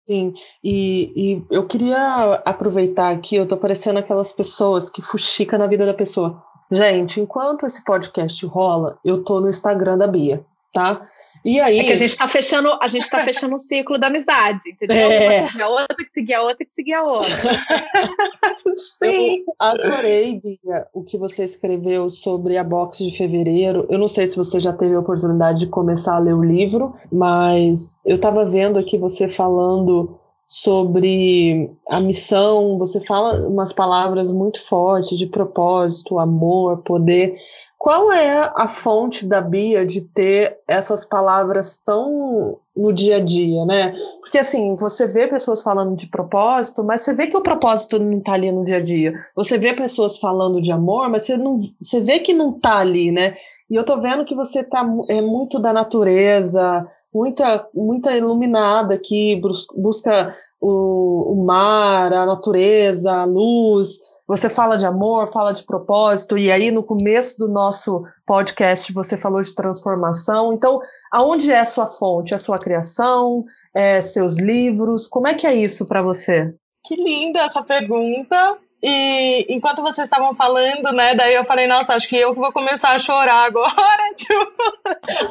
Sim, 0.06 0.34
e, 0.62 1.12
e 1.16 1.44
eu 1.50 1.66
queria 1.66 2.42
aproveitar 2.44 3.10
aqui, 3.10 3.36
eu 3.36 3.46
tô 3.46 3.56
parecendo 3.56 3.98
aquelas 3.98 4.32
pessoas 4.32 4.90
que 4.90 5.00
fuxica 5.00 5.56
na 5.56 5.66
vida 5.66 5.86
da 5.86 5.94
pessoa. 5.94 6.42
Gente, 6.70 7.20
enquanto 7.20 7.64
esse 7.64 7.84
podcast 7.84 8.44
rola, 8.46 8.98
eu 9.04 9.22
tô 9.22 9.40
no 9.40 9.48
Instagram 9.48 9.96
da 9.96 10.06
Bia, 10.06 10.44
tá? 10.72 11.08
E 11.44 11.61
aí... 11.61 11.80
É 11.80 11.85
que 11.85 11.92
a 11.92 11.96
gente 11.96 12.11
está 12.11 12.26
fechando, 12.26 12.78
a 12.80 12.88
gente 12.88 13.09
tá 13.11 13.20
fechando 13.20 13.54
um 13.54 13.59
ciclo 13.59 13.98
da 13.98 14.07
amizade, 14.07 14.70
entendeu? 14.70 15.11
É. 15.11 15.40
Uma 15.40 15.48
que 15.48 15.62
a 15.62 15.68
outra, 15.68 15.96
que 15.96 16.14
seguir 16.14 16.35
a 16.35 16.42
outra, 16.42 16.64
que 16.64 16.74
seguir 16.74 16.94
a 16.94 17.02
outra. 17.02 17.30
Sim. 19.02 19.44
Eu 19.46 19.54
adorei, 19.59 20.40
Bia, 20.42 20.87
o 20.94 21.04
que 21.04 21.18
você 21.18 21.44
escreveu 21.44 22.09
sobre 22.09 22.57
a 22.57 22.64
box 22.64 23.04
de 23.04 23.16
fevereiro. 23.16 23.87
Eu 23.90 23.98
não 23.98 24.09
sei 24.09 24.26
se 24.26 24.37
você 24.37 24.59
já 24.59 24.72
teve 24.72 24.94
a 24.94 25.00
oportunidade 25.00 25.61
de 25.61 25.66
começar 25.66 26.16
a 26.16 26.20
ler 26.20 26.35
o 26.35 26.42
livro, 26.42 26.94
mas 27.12 28.00
eu 28.07 28.16
estava 28.16 28.46
vendo 28.46 28.78
aqui 28.78 28.96
você 28.96 29.28
falando 29.28 30.18
sobre 30.46 31.70
a 31.88 32.00
missão, 32.00 32.78
você 32.78 33.00
fala 33.00 33.46
umas 33.48 33.72
palavras 33.72 34.30
muito 34.30 34.62
fortes 34.62 35.18
de 35.18 35.26
propósito, 35.26 36.18
amor, 36.18 36.78
poder. 36.83 37.37
Qual 37.78 38.10
é 38.12 38.50
a 38.56 38.66
fonte 38.66 39.26
da 39.26 39.40
Bia 39.40 39.84
de 39.84 40.00
ter 40.00 40.58
essas 40.66 41.04
palavras 41.04 41.78
tão 41.84 42.58
no 42.74 42.92
dia 42.92 43.16
a 43.16 43.20
dia, 43.20 43.64
né? 43.66 43.94
Porque 44.20 44.38
assim, 44.38 44.74
você 44.74 45.06
vê 45.06 45.28
pessoas 45.28 45.62
falando 45.62 45.94
de 45.94 46.08
propósito, 46.08 46.82
mas 46.82 47.02
você 47.02 47.14
vê 47.14 47.26
que 47.26 47.37
o 47.37 47.42
propósito 47.42 47.98
não 47.98 48.18
está 48.18 48.32
ali 48.32 48.50
no 48.50 48.64
dia 48.64 48.78
a 48.78 48.82
dia. 48.82 49.12
Você 49.37 49.58
vê 49.58 49.74
pessoas 49.74 50.18
falando 50.18 50.60
de 50.60 50.72
amor, 50.72 51.10
mas 51.10 51.24
você, 51.24 51.37
não, 51.37 51.60
você 51.80 52.00
vê 52.00 52.20
que 52.20 52.32
não 52.32 52.56
está 52.56 52.78
ali, 52.78 53.12
né? 53.12 53.37
E 53.70 53.76
eu 53.76 53.84
tô 53.84 54.00
vendo 54.00 54.24
que 54.24 54.34
você 54.34 54.64
tá 54.64 54.84
é 55.08 55.20
muito 55.20 55.58
da 55.58 55.72
natureza, 55.72 56.87
muita, 57.12 57.68
muita 57.74 58.16
iluminada 58.16 58.98
que 58.98 59.40
busca 59.76 60.34
o, 60.60 61.32
o 61.32 61.44
mar, 61.44 62.12
a 62.12 62.26
natureza, 62.26 63.12
a 63.12 63.24
luz 63.24 63.98
você 64.26 64.48
fala 64.48 64.76
de 64.76 64.87
amor, 64.87 65.30
fala 65.32 65.52
de 65.52 65.64
propósito, 65.64 66.38
e 66.38 66.50
aí 66.50 66.70
no 66.70 66.82
começo 66.82 67.38
do 67.38 67.48
nosso 67.48 68.04
podcast 68.26 68.92
você 68.92 69.16
falou 69.16 69.40
de 69.40 69.54
transformação. 69.54 70.52
Então, 70.52 70.80
aonde 71.12 71.52
é 71.52 71.60
a 71.60 71.64
sua 71.64 71.87
fonte? 71.87 72.34
A 72.34 72.38
sua 72.38 72.58
criação? 72.58 73.44
É, 73.74 74.00
seus 74.00 74.38
livros? 74.38 75.06
Como 75.06 75.28
é 75.28 75.34
que 75.34 75.46
é 75.46 75.54
isso 75.54 75.84
para 75.87 76.02
você? 76.02 76.54
Que 76.84 76.96
linda 76.96 77.40
essa 77.40 77.62
pergunta. 77.62 78.58
E 78.87 79.46
enquanto 79.48 79.80
vocês 79.80 80.04
estavam 80.04 80.34
falando, 80.37 80.92
né, 80.92 81.14
daí 81.14 81.34
eu 81.34 81.44
falei, 81.44 81.66
nossa, 81.66 81.94
acho 81.94 82.06
que 82.06 82.16
eu 82.16 82.34
que 82.34 82.40
vou 82.40 82.52
começar 82.52 82.90
a 82.90 82.98
chorar 82.98 83.46
agora, 83.46 83.72
tipo, 84.14 84.52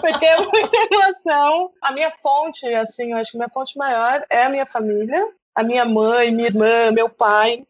porque 0.02 0.26
é 0.26 0.38
muita 0.40 0.78
emoção. 0.92 1.72
A 1.84 1.92
minha 1.92 2.10
fonte, 2.10 2.66
assim, 2.74 3.12
eu 3.12 3.18
acho 3.18 3.32
que 3.32 3.38
minha 3.38 3.50
fonte 3.54 3.78
maior 3.78 4.26
é 4.32 4.46
a 4.46 4.50
minha 4.50 4.66
família, 4.66 5.24
a 5.54 5.64
minha 5.64 5.86
mãe, 5.86 6.32
minha 6.32 6.48
irmã, 6.48 6.92
meu 6.92 7.08
pai. 7.10 7.64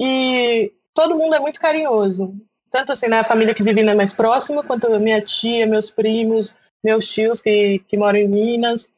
E 0.00 0.72
todo 0.92 1.16
mundo 1.16 1.34
é 1.34 1.40
muito 1.40 1.60
carinhoso. 1.60 2.34
Tanto 2.70 2.92
assim, 2.92 3.06
na 3.06 3.18
né, 3.18 3.24
família 3.24 3.54
que 3.54 3.62
vive 3.62 3.82
né, 3.82 3.94
mais 3.94 4.12
próxima, 4.12 4.62
quanto 4.62 4.88
minha 4.98 5.20
tia, 5.20 5.66
meus 5.66 5.90
primos, 5.90 6.56
meus 6.82 7.06
tios 7.06 7.40
que, 7.40 7.78
que 7.86 7.96
moram 7.96 8.18
em 8.18 8.28
Minas. 8.28 8.88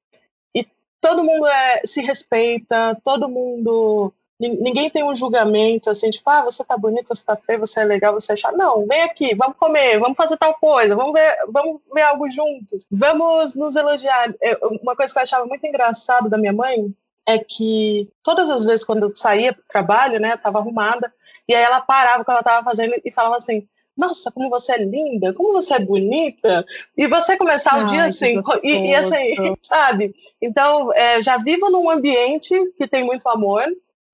E 0.54 0.66
todo 1.00 1.22
mundo 1.22 1.46
é, 1.46 1.82
se 1.84 2.00
respeita, 2.00 2.96
todo 3.04 3.28
mundo. 3.28 4.12
Ninguém 4.38 4.90
tem 4.90 5.02
um 5.02 5.14
julgamento 5.14 5.88
assim, 5.88 6.10
tipo, 6.10 6.28
ah, 6.28 6.42
você 6.42 6.62
tá 6.62 6.76
bonito, 6.76 7.08
você 7.08 7.24
tá 7.24 7.36
feio, 7.36 7.60
você 7.60 7.80
é 7.80 7.84
legal, 7.84 8.12
você 8.12 8.34
é 8.34 8.36
chato. 8.36 8.56
Não, 8.56 8.86
vem 8.86 9.02
aqui, 9.02 9.34
vamos 9.34 9.56
comer, 9.56 9.98
vamos 9.98 10.16
fazer 10.16 10.36
tal 10.36 10.54
coisa, 10.58 10.94
vamos 10.94 11.14
ver, 11.14 11.36
vamos 11.50 11.80
ver 11.92 12.02
algo 12.02 12.28
juntos, 12.28 12.86
vamos 12.90 13.54
nos 13.54 13.76
elogiar. 13.76 14.34
uma 14.82 14.94
coisa 14.94 15.12
que 15.12 15.18
eu 15.18 15.22
achava 15.22 15.46
muito 15.46 15.66
engraçado 15.66 16.28
da 16.28 16.36
minha 16.36 16.52
mãe 16.52 16.94
é 17.26 17.38
que 17.38 18.08
todas 18.22 18.48
as 18.48 18.64
vezes 18.64 18.84
quando 18.84 19.02
eu 19.04 19.14
saía 19.14 19.52
para 19.52 19.60
o 19.60 19.68
trabalho, 19.68 20.20
né, 20.20 20.34
estava 20.34 20.58
arrumada, 20.58 21.12
e 21.48 21.54
aí 21.54 21.62
ela 21.62 21.80
parava 21.80 22.22
o 22.22 22.24
que 22.24 22.30
ela 22.30 22.40
estava 22.40 22.64
fazendo 22.64 22.94
e 23.04 23.12
falava 23.12 23.36
assim: 23.36 23.66
Nossa, 23.96 24.30
como 24.30 24.48
você 24.48 24.72
é 24.72 24.78
linda, 24.78 25.32
como 25.32 25.52
você 25.52 25.74
é 25.74 25.78
bonita. 25.80 26.64
E 26.96 27.06
você 27.06 27.36
começar 27.36 27.74
Ai, 27.74 27.82
o 27.82 27.86
dia 27.86 28.04
assim, 28.04 28.40
e, 28.62 28.90
e, 28.90 28.94
assim, 28.94 29.34
sabe? 29.60 30.14
Então, 30.40 30.92
é, 30.94 31.20
já 31.22 31.36
vivo 31.38 31.70
num 31.70 31.90
ambiente 31.90 32.54
que 32.78 32.86
tem 32.86 33.04
muito 33.04 33.28
amor, 33.28 33.64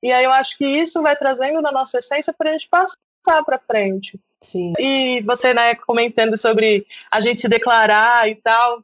e 0.03 0.13
aí 0.13 0.25
eu 0.25 0.33
acho 0.33 0.59
que 0.59 0.67
isso 0.67 1.03
vai 1.03 1.17
trazendo 1.17 1.61
na 1.63 1.71
nossa 1.73 1.99
essência 1.99 2.35
para 2.37 2.51
a 2.51 2.53
gente 2.53 2.69
passar 2.69 3.45
para 3.45 3.59
frente. 3.59 4.19
Sim. 4.41 4.73
E 4.79 5.23
você, 5.23 5.55
né, 5.55 5.75
comentando 5.75 6.37
sobre 6.37 6.85
a 7.11 7.21
gente 7.21 7.41
se 7.41 7.49
declarar 7.49 8.29
e 8.29 8.35
tal 8.35 8.83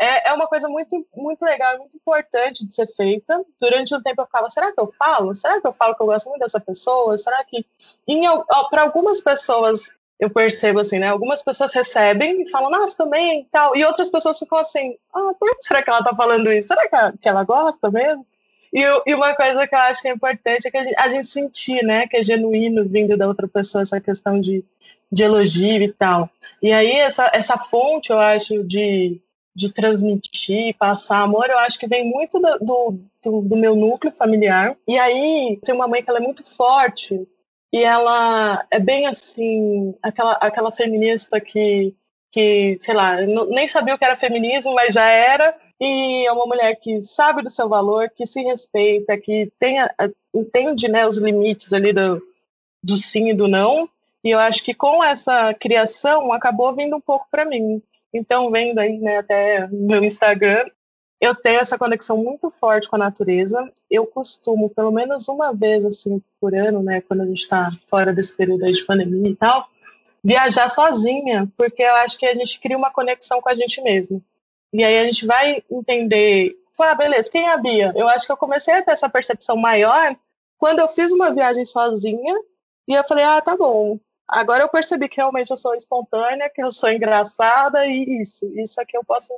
é, 0.00 0.28
é 0.28 0.32
uma 0.32 0.46
coisa 0.46 0.68
muito, 0.68 1.06
muito 1.14 1.42
legal, 1.44 1.78
muito 1.78 1.96
importante 1.96 2.66
de 2.66 2.74
ser 2.74 2.86
feita. 2.86 3.44
Durante 3.60 3.94
um 3.94 4.02
tempo 4.02 4.22
eu 4.22 4.26
ficava, 4.26 4.50
será 4.50 4.72
que 4.72 4.80
eu 4.80 4.86
falo? 4.92 5.34
Será 5.34 5.60
que 5.60 5.66
eu 5.66 5.72
falo 5.72 5.94
que 5.94 6.02
eu 6.02 6.06
gosto 6.06 6.28
muito 6.28 6.42
dessa 6.42 6.60
pessoa? 6.60 7.16
Será 7.16 7.42
que. 7.44 7.64
Para 8.70 8.82
algumas 8.82 9.20
pessoas 9.20 9.94
eu 10.18 10.30
percebo 10.30 10.80
assim, 10.80 10.98
né? 10.98 11.08
Algumas 11.08 11.42
pessoas 11.42 11.72
recebem 11.72 12.42
e 12.42 12.50
falam, 12.50 12.70
nossa, 12.70 12.96
também 12.96 13.40
e 13.40 13.44
tal. 13.44 13.76
E 13.76 13.84
outras 13.84 14.08
pessoas 14.08 14.38
ficam 14.38 14.58
assim, 14.58 14.96
ah, 15.14 15.32
por 15.38 15.50
que 15.56 15.62
será 15.62 15.82
que 15.82 15.90
ela 15.90 16.02
tá 16.02 16.14
falando 16.16 16.50
isso? 16.50 16.68
Será 16.68 16.88
que 16.88 16.96
ela, 16.96 17.14
que 17.20 17.28
ela 17.28 17.44
gosta 17.44 17.90
mesmo? 17.90 18.26
E, 18.72 18.82
e, 19.06 19.14
uma 19.14 19.34
coisa 19.34 19.66
que 19.66 19.74
eu 19.74 19.78
acho 19.78 20.02
que 20.02 20.08
é 20.08 20.12
importante 20.12 20.66
é 20.66 20.70
que 20.70 20.76
a 20.76 20.84
gente, 20.84 20.98
a 20.98 21.08
gente, 21.08 21.26
sentir, 21.26 21.82
né, 21.84 22.06
que 22.06 22.16
é 22.16 22.22
genuíno 22.22 22.84
vindo 22.86 23.16
da 23.16 23.26
outra 23.26 23.46
pessoa 23.46 23.82
essa 23.82 24.00
questão 24.00 24.40
de, 24.40 24.64
de 25.10 25.22
elogio 25.22 25.82
e 25.82 25.92
tal. 25.92 26.28
E 26.62 26.72
aí 26.72 26.92
essa, 26.92 27.30
essa 27.34 27.56
fonte, 27.56 28.10
eu 28.10 28.18
acho, 28.18 28.64
de, 28.64 29.20
de 29.56 29.72
transmitir, 29.72 30.76
passar 30.78 31.22
amor, 31.22 31.48
eu 31.48 31.58
acho 31.60 31.78
que 31.78 31.86
vem 31.86 32.04
muito 32.04 32.38
do, 32.38 33.00
do, 33.22 33.40
do, 33.40 33.56
meu 33.56 33.74
núcleo 33.74 34.12
familiar. 34.12 34.76
E 34.86 34.98
aí, 34.98 35.58
tem 35.64 35.74
uma 35.74 35.88
mãe 35.88 36.02
que 36.02 36.10
ela 36.10 36.18
é 36.18 36.22
muito 36.22 36.44
forte 36.44 37.26
e 37.72 37.82
ela 37.82 38.66
é 38.70 38.78
bem 38.78 39.06
assim, 39.06 39.94
aquela, 40.02 40.32
aquela 40.42 40.70
feminista 40.70 41.40
que, 41.40 41.94
que 42.30 42.76
sei 42.80 42.94
lá, 42.94 43.16
nem 43.48 43.66
sabia 43.66 43.94
o 43.94 43.98
que 43.98 44.04
era 44.04 44.14
feminismo, 44.14 44.74
mas 44.74 44.92
já 44.92 45.08
era. 45.08 45.56
E 45.80 46.26
é 46.26 46.32
uma 46.32 46.46
mulher 46.46 46.76
que 46.76 47.00
sabe 47.00 47.42
do 47.42 47.48
seu 47.48 47.66
valor, 47.66 48.10
que 48.14 48.26
se 48.26 48.42
respeita, 48.42 49.18
que 49.18 49.50
tenha, 49.58 49.90
entende 50.34 50.86
né, 50.86 51.06
os 51.06 51.16
limites 51.16 51.72
ali 51.72 51.94
do, 51.94 52.20
do 52.82 52.98
sim 52.98 53.30
e 53.30 53.34
do 53.34 53.48
não. 53.48 53.88
E 54.22 54.32
eu 54.32 54.38
acho 54.38 54.62
que 54.62 54.74
com 54.74 55.02
essa 55.02 55.54
criação 55.54 56.30
acabou 56.30 56.74
vindo 56.74 56.94
um 56.94 57.00
pouco 57.00 57.26
para 57.30 57.46
mim. 57.46 57.82
Então, 58.16 58.50
vendo 58.50 58.78
aí, 58.78 58.98
né, 58.98 59.18
até 59.18 59.66
meu 59.68 60.02
Instagram, 60.04 60.64
eu 61.20 61.34
tenho 61.34 61.60
essa 61.60 61.78
conexão 61.78 62.22
muito 62.22 62.50
forte 62.50 62.88
com 62.88 62.96
a 62.96 62.98
natureza. 62.98 63.70
Eu 63.90 64.06
costumo, 64.06 64.68
pelo 64.70 64.90
menos 64.90 65.28
uma 65.28 65.54
vez 65.54 65.84
assim 65.84 66.22
por 66.40 66.54
ano, 66.54 66.82
né, 66.82 67.00
quando 67.00 67.22
a 67.22 67.26
gente 67.26 67.40
está 67.40 67.70
fora 67.88 68.12
desse 68.12 68.34
período 68.34 68.64
aí 68.64 68.72
de 68.72 68.84
pandemia 68.84 69.30
e 69.30 69.36
tal, 69.36 69.66
viajar 70.22 70.68
sozinha, 70.68 71.50
porque 71.56 71.82
eu 71.82 71.94
acho 71.96 72.18
que 72.18 72.26
a 72.26 72.34
gente 72.34 72.60
cria 72.60 72.76
uma 72.76 72.90
conexão 72.90 73.40
com 73.40 73.48
a 73.48 73.54
gente 73.54 73.80
mesmo. 73.80 74.22
E 74.72 74.84
aí 74.84 74.98
a 74.98 75.04
gente 75.04 75.26
vai 75.26 75.62
entender, 75.70 76.54
ah, 76.78 76.94
beleza, 76.94 77.30
quem 77.30 77.46
é 77.46 77.52
a 77.52 77.56
Bia? 77.56 77.92
Eu 77.96 78.08
acho 78.08 78.26
que 78.26 78.32
eu 78.32 78.36
comecei 78.36 78.74
a 78.74 78.82
ter 78.82 78.92
essa 78.92 79.08
percepção 79.08 79.56
maior 79.56 80.14
quando 80.58 80.80
eu 80.80 80.88
fiz 80.88 81.12
uma 81.12 81.32
viagem 81.32 81.64
sozinha 81.64 82.34
e 82.88 82.94
eu 82.94 83.04
falei, 83.04 83.24
ah, 83.24 83.40
tá 83.40 83.56
bom, 83.56 83.98
Agora 84.28 84.64
eu 84.64 84.68
percebi 84.68 85.08
que 85.08 85.18
realmente 85.18 85.50
eu 85.50 85.56
sou 85.56 85.74
espontânea, 85.74 86.50
que 86.52 86.62
eu 86.62 86.72
sou 86.72 86.90
engraçada 86.90 87.86
e 87.86 88.20
isso. 88.20 88.46
Isso 88.56 88.84
que 88.86 88.96
eu 88.96 89.04
posso 89.04 89.32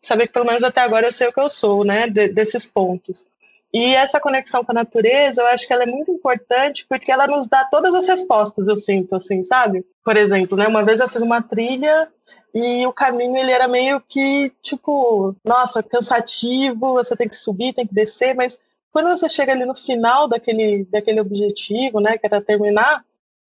saber 0.00 0.26
que 0.26 0.32
pelo 0.32 0.44
menos 0.44 0.62
até 0.62 0.80
agora 0.80 1.06
eu 1.06 1.12
sei 1.12 1.28
o 1.28 1.32
que 1.32 1.40
eu 1.40 1.48
sou, 1.48 1.84
né? 1.84 2.08
De, 2.08 2.28
desses 2.28 2.66
pontos. 2.66 3.26
E 3.74 3.92
essa 3.96 4.20
conexão 4.20 4.64
com 4.64 4.70
a 4.70 4.74
natureza, 4.74 5.42
eu 5.42 5.46
acho 5.48 5.66
que 5.66 5.72
ela 5.72 5.82
é 5.82 5.86
muito 5.86 6.08
importante 6.12 6.86
porque 6.88 7.10
ela 7.10 7.26
nos 7.26 7.48
dá 7.48 7.64
todas 7.64 7.92
as 7.92 8.06
respostas, 8.06 8.68
eu 8.68 8.76
sinto, 8.76 9.16
assim, 9.16 9.42
sabe? 9.42 9.84
Por 10.04 10.16
exemplo, 10.16 10.56
né, 10.56 10.68
uma 10.68 10.84
vez 10.84 11.00
eu 11.00 11.08
fiz 11.08 11.22
uma 11.22 11.42
trilha 11.42 12.08
e 12.54 12.86
o 12.86 12.92
caminho 12.92 13.36
ele 13.36 13.50
era 13.50 13.66
meio 13.66 14.00
que, 14.00 14.52
tipo, 14.62 15.34
nossa, 15.44 15.82
cansativo, 15.82 16.92
você 16.92 17.16
tem 17.16 17.26
que 17.26 17.34
subir, 17.34 17.72
tem 17.72 17.84
que 17.84 17.92
descer, 17.92 18.32
mas 18.32 18.60
quando 18.92 19.08
você 19.08 19.28
chega 19.28 19.50
ali 19.50 19.64
no 19.64 19.74
final 19.74 20.28
daquele, 20.28 20.84
daquele 20.84 21.20
objetivo, 21.20 21.98
né, 21.98 22.16
que 22.16 22.26
era 22.26 22.40
terminar, 22.40 23.04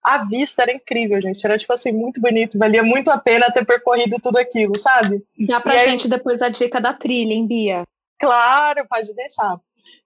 a 0.06 0.24
vista 0.26 0.62
era 0.62 0.72
incrível, 0.72 1.20
gente. 1.20 1.44
Era, 1.44 1.58
tipo 1.58 1.74
assim, 1.74 1.92
muito 1.92 2.22
bonito. 2.22 2.60
Valia 2.60 2.84
muito 2.84 3.10
a 3.10 3.18
pena 3.18 3.52
ter 3.52 3.66
percorrido 3.66 4.18
tudo 4.22 4.38
aquilo, 4.38 4.78
sabe? 4.78 5.24
Dá 5.48 5.60
pra 5.60 5.76
e 5.76 5.90
gente 5.90 6.04
aí... 6.04 6.10
depois 6.10 6.42
a 6.42 6.50
dica 6.50 6.80
da 6.80 6.94
trilha, 6.94 7.34
hein, 7.34 7.48
Bia? 7.48 7.84
Claro, 8.20 8.86
pode 8.88 9.14
deixar. 9.16 9.58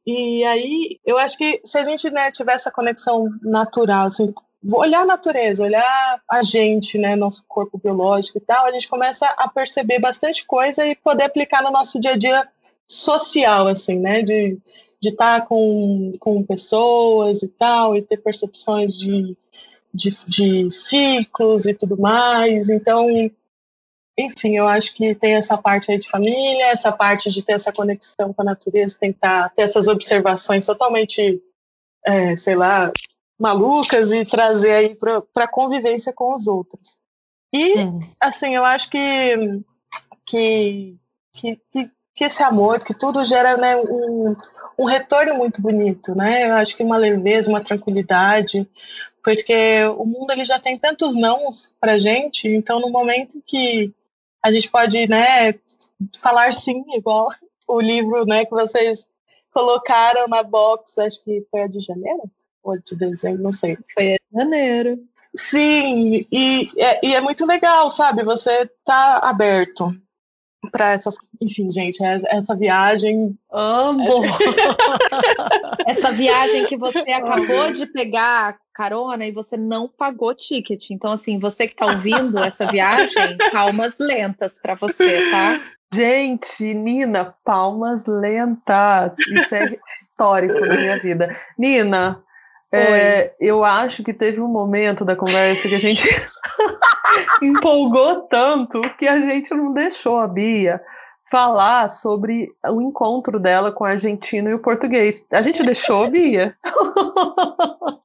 E 0.08 0.44
aí, 0.46 1.00
eu 1.06 1.18
acho 1.18 1.38
que 1.38 1.62
se 1.66 1.78
a 1.78 1.84
gente 1.84 2.10
né, 2.10 2.32
tiver 2.32 2.54
essa 2.54 2.72
conexão 2.72 3.28
natural, 3.44 4.08
assim, 4.08 4.34
olhar 4.74 5.02
a 5.02 5.06
natureza, 5.06 5.64
olhar 5.64 6.22
a 6.30 6.44
gente, 6.44 6.98
né, 6.98 7.16
nosso 7.16 7.44
corpo 7.48 7.78
biológico 7.78 8.38
e 8.38 8.42
tal, 8.42 8.66
a 8.66 8.72
gente 8.72 8.88
começa 8.88 9.26
a 9.38 9.48
perceber 9.50 10.00
bastante 10.00 10.46
coisa 10.46 10.88
e 10.88 10.96
poder 10.96 11.24
aplicar 11.24 11.62
no 11.62 11.72
nosso 11.72 12.00
dia 12.00 12.12
a 12.12 12.18
dia 12.18 12.48
social, 12.88 13.68
assim, 13.68 14.00
né, 14.00 14.22
de 14.22 14.58
de 15.02 15.10
estar 15.10 15.42
tá 15.42 15.46
com, 15.46 16.14
com 16.20 16.44
pessoas 16.44 17.42
e 17.42 17.48
tal, 17.48 17.96
e 17.96 18.02
ter 18.02 18.18
percepções 18.18 18.98
de 18.98 19.38
de, 19.94 20.12
de 20.28 20.72
ciclos 20.72 21.66
e 21.66 21.74
tudo 21.74 22.00
mais. 22.00 22.70
Então, 22.70 23.08
enfim, 24.18 24.58
eu 24.58 24.68
acho 24.68 24.94
que 24.94 25.16
tem 25.16 25.36
essa 25.36 25.58
parte 25.58 25.92
aí 25.92 25.98
de 25.98 26.10
família, 26.10 26.68
essa 26.68 26.92
parte 26.92 27.30
de 27.30 27.42
ter 27.42 27.54
essa 27.54 27.72
conexão 27.72 28.34
com 28.34 28.42
a 28.42 28.46
natureza, 28.46 28.98
tentar 29.00 29.50
ter 29.56 29.62
essas 29.62 29.88
observações 29.88 30.66
totalmente, 30.66 31.42
é, 32.06 32.36
sei 32.36 32.56
lá, 32.56 32.92
malucas 33.40 34.12
e 34.12 34.26
trazer 34.26 34.72
aí 34.72 34.96
para 34.96 35.24
a 35.38 35.48
convivência 35.48 36.12
com 36.12 36.36
os 36.36 36.48
outros. 36.48 36.98
E, 37.54 37.76
assim, 38.22 38.56
eu 38.56 38.66
acho 38.66 38.90
que, 38.90 39.62
que, 40.26 40.98
que, 41.34 41.60
que, 41.72 42.24
esse 42.24 42.44
amor, 42.44 42.84
que 42.84 42.94
tudo 42.94 43.24
gera 43.24 43.56
né, 43.56 43.78
um, 43.78 44.36
um 44.78 44.86
retorno 44.86 45.36
muito 45.36 45.62
bonito, 45.62 46.14
né? 46.14 46.48
Eu 46.48 46.56
acho 46.56 46.76
que 46.76 46.84
uma 46.84 46.98
leveza, 46.98 47.50
uma 47.50 47.62
tranquilidade, 47.62 48.70
porque 49.24 49.84
o 49.98 50.06
mundo 50.06 50.32
ele 50.32 50.46
já 50.46 50.60
tem 50.60 50.78
tantos 50.78 51.16
nãos 51.16 51.72
para 51.80 52.00
gente, 52.00 52.48
então 52.48 52.80
no 52.80 52.90
momento 52.90 53.42
que 53.46 53.94
a 54.44 54.52
gente 54.52 54.70
pode, 54.70 55.08
né, 55.08 55.54
falar 56.22 56.54
sim, 56.54 56.84
igual 56.94 57.30
o 57.68 57.80
livro, 57.80 58.26
né, 58.26 58.46
que 58.46 58.52
vocês 58.52 59.08
colocaram 59.54 60.28
na 60.28 60.44
box, 60.44 60.98
acho 61.00 61.24
que 61.24 61.46
foi 61.52 61.64
a 61.64 61.68
de 61.68 61.80
janeiro 61.80 62.24
ou 62.64 62.78
de 62.78 62.96
dezembro, 62.96 63.44
não 63.44 63.52
sei. 63.52 63.78
Foi 63.94 64.14
a 64.14 64.18
de 64.18 64.38
janeiro. 64.38 65.00
Sim, 65.36 66.26
e, 66.32 66.68
é, 66.78 67.06
e 67.06 67.16
é 67.16 67.22
muito 67.22 67.46
legal, 67.46 67.90
sabe? 67.90 68.24
Você 68.24 68.66
tá 68.84 69.20
aberto 69.24 69.92
para 70.72 70.92
essas. 70.92 71.16
Enfim, 71.42 71.70
gente, 71.72 72.04
é, 72.04 72.20
essa 72.30 72.56
viagem. 72.56 73.38
Amo! 73.52 74.08
essa 75.88 76.12
viagem 76.12 76.66
que 76.66 76.78
você 76.78 77.12
acabou 77.12 77.72
de 77.72 77.86
pegar 77.86 78.58
carona 78.74 79.26
e 79.26 79.32
você 79.32 79.58
não 79.58 79.88
pagou 79.90 80.34
ticket. 80.34 80.92
Então, 80.92 81.14
assim, 81.14 81.40
você 81.40 81.68
que 81.68 81.74
está 81.74 81.86
ouvindo 81.86 82.38
essa 82.40 82.66
viagem, 82.66 83.38
palmas 83.52 83.98
lentas 84.00 84.60
para 84.62 84.76
você, 84.76 85.30
tá? 85.32 85.62
Gente, 85.94 86.74
Nina, 86.74 87.36
palmas 87.44 88.06
lentas. 88.06 89.18
Isso 89.20 89.56
é 89.56 89.76
histórico 89.88 90.60
na 90.66 90.78
minha 90.78 91.00
vida. 91.00 91.36
Nina, 91.58 92.24
é, 92.72 93.34
eu 93.40 93.64
acho 93.64 94.04
que 94.04 94.14
teve 94.14 94.40
um 94.40 94.48
momento 94.48 95.04
da 95.04 95.16
conversa 95.16 95.68
que 95.68 95.76
a 95.76 95.80
gente 95.80 96.08
empolgou 97.42 98.22
tanto 98.24 98.82
que 98.98 99.08
a 99.08 99.20
gente 99.20 99.54
não 99.54 99.74
deixou 99.74 100.20
a 100.20 100.28
Bia 100.28 100.82
falar 101.32 101.90
sobre 101.90 102.52
o 102.68 102.82
encontro 102.82 103.40
dela 103.40 103.72
com 103.72 103.84
o 103.84 103.88
argentino 103.88 104.50
e 104.50 104.54
o 104.54 104.62
português. 104.62 105.26
A 105.32 105.42
gente 105.42 105.64
deixou, 105.64 106.10
Bia? 106.10 106.58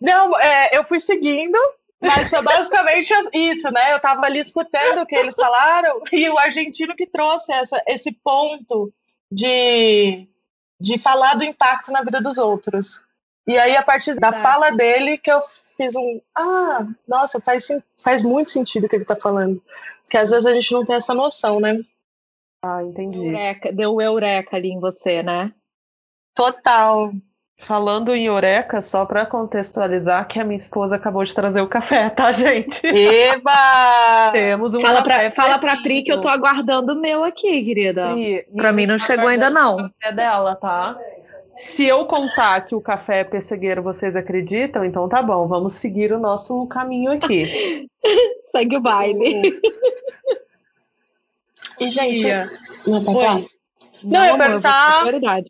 Não, 0.00 0.38
é, 0.38 0.76
eu 0.76 0.84
fui 0.84 1.00
seguindo, 1.00 1.58
mas 2.00 2.28
foi 2.28 2.42
basicamente 2.42 3.12
isso, 3.32 3.70
né? 3.70 3.92
Eu 3.92 3.96
estava 3.96 4.26
ali 4.26 4.40
escutando 4.40 5.00
o 5.00 5.06
que 5.06 5.14
eles 5.14 5.34
falaram 5.34 6.02
e 6.12 6.28
o 6.28 6.38
argentino 6.38 6.94
que 6.94 7.06
trouxe 7.06 7.50
essa, 7.52 7.82
esse 7.86 8.12
ponto 8.12 8.92
de, 9.32 10.28
de 10.78 10.98
falar 10.98 11.34
do 11.34 11.44
impacto 11.44 11.90
na 11.90 12.02
vida 12.02 12.20
dos 12.20 12.36
outros. 12.36 13.05
E 13.46 13.56
aí, 13.58 13.76
a 13.76 13.82
partir 13.82 14.14
da 14.14 14.32
fala 14.32 14.70
dele, 14.72 15.18
que 15.18 15.30
eu 15.30 15.40
fiz 15.76 15.94
um. 15.94 16.20
Ah, 16.36 16.86
nossa, 17.06 17.40
faz, 17.40 17.68
faz 18.02 18.22
muito 18.22 18.50
sentido 18.50 18.84
o 18.86 18.88
que 18.88 18.96
ele 18.96 19.04
está 19.04 19.14
falando. 19.14 19.62
Porque 20.02 20.16
às 20.16 20.30
vezes 20.30 20.46
a 20.46 20.52
gente 20.52 20.72
não 20.72 20.84
tem 20.84 20.96
essa 20.96 21.14
noção, 21.14 21.60
né? 21.60 21.78
Ah, 22.62 22.82
entendi. 22.82 23.18
Eureka, 23.18 23.72
deu 23.72 24.00
eureka 24.00 24.56
ali 24.56 24.70
em 24.70 24.80
você, 24.80 25.22
né? 25.22 25.52
Total. 26.34 27.12
Falando 27.58 28.14
em 28.14 28.26
Eureka, 28.26 28.82
só 28.82 29.06
para 29.06 29.24
contextualizar 29.24 30.28
que 30.28 30.38
a 30.38 30.44
minha 30.44 30.58
esposa 30.58 30.96
acabou 30.96 31.24
de 31.24 31.34
trazer 31.34 31.62
o 31.62 31.66
café, 31.66 32.10
tá, 32.10 32.30
gente? 32.32 32.86
Eba! 32.86 34.30
Temos 34.32 34.74
um 34.74 34.80
fala 34.80 35.02
café 35.02 35.30
pra, 35.30 35.44
Fala 35.44 35.58
pra 35.58 35.76
Pri 35.78 36.02
que 36.02 36.12
eu 36.12 36.20
tô 36.20 36.28
aguardando 36.28 36.92
o 36.92 37.00
meu 37.00 37.24
aqui, 37.24 37.64
querida. 37.64 38.10
Para 38.54 38.72
mim 38.72 38.84
não 38.84 38.98
chegou 38.98 39.28
ainda 39.28 39.48
não. 39.48 39.76
O 39.76 39.90
café 39.90 40.12
dela, 40.12 40.54
tá? 40.54 40.98
Se 41.56 41.84
eu 41.84 42.04
contar 42.04 42.66
que 42.66 42.74
o 42.74 42.80
café 42.80 43.20
é 43.20 43.24
pessegueiro, 43.24 43.82
vocês 43.82 44.14
acreditam? 44.14 44.84
Então 44.84 45.08
tá 45.08 45.22
bom, 45.22 45.48
vamos 45.48 45.74
seguir 45.74 46.12
o 46.12 46.18
nosso 46.18 46.66
caminho 46.66 47.12
aqui. 47.12 47.88
Segue 48.44 48.76
o 48.76 48.80
baile. 48.80 49.60
E, 51.80 51.90
gente, 51.90 52.24
não, 52.86 53.04
tá 53.04 53.12
não, 53.12 53.40
não, 54.02 54.24
eu 54.24 54.32
ia 54.32 54.38
perguntar. 54.38 55.42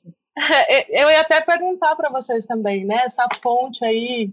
Eu 0.90 1.10
ia 1.10 1.20
até 1.20 1.40
perguntar 1.40 1.96
para 1.96 2.10
vocês 2.10 2.46
também, 2.46 2.84
né? 2.84 3.02
Essa 3.04 3.26
fonte 3.42 3.84
aí 3.84 4.32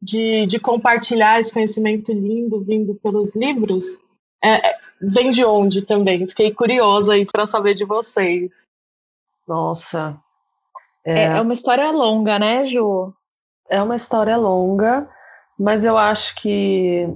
de, 0.00 0.46
de 0.46 0.58
compartilhar 0.58 1.40
esse 1.40 1.52
conhecimento 1.52 2.12
lindo 2.12 2.60
vindo 2.60 2.94
pelos 2.96 3.34
livros, 3.36 3.96
é, 4.42 4.68
é 4.68 4.78
vem 5.00 5.30
de 5.30 5.44
onde 5.44 5.82
também? 5.82 6.26
Fiquei 6.26 6.52
curiosa 6.52 7.12
aí 7.14 7.24
para 7.24 7.46
saber 7.46 7.74
de 7.74 7.84
vocês. 7.84 8.50
Nossa, 9.46 10.16
é, 11.04 11.24
é 11.24 11.40
uma 11.40 11.54
história 11.54 11.90
longa, 11.90 12.38
né, 12.38 12.64
Ju? 12.64 13.12
É 13.68 13.82
uma 13.82 13.96
história 13.96 14.36
longa, 14.36 15.08
mas 15.58 15.84
eu 15.84 15.96
acho 15.96 16.34
que 16.36 17.08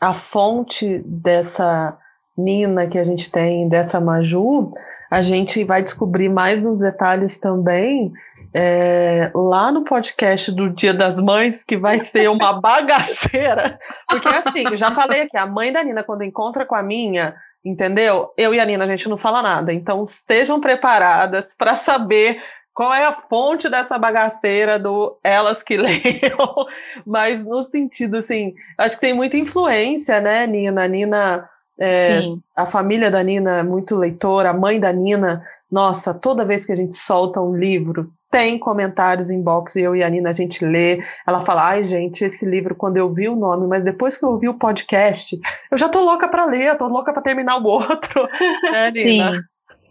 a 0.00 0.12
fonte 0.12 0.98
dessa 1.06 1.96
Nina 2.36 2.86
que 2.86 2.98
a 2.98 3.04
gente 3.04 3.30
tem, 3.30 3.68
dessa 3.68 4.00
Maju, 4.00 4.70
a 5.10 5.22
gente 5.22 5.62
vai 5.64 5.82
descobrir 5.82 6.28
mais 6.28 6.64
nos 6.64 6.82
detalhes 6.82 7.38
também 7.38 8.12
é, 8.52 9.30
lá 9.34 9.72
no 9.72 9.84
podcast 9.84 10.52
do 10.52 10.70
Dia 10.70 10.94
das 10.94 11.20
Mães, 11.20 11.64
que 11.64 11.76
vai 11.76 11.98
ser 11.98 12.30
uma 12.30 12.52
bagaceira. 12.60 13.78
Porque 14.08 14.28
assim, 14.28 14.64
eu 14.64 14.76
já 14.76 14.92
falei 14.92 15.22
aqui, 15.22 15.36
a 15.36 15.46
mãe 15.46 15.72
da 15.72 15.82
Nina, 15.82 16.04
quando 16.04 16.22
encontra 16.22 16.64
com 16.64 16.76
a 16.76 16.82
minha, 16.82 17.34
entendeu? 17.64 18.32
Eu 18.36 18.54
e 18.54 18.60
a 18.60 18.64
Nina, 18.64 18.84
a 18.84 18.86
gente 18.86 19.08
não 19.08 19.16
fala 19.16 19.42
nada. 19.42 19.72
Então 19.72 20.04
estejam 20.04 20.60
preparadas 20.60 21.54
para 21.56 21.74
saber 21.74 22.40
qual 22.74 22.92
é 22.92 23.06
a 23.06 23.12
fonte 23.12 23.70
dessa 23.70 23.96
bagaceira 23.98 24.78
do 24.78 25.16
elas 25.22 25.62
que 25.62 25.76
leiam, 25.78 26.66
mas 27.06 27.46
no 27.46 27.62
sentido 27.62 28.16
assim, 28.16 28.54
acho 28.76 28.96
que 28.96 29.06
tem 29.06 29.14
muita 29.14 29.36
influência, 29.36 30.20
né, 30.20 30.46
Nina? 30.46 30.86
Nina, 30.88 31.48
é, 31.78 32.20
a 32.56 32.66
família 32.66 33.10
da 33.10 33.22
Nina 33.22 33.58
é 33.58 33.62
muito 33.62 33.96
leitora, 33.96 34.50
a 34.50 34.54
mãe 34.54 34.80
da 34.80 34.92
Nina, 34.92 35.42
nossa, 35.70 36.12
toda 36.12 36.44
vez 36.44 36.66
que 36.66 36.72
a 36.72 36.76
gente 36.76 36.96
solta 36.96 37.40
um 37.40 37.56
livro, 37.56 38.12
tem 38.30 38.58
comentários 38.58 39.30
em 39.30 39.40
box, 39.40 39.76
eu 39.76 39.94
e 39.94 40.02
a 40.02 40.10
Nina 40.10 40.30
a 40.30 40.32
gente 40.32 40.64
lê. 40.64 41.00
Ela 41.24 41.44
fala: 41.44 41.68
ai, 41.68 41.84
gente, 41.84 42.24
esse 42.24 42.44
livro, 42.44 42.74
quando 42.74 42.96
eu 42.96 43.14
vi 43.14 43.28
o 43.28 43.36
nome, 43.36 43.68
mas 43.68 43.84
depois 43.84 44.16
que 44.16 44.24
eu 44.24 44.30
ouvi 44.30 44.48
o 44.48 44.58
podcast, 44.58 45.38
eu 45.70 45.78
já 45.78 45.88
tô 45.88 46.02
louca 46.02 46.26
para 46.26 46.44
ler, 46.44 46.70
eu 46.70 46.76
tô 46.76 46.88
louca 46.88 47.12
para 47.12 47.22
terminar 47.22 47.58
o 47.58 47.64
outro. 47.64 48.28
né, 48.72 48.90
Nina? 48.90 49.32
Sim. 49.34 49.40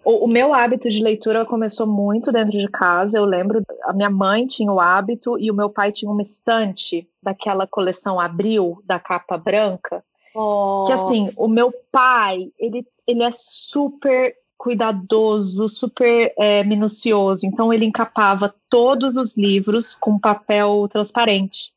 O, 0.05 0.25
o, 0.25 0.27
meu 0.27 0.53
hábito 0.53 0.89
de 0.89 1.01
leitura 1.01 1.45
começou 1.45 1.87
muito 1.87 2.31
dentro 2.31 2.57
de 2.57 2.67
casa. 2.67 3.17
Eu 3.17 3.25
lembro, 3.25 3.61
a 3.83 3.93
minha 3.93 4.09
mãe 4.09 4.45
tinha 4.45 4.71
o 4.71 4.79
hábito 4.79 5.39
e 5.39 5.49
o 5.49 5.53
meu 5.53 5.69
pai 5.69 5.91
tinha 5.91 6.11
uma 6.11 6.21
estante 6.21 7.07
daquela 7.21 7.65
coleção 7.65 8.19
Abril, 8.19 8.81
da 8.85 8.99
capa 8.99 9.37
branca. 9.37 10.03
Oh. 10.35 10.83
Que 10.85 10.93
assim, 10.93 11.25
o 11.37 11.47
meu 11.47 11.69
pai, 11.91 12.51
ele, 12.59 12.85
ele 13.07 13.23
é 13.23 13.29
super 13.31 14.35
cuidadoso, 14.57 15.69
super 15.69 16.33
é, 16.37 16.63
minucioso. 16.63 17.45
Então 17.45 17.71
ele 17.71 17.85
encapava 17.85 18.53
todos 18.69 19.15
os 19.15 19.37
livros 19.37 19.95
com 19.95 20.19
papel 20.19 20.87
transparente. 20.91 21.71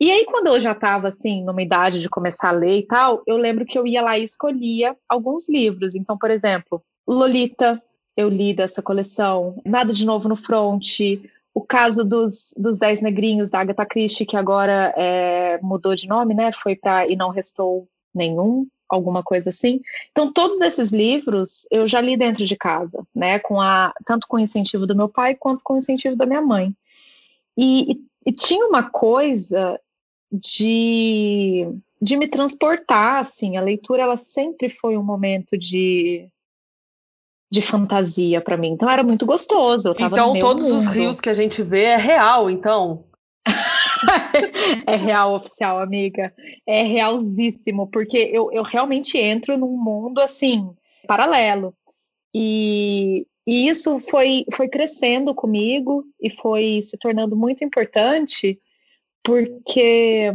E 0.00 0.10
aí, 0.10 0.24
quando 0.24 0.48
eu 0.48 0.58
já 0.58 0.72
estava 0.72 1.08
assim, 1.08 1.44
numa 1.44 1.62
idade 1.62 2.00
de 2.00 2.08
começar 2.08 2.48
a 2.48 2.52
ler 2.52 2.78
e 2.78 2.86
tal, 2.86 3.22
eu 3.24 3.36
lembro 3.36 3.64
que 3.64 3.78
eu 3.78 3.86
ia 3.86 4.02
lá 4.02 4.18
e 4.18 4.24
escolhia 4.24 4.96
alguns 5.08 5.48
livros. 5.48 5.94
Então, 5.94 6.18
por 6.18 6.28
exemplo, 6.28 6.82
Lolita, 7.06 7.82
eu 8.16 8.28
li 8.28 8.54
dessa 8.54 8.82
coleção. 8.82 9.60
Nada 9.64 9.92
de 9.92 10.04
Novo 10.04 10.28
no 10.28 10.36
Front. 10.36 11.00
O 11.54 11.60
caso 11.60 12.04
dos, 12.04 12.54
dos 12.56 12.78
Dez 12.78 13.00
Negrinhos, 13.02 13.50
da 13.50 13.60
Agatha 13.60 13.84
Christie, 13.84 14.26
que 14.26 14.36
agora 14.36 14.92
é, 14.96 15.58
mudou 15.62 15.94
de 15.94 16.08
nome, 16.08 16.34
né? 16.34 16.50
Foi 16.52 16.74
para 16.76 17.06
E 17.06 17.16
Não 17.16 17.30
Restou 17.30 17.88
Nenhum. 18.14 18.66
alguma 18.88 19.22
coisa 19.22 19.50
assim. 19.50 19.80
Então, 20.10 20.32
todos 20.32 20.60
esses 20.60 20.92
livros 20.92 21.66
eu 21.70 21.88
já 21.88 22.00
li 22.00 22.16
dentro 22.16 22.44
de 22.44 22.56
casa, 22.56 23.06
né? 23.14 23.38
Com 23.38 23.60
a, 23.60 23.92
tanto 24.06 24.26
com 24.28 24.36
o 24.36 24.40
incentivo 24.40 24.86
do 24.86 24.96
meu 24.96 25.08
pai 25.08 25.34
quanto 25.34 25.62
com 25.64 25.74
o 25.74 25.78
incentivo 25.78 26.14
da 26.14 26.26
minha 26.26 26.42
mãe. 26.42 26.74
E, 27.56 27.92
e, 27.92 28.00
e 28.26 28.32
tinha 28.32 28.66
uma 28.66 28.82
coisa 28.82 29.78
de, 30.30 31.66
de 32.00 32.16
me 32.16 32.28
transportar, 32.28 33.20
assim. 33.20 33.56
A 33.56 33.62
leitura, 33.62 34.02
ela 34.02 34.16
sempre 34.16 34.70
foi 34.70 34.96
um 34.96 35.02
momento 35.02 35.56
de, 35.58 36.28
de 37.52 37.60
fantasia 37.60 38.40
para 38.40 38.56
mim. 38.56 38.70
Então 38.70 38.88
era 38.88 39.02
muito 39.02 39.26
gostoso. 39.26 39.94
então 39.98 40.38
todos 40.38 40.64
mundo. 40.64 40.78
os 40.78 40.86
rios 40.86 41.20
que 41.20 41.28
a 41.28 41.34
gente 41.34 41.62
vê 41.62 41.82
é 41.82 41.96
real, 41.96 42.48
então. 42.48 43.04
é 44.86 44.96
real 44.96 45.34
oficial, 45.34 45.78
amiga. 45.78 46.32
É 46.66 46.82
realzíssimo, 46.82 47.86
porque 47.88 48.16
eu, 48.16 48.50
eu 48.52 48.62
realmente 48.62 49.18
entro 49.18 49.58
num 49.58 49.76
mundo 49.76 50.20
assim, 50.22 50.70
paralelo. 51.06 51.74
E, 52.34 53.26
e 53.46 53.68
isso 53.68 54.00
foi, 54.00 54.46
foi 54.54 54.66
crescendo 54.66 55.34
comigo 55.34 56.06
e 56.18 56.30
foi 56.30 56.80
se 56.82 56.96
tornando 56.96 57.36
muito 57.36 57.62
importante, 57.62 58.58
porque 59.22 60.32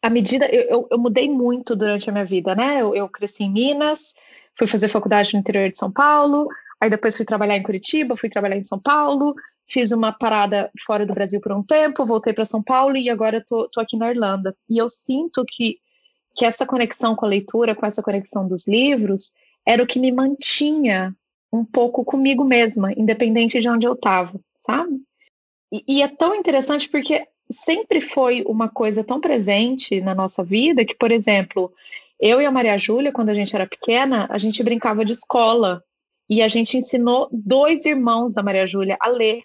à 0.00 0.08
medida. 0.08 0.46
Eu, 0.46 0.62
eu, 0.62 0.88
eu 0.92 0.98
mudei 0.98 1.28
muito 1.28 1.74
durante 1.74 2.08
a 2.08 2.12
minha 2.12 2.24
vida, 2.24 2.54
né? 2.54 2.80
Eu, 2.80 2.94
eu 2.94 3.08
cresci 3.08 3.42
em 3.42 3.50
Minas, 3.50 4.14
fui 4.56 4.66
fazer 4.66 4.88
faculdade 4.88 5.34
no 5.34 5.40
interior 5.40 5.70
de 5.70 5.78
São 5.78 5.90
Paulo, 5.90 6.48
aí 6.80 6.90
depois 6.90 7.16
fui 7.16 7.26
trabalhar 7.26 7.56
em 7.56 7.62
Curitiba, 7.62 8.16
fui 8.16 8.28
trabalhar 8.28 8.56
em 8.56 8.64
São 8.64 8.78
Paulo, 8.78 9.34
fiz 9.66 9.92
uma 9.92 10.12
parada 10.12 10.70
fora 10.86 11.06
do 11.06 11.14
Brasil 11.14 11.40
por 11.40 11.52
um 11.52 11.62
tempo, 11.62 12.06
voltei 12.06 12.32
para 12.32 12.44
São 12.44 12.62
Paulo 12.62 12.96
e 12.96 13.08
agora 13.08 13.44
tô, 13.48 13.68
tô 13.68 13.80
aqui 13.80 13.96
na 13.96 14.10
Irlanda. 14.10 14.54
E 14.68 14.78
eu 14.78 14.88
sinto 14.88 15.44
que, 15.46 15.78
que 16.36 16.44
essa 16.44 16.66
conexão 16.66 17.16
com 17.16 17.24
a 17.24 17.28
leitura, 17.28 17.74
com 17.74 17.86
essa 17.86 18.02
conexão 18.02 18.46
dos 18.46 18.66
livros, 18.66 19.32
era 19.66 19.82
o 19.82 19.86
que 19.86 19.98
me 19.98 20.12
mantinha 20.12 21.14
um 21.52 21.64
pouco 21.64 22.04
comigo 22.04 22.44
mesma, 22.44 22.92
independente 22.92 23.60
de 23.60 23.68
onde 23.68 23.86
eu 23.86 23.94
estava, 23.94 24.38
sabe? 24.58 25.00
E, 25.72 25.84
e 25.86 26.02
é 26.02 26.08
tão 26.08 26.34
interessante 26.34 26.88
porque 26.88 27.26
sempre 27.50 28.00
foi 28.00 28.42
uma 28.46 28.68
coisa 28.68 29.04
tão 29.04 29.20
presente 29.20 30.00
na 30.00 30.14
nossa 30.14 30.42
vida 30.42 30.84
que, 30.84 30.94
por 30.94 31.10
exemplo, 31.10 31.72
eu 32.20 32.40
e 32.40 32.46
a 32.46 32.50
Maria 32.50 32.78
Júlia, 32.78 33.12
quando 33.12 33.30
a 33.30 33.34
gente 33.34 33.54
era 33.54 33.66
pequena, 33.66 34.26
a 34.30 34.38
gente 34.38 34.62
brincava 34.62 35.04
de 35.04 35.12
escola 35.12 35.82
e 36.28 36.42
a 36.42 36.48
gente 36.48 36.76
ensinou 36.76 37.28
dois 37.32 37.84
irmãos 37.84 38.32
da 38.32 38.42
Maria 38.42 38.66
Júlia 38.66 38.96
a 39.00 39.08
ler 39.08 39.42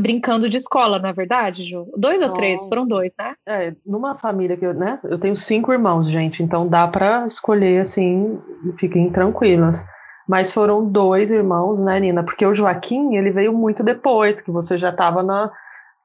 brincando 0.00 0.48
de 0.48 0.56
escola, 0.56 0.98
não 0.98 1.08
é 1.08 1.12
verdade, 1.12 1.64
Ju? 1.64 1.90
Dois 1.96 2.20
Nossa. 2.20 2.32
ou 2.32 2.38
três? 2.38 2.64
Foram 2.66 2.86
dois, 2.86 3.12
né? 3.18 3.34
É, 3.46 3.74
numa 3.84 4.14
família 4.14 4.56
que 4.56 4.64
eu, 4.64 4.72
né? 4.72 5.00
Eu 5.02 5.18
tenho 5.18 5.34
cinco 5.34 5.72
irmãos, 5.72 6.08
gente, 6.08 6.42
então 6.42 6.68
dá 6.68 6.86
para 6.86 7.26
escolher 7.26 7.80
assim, 7.80 8.40
fiquem 8.78 9.10
tranquilas. 9.10 9.84
Mas 10.28 10.52
foram 10.52 10.84
dois 10.84 11.32
irmãos, 11.32 11.82
né, 11.82 11.98
Nina? 11.98 12.22
Porque 12.22 12.46
o 12.46 12.52
Joaquim, 12.52 13.16
ele 13.16 13.30
veio 13.30 13.52
muito 13.52 13.82
depois, 13.82 14.40
que 14.40 14.50
você 14.50 14.76
já 14.76 14.90
estava 14.90 15.22
na. 15.22 15.50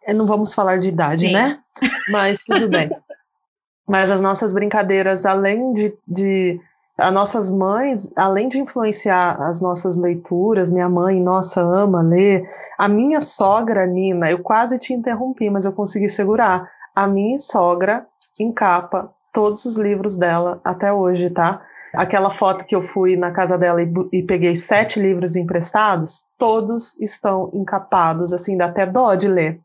É, 0.06 0.14
não 0.14 0.26
vamos 0.26 0.54
falar 0.54 0.78
de 0.80 0.90
idade, 0.90 1.28
Sim. 1.28 1.34
né? 1.34 1.60
Mas 2.10 2.44
tudo 2.44 2.68
bem. 2.68 2.90
Mas 3.88 4.10
as 4.10 4.22
nossas 4.22 4.54
brincadeiras, 4.54 5.26
além 5.26 5.74
de, 5.74 5.98
de 6.08 6.60
as 6.98 7.14
nossas 7.14 7.50
mães, 7.50 8.12
além 8.16 8.48
de 8.48 8.60
influenciar 8.60 9.42
as 9.42 9.60
nossas 9.60 9.98
leituras, 9.98 10.70
minha 10.70 10.88
mãe, 10.88 11.22
nossa, 11.22 11.62
ama 11.62 12.02
ler. 12.02 12.50
A 12.78 12.88
minha 12.88 13.20
sogra, 13.20 13.86
Nina, 13.86 14.30
eu 14.30 14.40
quase 14.40 14.78
te 14.80 14.94
interrompi, 14.94 15.50
mas 15.50 15.66
eu 15.66 15.74
consegui 15.74 16.08
segurar. 16.08 16.70
A 16.96 17.08
minha 17.08 17.38
sogra 17.40 18.06
encapa 18.40 19.12
todos 19.32 19.66
os 19.66 19.78
livros 19.78 20.18
dela 20.18 20.62
até 20.64 20.94
hoje, 20.94 21.30
tá? 21.30 21.62
Aquela 21.94 22.32
foto 22.32 22.66
que 22.66 22.76
eu 22.76 22.82
fui 22.82 23.16
na 23.16 23.32
casa 23.32 23.58
dela 23.58 23.82
e, 23.82 23.92
e 24.12 24.24
peguei 24.24 24.56
sete 24.56 25.00
livros 25.00 25.36
emprestados, 25.36 26.24
todos 26.38 27.00
estão 27.00 27.50
encapados, 27.54 28.34
assim, 28.34 28.58
dá 28.58 28.66
até 28.66 28.86
dó 28.86 29.14
de 29.16 29.28
ler. 29.28 29.60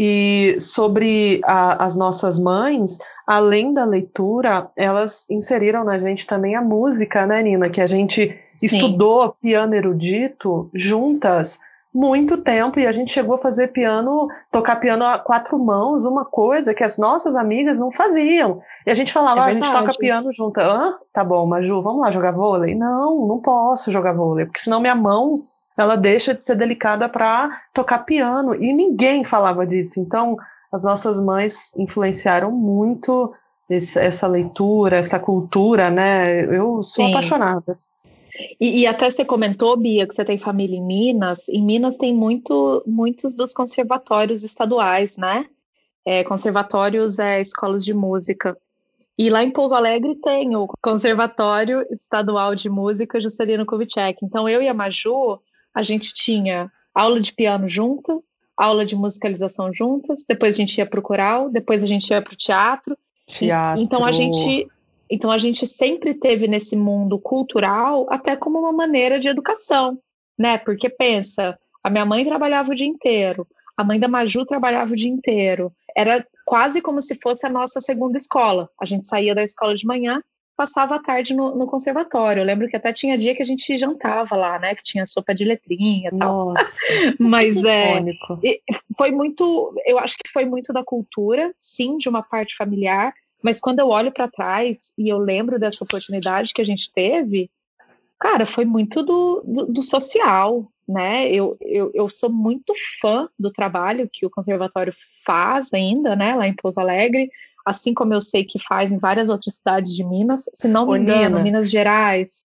E 0.00 0.56
sobre 0.60 1.40
a, 1.44 1.84
as 1.84 1.96
nossas 1.96 2.38
mães, 2.38 2.98
além 3.26 3.74
da 3.74 3.84
leitura, 3.84 4.68
elas 4.76 5.28
inseriram 5.28 5.82
na 5.82 5.98
gente 5.98 6.24
também 6.24 6.54
a 6.54 6.62
música, 6.62 7.26
né, 7.26 7.42
Nina? 7.42 7.68
Que 7.68 7.80
a 7.80 7.86
gente 7.88 8.28
Sim. 8.56 8.66
estudou 8.66 9.34
piano 9.42 9.74
erudito 9.74 10.70
juntas 10.72 11.58
muito 11.92 12.36
tempo 12.36 12.78
e 12.78 12.86
a 12.86 12.92
gente 12.92 13.10
chegou 13.10 13.34
a 13.34 13.38
fazer 13.38 13.68
piano, 13.68 14.28
tocar 14.52 14.76
piano 14.76 15.04
a 15.04 15.18
quatro 15.18 15.58
mãos, 15.58 16.04
uma 16.04 16.24
coisa 16.24 16.72
que 16.72 16.84
as 16.84 16.96
nossas 16.96 17.34
amigas 17.34 17.76
não 17.76 17.90
faziam. 17.90 18.60
E 18.86 18.90
a 18.92 18.94
gente 18.94 19.12
falava, 19.12 19.40
é 19.40 19.42
ah, 19.42 19.46
a 19.46 19.52
gente 19.52 19.72
toca 19.72 19.94
piano 19.98 20.32
junto. 20.32 20.60
Hã? 20.60 20.96
Tá 21.12 21.24
bom, 21.24 21.44
Maju, 21.44 21.80
vamos 21.80 22.02
lá 22.02 22.12
jogar 22.12 22.30
vôlei? 22.30 22.74
Não, 22.76 23.26
não 23.26 23.40
posso 23.40 23.90
jogar 23.90 24.12
vôlei, 24.12 24.46
porque 24.46 24.60
senão 24.60 24.80
minha 24.80 24.94
mão 24.94 25.34
ela 25.82 25.96
deixa 25.96 26.34
de 26.34 26.44
ser 26.44 26.56
delicada 26.56 27.08
para 27.08 27.62
tocar 27.72 28.04
piano. 28.04 28.54
E 28.54 28.72
ninguém 28.72 29.24
falava 29.24 29.66
disso. 29.66 30.00
Então, 30.00 30.36
as 30.72 30.82
nossas 30.82 31.22
mães 31.22 31.74
influenciaram 31.76 32.50
muito 32.50 33.30
esse, 33.68 33.98
essa 33.98 34.26
leitura, 34.26 34.96
essa 34.96 35.18
cultura, 35.18 35.90
né? 35.90 36.44
Eu 36.44 36.82
sou 36.82 37.06
Sim. 37.06 37.10
apaixonada. 37.10 37.78
E, 38.60 38.82
e, 38.82 38.86
até 38.86 39.10
você 39.10 39.24
comentou, 39.24 39.76
Bia, 39.76 40.06
que 40.06 40.14
você 40.14 40.24
tem 40.24 40.38
família 40.38 40.76
em 40.76 40.84
Minas. 40.84 41.48
Em 41.48 41.62
Minas 41.62 41.96
tem 41.96 42.14
muito, 42.14 42.82
muitos 42.86 43.34
dos 43.34 43.52
conservatórios 43.52 44.44
estaduais, 44.44 45.16
né? 45.16 45.46
É, 46.04 46.24
conservatórios 46.24 47.18
é 47.18 47.40
escolas 47.40 47.84
de 47.84 47.92
música. 47.92 48.56
E 49.18 49.28
lá 49.28 49.42
em 49.42 49.50
Pouso 49.50 49.74
Alegre 49.74 50.14
tem 50.22 50.54
o 50.54 50.68
Conservatório 50.80 51.84
Estadual 51.90 52.54
de 52.54 52.70
Música 52.70 53.20
Juscelino 53.20 53.66
Kubitschek. 53.66 54.24
Então 54.24 54.48
eu 54.48 54.62
e 54.62 54.68
a 54.68 54.74
Maju, 54.74 55.40
a 55.78 55.82
gente 55.82 56.12
tinha 56.12 56.72
aula 56.92 57.20
de 57.20 57.32
piano 57.32 57.68
junto, 57.68 58.24
aula 58.56 58.84
de 58.84 58.96
musicalização 58.96 59.72
juntas, 59.72 60.24
depois 60.28 60.56
a 60.56 60.58
gente 60.58 60.76
ia 60.76 60.84
para 60.84 60.98
o 60.98 61.02
coral, 61.02 61.48
depois 61.48 61.84
a 61.84 61.86
gente 61.86 62.10
ia 62.10 62.20
para 62.20 62.32
o 62.32 62.36
teatro. 62.36 62.98
Teatro. 63.28 63.80
Então 63.80 64.04
a 64.04 64.10
gente, 64.10 64.66
então 65.08 65.30
a 65.30 65.38
gente 65.38 65.68
sempre 65.68 66.14
teve 66.14 66.48
nesse 66.48 66.74
mundo 66.74 67.16
cultural 67.16 68.08
até 68.10 68.34
como 68.34 68.58
uma 68.58 68.72
maneira 68.72 69.20
de 69.20 69.28
educação, 69.28 70.00
né? 70.36 70.58
Porque 70.58 70.88
pensa, 70.88 71.56
a 71.80 71.88
minha 71.88 72.04
mãe 72.04 72.24
trabalhava 72.24 72.72
o 72.72 72.74
dia 72.74 72.88
inteiro, 72.88 73.46
a 73.76 73.84
mãe 73.84 74.00
da 74.00 74.08
Maju 74.08 74.44
trabalhava 74.44 74.94
o 74.94 74.96
dia 74.96 75.08
inteiro. 75.08 75.72
Era 75.96 76.26
quase 76.44 76.82
como 76.82 77.00
se 77.00 77.14
fosse 77.22 77.46
a 77.46 77.50
nossa 77.50 77.80
segunda 77.80 78.18
escola. 78.18 78.68
A 78.80 78.84
gente 78.84 79.06
saía 79.06 79.32
da 79.32 79.44
escola 79.44 79.76
de 79.76 79.86
manhã, 79.86 80.20
passava 80.58 80.96
a 80.96 80.98
tarde 80.98 81.32
no, 81.34 81.54
no, 81.54 81.68
conservatório. 81.68 82.40
Eu 82.40 82.44
lembro 82.44 82.66
que 82.66 82.74
até 82.74 82.92
tinha 82.92 83.16
dia 83.16 83.32
que 83.32 83.40
a 83.40 83.44
gente 83.44 83.78
jantava 83.78 84.34
lá, 84.34 84.58
né? 84.58 84.74
Que 84.74 84.82
tinha 84.82 85.06
sopa 85.06 85.32
de 85.32 85.44
letrinha 85.44 86.10
e 86.12 86.18
tal. 86.18 86.46
Nossa, 86.46 86.80
Mas 87.16 87.64
é, 87.64 88.04
foi 88.96 89.12
muito, 89.12 89.72
eu 89.86 90.00
acho 90.00 90.16
que 90.18 90.28
foi 90.32 90.44
muito 90.44 90.72
da 90.72 90.82
cultura, 90.82 91.54
sim, 91.60 91.96
de 91.96 92.08
uma 92.08 92.24
parte 92.24 92.56
familiar. 92.56 93.14
Mas 93.40 93.60
quando 93.60 93.78
eu 93.78 93.86
olho 93.86 94.10
para 94.10 94.26
trás 94.26 94.92
e 94.98 95.08
eu 95.08 95.18
lembro 95.18 95.60
dessa 95.60 95.84
oportunidade 95.84 96.52
que 96.52 96.60
a 96.60 96.66
gente 96.66 96.92
teve, 96.92 97.48
cara, 98.18 98.44
foi 98.44 98.64
muito 98.64 99.00
do, 99.04 99.44
do, 99.46 99.66
do 99.66 99.82
social, 99.82 100.68
né? 100.88 101.30
Eu, 101.30 101.56
eu, 101.60 101.92
eu 101.94 102.10
sou 102.10 102.28
muito 102.28 102.74
fã 103.00 103.28
do 103.38 103.52
trabalho 103.52 104.10
que 104.12 104.26
o 104.26 104.30
conservatório 104.30 104.92
faz 105.24 105.72
ainda, 105.72 106.16
né? 106.16 106.34
Lá 106.34 106.48
em 106.48 106.56
Pouso 106.56 106.80
Alegre 106.80 107.30
assim 107.68 107.92
como 107.92 108.14
eu 108.14 108.20
sei 108.20 108.44
que 108.44 108.58
faz 108.58 108.92
em 108.92 108.98
várias 108.98 109.28
outras 109.28 109.56
cidades 109.56 109.94
de 109.94 110.04
Minas. 110.04 110.44
Se 110.54 110.66
não 110.66 110.86
me 110.86 110.98
engano, 110.98 111.36
Nina. 111.36 111.42
Minas 111.42 111.70
Gerais 111.70 112.44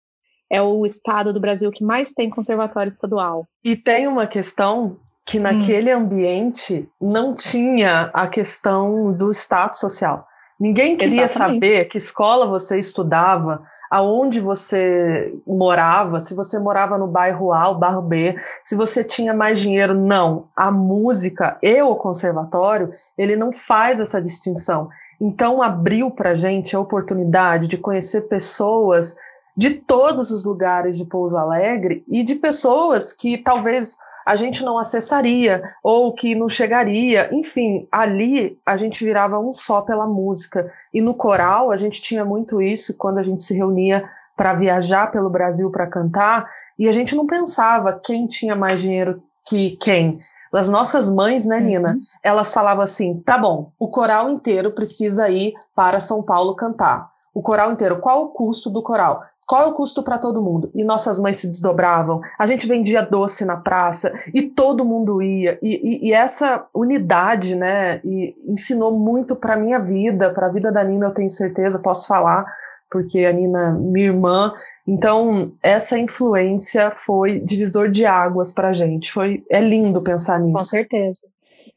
é 0.52 0.62
o 0.62 0.86
estado 0.86 1.34
do 1.34 1.40
Brasil 1.40 1.72
que 1.72 1.84
mais 1.84 2.14
tem 2.14 2.30
conservatório 2.30 2.90
estadual. 2.90 3.48
E 3.64 3.76
tem 3.76 4.08
uma 4.08 4.28
questão 4.28 4.98
que 5.26 5.40
naquele 5.40 5.94
hum. 5.94 6.00
ambiente 6.00 6.90
não 7.02 7.36
tinha 7.36 8.12
a 8.14 8.28
questão 8.28 9.14
do 9.14 9.32
status 9.32 9.80
social. 9.80 10.28
Ninguém 10.60 10.96
queria 10.96 11.24
Exatamente. 11.24 11.56
saber 11.56 11.86
que 11.86 11.98
escola 11.98 12.46
você 12.46 12.78
estudava, 12.78 13.64
aonde 13.94 14.40
você 14.40 15.32
morava, 15.46 16.20
se 16.20 16.34
você 16.34 16.58
morava 16.58 16.98
no 16.98 17.06
bairro 17.06 17.54
A 17.54 17.70
ou 17.70 17.78
bairro 17.78 18.02
B, 18.02 18.36
se 18.64 18.76
você 18.76 19.04
tinha 19.04 19.36
mais 19.36 19.60
dinheiro, 19.60 19.94
não. 19.94 20.48
A 20.56 20.72
música 20.72 21.60
e 21.62 21.80
o 21.80 21.96
conservatório, 21.96 22.92
ele 23.16 23.36
não 23.36 23.52
faz 23.52 24.00
essa 24.00 24.20
distinção. 24.20 24.90
Então, 25.22 25.62
abriu 25.62 26.10
para 26.10 26.32
a 26.32 26.36
gente 26.36 26.76
a 26.76 26.80
oportunidade 26.80 27.68
de 27.68 27.78
conhecer 27.78 28.22
pessoas 28.22 29.16
de 29.56 29.76
todos 29.76 30.32
os 30.32 30.44
lugares 30.44 30.98
de 30.98 31.06
Pouso 31.06 31.38
Alegre 31.38 32.04
e 32.08 32.24
de 32.24 32.34
pessoas 32.34 33.14
que 33.14 33.38
talvez 33.38 33.96
a 34.26 34.36
gente 34.36 34.64
não 34.64 34.78
acessaria 34.78 35.62
ou 35.84 36.14
que 36.14 36.36
não 36.36 36.50
chegaria. 36.50 37.30
Enfim, 37.34 37.88
ali 37.92 38.58
a 38.66 38.78
gente 38.78 39.04
virava 39.04 39.40
um 39.40 39.52
só 39.52 39.82
pela 39.82 40.08
música. 40.08 40.72
E 40.94 41.02
no 41.02 41.14
coral 41.14 41.72
a 41.72 41.76
gente 41.76 42.02
tinha 42.02 42.24
muito 42.24 42.62
isso 42.62 42.98
quando 42.98 43.18
a 43.18 43.24
gente 43.24 43.44
se 43.44 43.56
reunia 43.56 44.04
para 44.36 44.54
viajar 44.54 45.12
pelo 45.12 45.30
Brasil 45.30 45.70
para 45.70 45.88
cantar 45.88 46.50
e 46.78 46.88
a 46.90 46.92
gente 46.92 47.16
não 47.16 47.28
pensava 47.28 48.00
quem 48.04 48.26
tinha 48.26 48.56
mais 48.56 48.82
dinheiro 48.82 49.22
que 49.46 49.78
quem. 49.78 50.20
As 50.52 50.70
nossas 50.70 51.10
mães, 51.10 51.48
né, 51.48 51.60
Nina? 51.60 51.94
Uhum. 51.94 52.00
Elas 52.22 52.54
falavam 52.54 52.84
assim: 52.84 53.20
tá 53.22 53.38
bom, 53.38 53.72
o 53.80 53.88
coral 53.88 54.30
inteiro 54.30 54.72
precisa 54.72 55.30
ir 55.30 55.54
para 55.76 56.00
São 56.00 56.22
Paulo 56.22 56.56
cantar. 56.56 57.13
O 57.34 57.42
coral 57.42 57.72
inteiro. 57.72 58.00
Qual 58.00 58.26
o 58.26 58.28
custo 58.30 58.70
do 58.70 58.82
coral? 58.82 59.24
Qual 59.46 59.62
é 59.62 59.66
o 59.66 59.74
custo 59.74 60.02
para 60.02 60.18
todo 60.18 60.42
mundo? 60.42 60.72
E 60.74 60.84
nossas 60.84 61.20
mães 61.20 61.38
se 61.38 61.48
desdobravam. 61.48 62.22
A 62.40 62.46
gente 62.46 62.66
vendia 62.66 63.02
doce 63.02 63.44
na 63.44 63.58
praça 63.58 64.14
e 64.34 64.44
todo 64.44 64.86
mundo 64.86 65.22
ia. 65.22 65.60
E, 65.62 66.06
e, 66.06 66.10
e 66.10 66.14
essa 66.14 66.66
unidade, 66.74 67.56
né, 67.56 68.00
e 68.06 68.36
ensinou 68.48 68.98
muito 68.98 69.36
para 69.36 69.58
minha 69.58 69.80
vida, 69.80 70.30
para 70.30 70.48
a 70.48 70.52
vida 70.52 70.72
da 70.72 70.84
Nina, 70.84 71.08
eu 71.08 71.14
tenho 71.14 71.30
certeza, 71.30 71.82
posso 71.82 72.08
falar, 72.08 72.46
porque 72.90 73.26
a 73.26 73.34
Nina, 73.34 73.74
minha 73.74 74.06
irmã. 74.06 74.54
Então, 74.88 75.52
essa 75.62 76.00
influência 76.00 76.90
foi 76.92 77.40
divisor 77.40 77.90
de 77.90 78.06
águas 78.06 78.54
para 78.54 78.70
a 78.70 78.74
gente. 78.74 79.12
Foi, 79.12 79.44
é 79.50 79.60
lindo 79.60 80.02
pensar 80.02 80.40
nisso. 80.40 80.58
Com 80.58 80.64
certeza. 80.64 81.22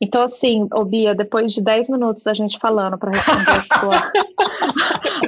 Então, 0.01 0.23
assim, 0.23 0.69
ô 0.75 0.85
Bia, 0.85 1.15
depois 1.15 1.53
de 1.53 1.63
10 1.63 1.89
minutos 1.89 2.23
da 2.23 2.35
gente 2.35 2.59
falando 2.59 2.99
para 2.99 3.11
responder 3.11 3.51
a 3.51 3.63
sua, 3.63 4.13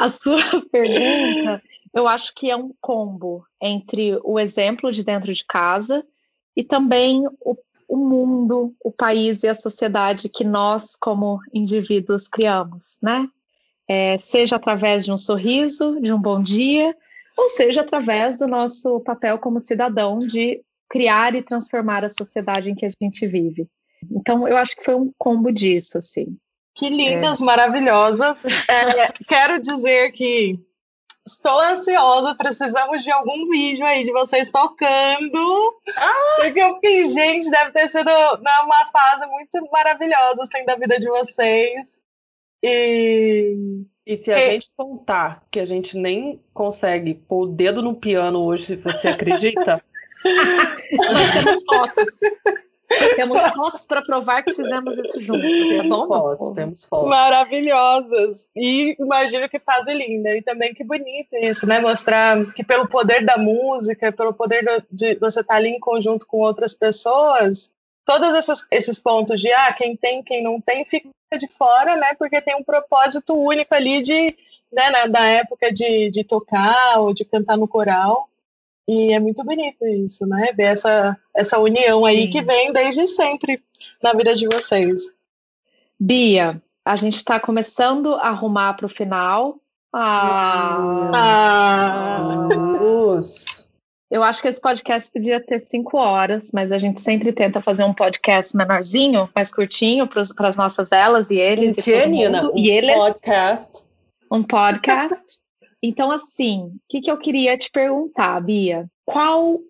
a 0.00 0.10
sua 0.10 0.38
pergunta, 0.70 1.62
eu 1.94 2.06
acho 2.06 2.34
que 2.34 2.50
é 2.50 2.56
um 2.56 2.72
combo 2.80 3.44
entre 3.60 4.18
o 4.22 4.38
exemplo 4.38 4.90
de 4.90 5.02
dentro 5.02 5.32
de 5.32 5.44
casa 5.44 6.04
e 6.56 6.62
também 6.62 7.26
o, 7.40 7.56
o 7.88 7.96
mundo, 7.96 8.74
o 8.82 8.92
país 8.92 9.42
e 9.42 9.48
a 9.48 9.54
sociedade 9.54 10.28
que 10.28 10.44
nós, 10.44 10.94
como 10.96 11.40
indivíduos, 11.52 12.28
criamos, 12.28 12.98
né? 13.02 13.26
É, 13.88 14.18
seja 14.18 14.56
através 14.56 15.04
de 15.04 15.12
um 15.12 15.16
sorriso, 15.16 15.98
de 16.00 16.12
um 16.12 16.20
bom 16.20 16.42
dia, 16.42 16.94
ou 17.36 17.48
seja 17.48 17.80
através 17.80 18.36
do 18.36 18.46
nosso 18.46 19.00
papel 19.00 19.38
como 19.38 19.62
cidadão 19.62 20.18
de 20.18 20.60
criar 20.90 21.34
e 21.34 21.42
transformar 21.42 22.04
a 22.04 22.10
sociedade 22.10 22.70
em 22.70 22.74
que 22.74 22.84
a 22.84 22.90
gente 23.00 23.26
vive. 23.26 23.66
Então, 24.10 24.46
eu 24.46 24.56
acho 24.56 24.76
que 24.76 24.84
foi 24.84 24.94
um 24.94 25.10
combo 25.16 25.50
disso, 25.50 25.98
assim. 25.98 26.36
Que 26.78 26.88
lindas, 26.88 27.40
é. 27.40 27.44
maravilhosas. 27.44 28.36
É, 28.68 29.12
quero 29.26 29.60
dizer 29.60 30.12
que 30.12 30.58
Estou 31.28 31.60
ansiosa, 31.60 32.34
precisamos 32.34 33.04
de 33.04 33.10
algum 33.10 33.50
vídeo 33.50 33.84
aí 33.84 34.02
de 34.02 34.10
vocês 34.12 34.48
tocando. 34.48 35.78
Ah! 35.94 36.36
Porque 36.36 36.58
eu 36.58 36.74
fiquei, 36.76 37.04
gente, 37.04 37.50
deve 37.50 37.70
ter 37.72 37.86
sido 37.86 38.08
né, 38.08 38.50
uma 38.64 38.86
fase 38.86 39.26
muito 39.26 39.70
maravilhosa 39.70 40.42
assim, 40.42 40.64
da 40.64 40.74
vida 40.76 40.98
de 40.98 41.06
vocês. 41.06 42.02
E, 42.62 43.84
e 44.06 44.16
se 44.16 44.32
a 44.32 44.38
e... 44.38 44.52
gente 44.52 44.70
contar 44.74 45.44
que 45.50 45.60
a 45.60 45.66
gente 45.66 45.98
nem 45.98 46.42
consegue 46.54 47.12
pôr 47.12 47.42
o 47.42 47.52
dedo 47.52 47.82
no 47.82 47.94
piano 47.94 48.46
hoje, 48.46 48.76
você 48.76 49.08
acredita? 49.08 49.84
Temos 53.16 53.40
fotos. 53.54 53.86
Para 53.86 54.02
provar 54.02 54.42
que 54.42 54.52
fizemos 54.52 54.98
isso 54.98 55.20
juntos. 55.22 55.42
Tá 55.42 55.82
temos 55.82 56.06
fotos, 56.06 56.50
temos 56.52 56.84
fotos. 56.86 57.08
Maravilhosas. 57.08 58.48
E 58.56 58.96
imagino 58.98 59.48
que 59.48 59.58
fase 59.58 59.92
linda. 59.92 60.34
E 60.36 60.42
também 60.42 60.74
que 60.74 60.82
bonito 60.82 61.36
isso, 61.36 61.66
né? 61.66 61.80
Mostrar 61.80 62.52
que 62.54 62.64
pelo 62.64 62.88
poder 62.88 63.24
da 63.24 63.36
música, 63.36 64.12
pelo 64.12 64.32
poder 64.32 64.64
de 64.90 65.14
você 65.16 65.40
estar 65.40 65.56
ali 65.56 65.68
em 65.68 65.80
conjunto 65.80 66.26
com 66.26 66.38
outras 66.38 66.74
pessoas, 66.74 67.70
todos 68.04 68.30
esses, 68.34 68.66
esses 68.70 68.98
pontos 68.98 69.38
de 69.40 69.52
ah, 69.52 69.72
quem 69.74 69.94
tem, 69.94 70.22
quem 70.22 70.42
não 70.42 70.60
tem, 70.60 70.84
fica 70.86 71.10
de 71.38 71.46
fora, 71.46 71.94
né? 71.94 72.14
Porque 72.18 72.40
tem 72.40 72.56
um 72.56 72.64
propósito 72.64 73.34
único 73.34 73.74
ali 73.74 74.00
de, 74.00 74.34
né, 74.72 74.90
na, 74.90 75.06
da 75.06 75.26
época 75.26 75.70
de, 75.70 76.10
de 76.10 76.24
tocar 76.24 77.00
ou 77.00 77.12
de 77.12 77.24
cantar 77.26 77.58
no 77.58 77.68
coral. 77.68 78.28
E 78.88 79.12
é 79.12 79.20
muito 79.20 79.44
bonito 79.44 79.86
isso, 79.86 80.26
né? 80.26 80.50
Ver 80.56 80.68
essa, 80.68 81.14
essa 81.36 81.58
união 81.58 82.06
aí 82.06 82.22
Sim. 82.22 82.30
que 82.30 82.42
vem 82.42 82.72
desde 82.72 83.06
sempre 83.06 83.62
na 84.02 84.14
vida 84.14 84.34
de 84.34 84.46
vocês. 84.46 85.12
Bia, 86.00 86.62
a 86.82 86.96
gente 86.96 87.18
está 87.18 87.38
começando 87.38 88.14
a 88.14 88.28
arrumar 88.28 88.72
para 88.74 88.86
o 88.86 88.88
final. 88.88 89.56
Ah, 89.92 91.10
ah. 91.14 92.48
Eu 94.10 94.22
acho 94.22 94.40
que 94.40 94.48
esse 94.48 94.60
podcast 94.60 95.12
podia 95.12 95.38
ter 95.38 95.62
cinco 95.66 95.98
horas, 95.98 96.50
mas 96.52 96.72
a 96.72 96.78
gente 96.78 96.98
sempre 97.02 97.30
tenta 97.30 97.60
fazer 97.60 97.84
um 97.84 97.92
podcast 97.92 98.56
menorzinho, 98.56 99.28
mais 99.34 99.52
curtinho, 99.52 100.06
para 100.06 100.48
as 100.48 100.56
nossas 100.56 100.92
elas 100.92 101.30
e 101.30 101.36
eles. 101.36 101.76
Um 101.76 101.82
que, 101.82 102.06
Nina? 102.06 102.50
Um 102.50 102.56
e 102.56 102.70
eles, 102.70 102.94
podcast. 102.94 103.86
Um 104.30 104.42
podcast. 104.42 105.38
Então, 105.82 106.10
assim, 106.10 106.72
o 106.74 106.80
que, 106.88 107.00
que 107.00 107.10
eu 107.10 107.18
queria 107.18 107.56
te 107.56 107.70
perguntar, 107.70 108.40
Bia? 108.40 108.90
Qual 109.04 109.60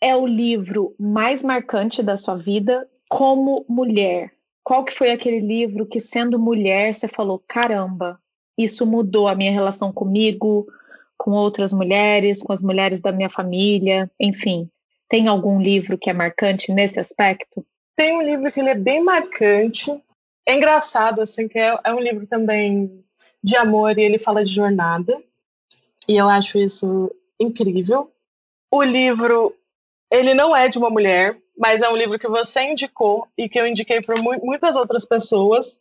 é 0.00 0.14
o 0.14 0.26
livro 0.26 0.94
mais 0.98 1.42
marcante 1.42 2.02
da 2.02 2.16
sua 2.16 2.36
vida 2.36 2.88
como 3.08 3.64
mulher? 3.68 4.32
Qual 4.62 4.84
que 4.84 4.94
foi 4.94 5.10
aquele 5.10 5.40
livro 5.40 5.86
que, 5.86 6.00
sendo 6.00 6.38
mulher, 6.38 6.94
você 6.94 7.08
falou, 7.08 7.42
caramba, 7.48 8.20
isso 8.56 8.86
mudou 8.86 9.26
a 9.26 9.34
minha 9.34 9.50
relação 9.50 9.92
comigo, 9.92 10.66
com 11.16 11.32
outras 11.32 11.72
mulheres, 11.72 12.40
com 12.40 12.52
as 12.52 12.62
mulheres 12.62 13.00
da 13.00 13.10
minha 13.10 13.30
família, 13.30 14.10
enfim. 14.20 14.70
Tem 15.08 15.26
algum 15.26 15.60
livro 15.60 15.98
que 15.98 16.10
é 16.10 16.12
marcante 16.12 16.72
nesse 16.72 17.00
aspecto? 17.00 17.66
Tem 17.96 18.16
um 18.16 18.22
livro 18.22 18.52
que 18.52 18.60
ele 18.60 18.70
é 18.70 18.74
bem 18.74 19.02
marcante. 19.02 19.90
É 20.46 20.54
engraçado, 20.54 21.20
assim, 21.20 21.48
que 21.48 21.58
é, 21.58 21.76
é 21.82 21.92
um 21.92 21.98
livro 21.98 22.26
também 22.26 23.04
de 23.42 23.56
amor 23.56 23.98
e 23.98 24.02
ele 24.02 24.18
fala 24.18 24.44
de 24.44 24.52
jornada 24.52 25.14
e 26.08 26.16
eu 26.16 26.28
acho 26.28 26.58
isso 26.58 27.14
incrível. 27.38 28.10
O 28.72 28.82
livro, 28.82 29.54
ele 30.12 30.32
não 30.34 30.56
é 30.56 30.68
de 30.68 30.78
uma 30.78 30.90
mulher, 30.90 31.38
mas 31.56 31.82
é 31.82 31.88
um 31.88 31.96
livro 31.96 32.18
que 32.18 32.28
você 32.28 32.62
indicou 32.62 33.28
e 33.36 33.48
que 33.48 33.60
eu 33.60 33.66
indiquei 33.66 34.00
para 34.00 34.20
muitas 34.20 34.74
outras 34.76 35.04
pessoas, 35.04 35.78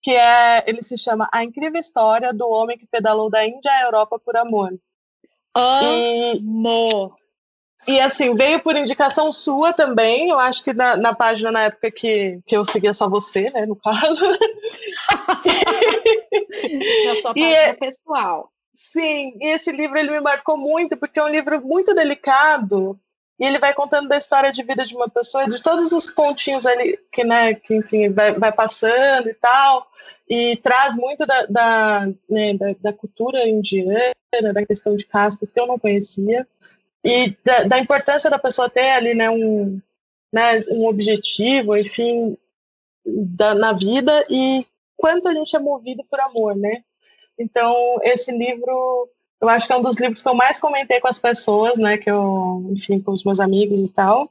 que 0.00 0.12
é, 0.12 0.64
ele 0.66 0.82
se 0.82 0.96
chama 0.96 1.28
A 1.32 1.44
Incrível 1.44 1.80
História 1.80 2.32
do 2.32 2.48
Homem 2.48 2.78
que 2.78 2.86
Pedalou 2.86 3.28
da 3.28 3.44
Índia 3.46 3.70
à 3.70 3.82
Europa 3.82 4.18
por 4.18 4.36
Amor. 4.36 4.72
Amo! 5.54 7.14
E, 7.86 7.92
e 7.92 8.00
assim, 8.00 8.34
veio 8.34 8.60
por 8.60 8.76
indicação 8.76 9.32
sua 9.32 9.72
também, 9.72 10.30
eu 10.30 10.38
acho 10.38 10.64
que 10.64 10.72
na, 10.72 10.96
na 10.96 11.14
página 11.14 11.52
na 11.52 11.64
época 11.64 11.90
que, 11.90 12.40
que 12.46 12.56
eu 12.56 12.64
seguia 12.64 12.94
só 12.94 13.08
você, 13.08 13.42
né, 13.52 13.66
no 13.66 13.76
caso. 13.76 14.24
Na 17.06 17.20
sua 17.20 17.34
página 17.34 17.56
é, 17.56 17.74
pessoal. 17.74 18.50
Sim, 18.80 19.36
e 19.40 19.48
esse 19.48 19.72
livro 19.72 19.98
ele 19.98 20.12
me 20.12 20.20
marcou 20.20 20.56
muito, 20.56 20.96
porque 20.96 21.18
é 21.18 21.24
um 21.24 21.28
livro 21.28 21.60
muito 21.60 21.92
delicado, 21.96 22.96
e 23.36 23.44
ele 23.44 23.58
vai 23.58 23.74
contando 23.74 24.08
da 24.08 24.16
história 24.16 24.52
de 24.52 24.62
vida 24.62 24.84
de 24.84 24.94
uma 24.94 25.08
pessoa, 25.08 25.48
de 25.48 25.60
todos 25.60 25.90
os 25.90 26.06
pontinhos 26.06 26.64
ali 26.64 26.96
que, 27.10 27.24
né, 27.24 27.54
que 27.54 27.74
enfim, 27.74 28.08
vai, 28.08 28.32
vai 28.38 28.52
passando 28.52 29.28
e 29.28 29.34
tal, 29.34 29.90
e 30.30 30.56
traz 30.58 30.94
muito 30.96 31.26
da, 31.26 31.46
da, 31.46 32.06
né, 32.30 32.54
da, 32.54 32.66
da, 32.80 32.92
cultura 32.92 33.48
indiana, 33.48 34.14
da 34.54 34.64
questão 34.64 34.94
de 34.94 35.04
castas 35.06 35.50
que 35.50 35.58
eu 35.58 35.66
não 35.66 35.76
conhecia, 35.76 36.46
e 37.04 37.36
da, 37.44 37.64
da 37.64 37.78
importância 37.80 38.30
da 38.30 38.38
pessoa 38.38 38.70
ter 38.70 38.90
ali, 38.90 39.12
né, 39.12 39.28
um, 39.28 39.82
né, 40.32 40.62
um 40.70 40.86
objetivo, 40.86 41.76
enfim, 41.76 42.38
da, 43.04 43.56
na 43.56 43.72
vida, 43.72 44.24
e 44.30 44.64
quanto 44.96 45.28
a 45.28 45.34
gente 45.34 45.56
é 45.56 45.58
movido 45.58 46.04
por 46.08 46.20
amor, 46.20 46.54
né? 46.54 46.84
Então, 47.38 47.98
esse 48.02 48.32
livro, 48.36 49.08
eu 49.40 49.48
acho 49.48 49.66
que 49.66 49.72
é 49.72 49.76
um 49.76 49.82
dos 49.82 49.98
livros 49.98 50.22
que 50.22 50.28
eu 50.28 50.34
mais 50.34 50.58
comentei 50.58 51.00
com 51.00 51.08
as 51.08 51.18
pessoas, 51.18 51.78
né, 51.78 51.96
que 51.96 52.10
eu, 52.10 52.66
enfim, 52.70 53.00
com 53.00 53.12
os 53.12 53.24
meus 53.24 53.40
amigos 53.40 53.80
e 53.80 53.88
tal. 53.88 54.30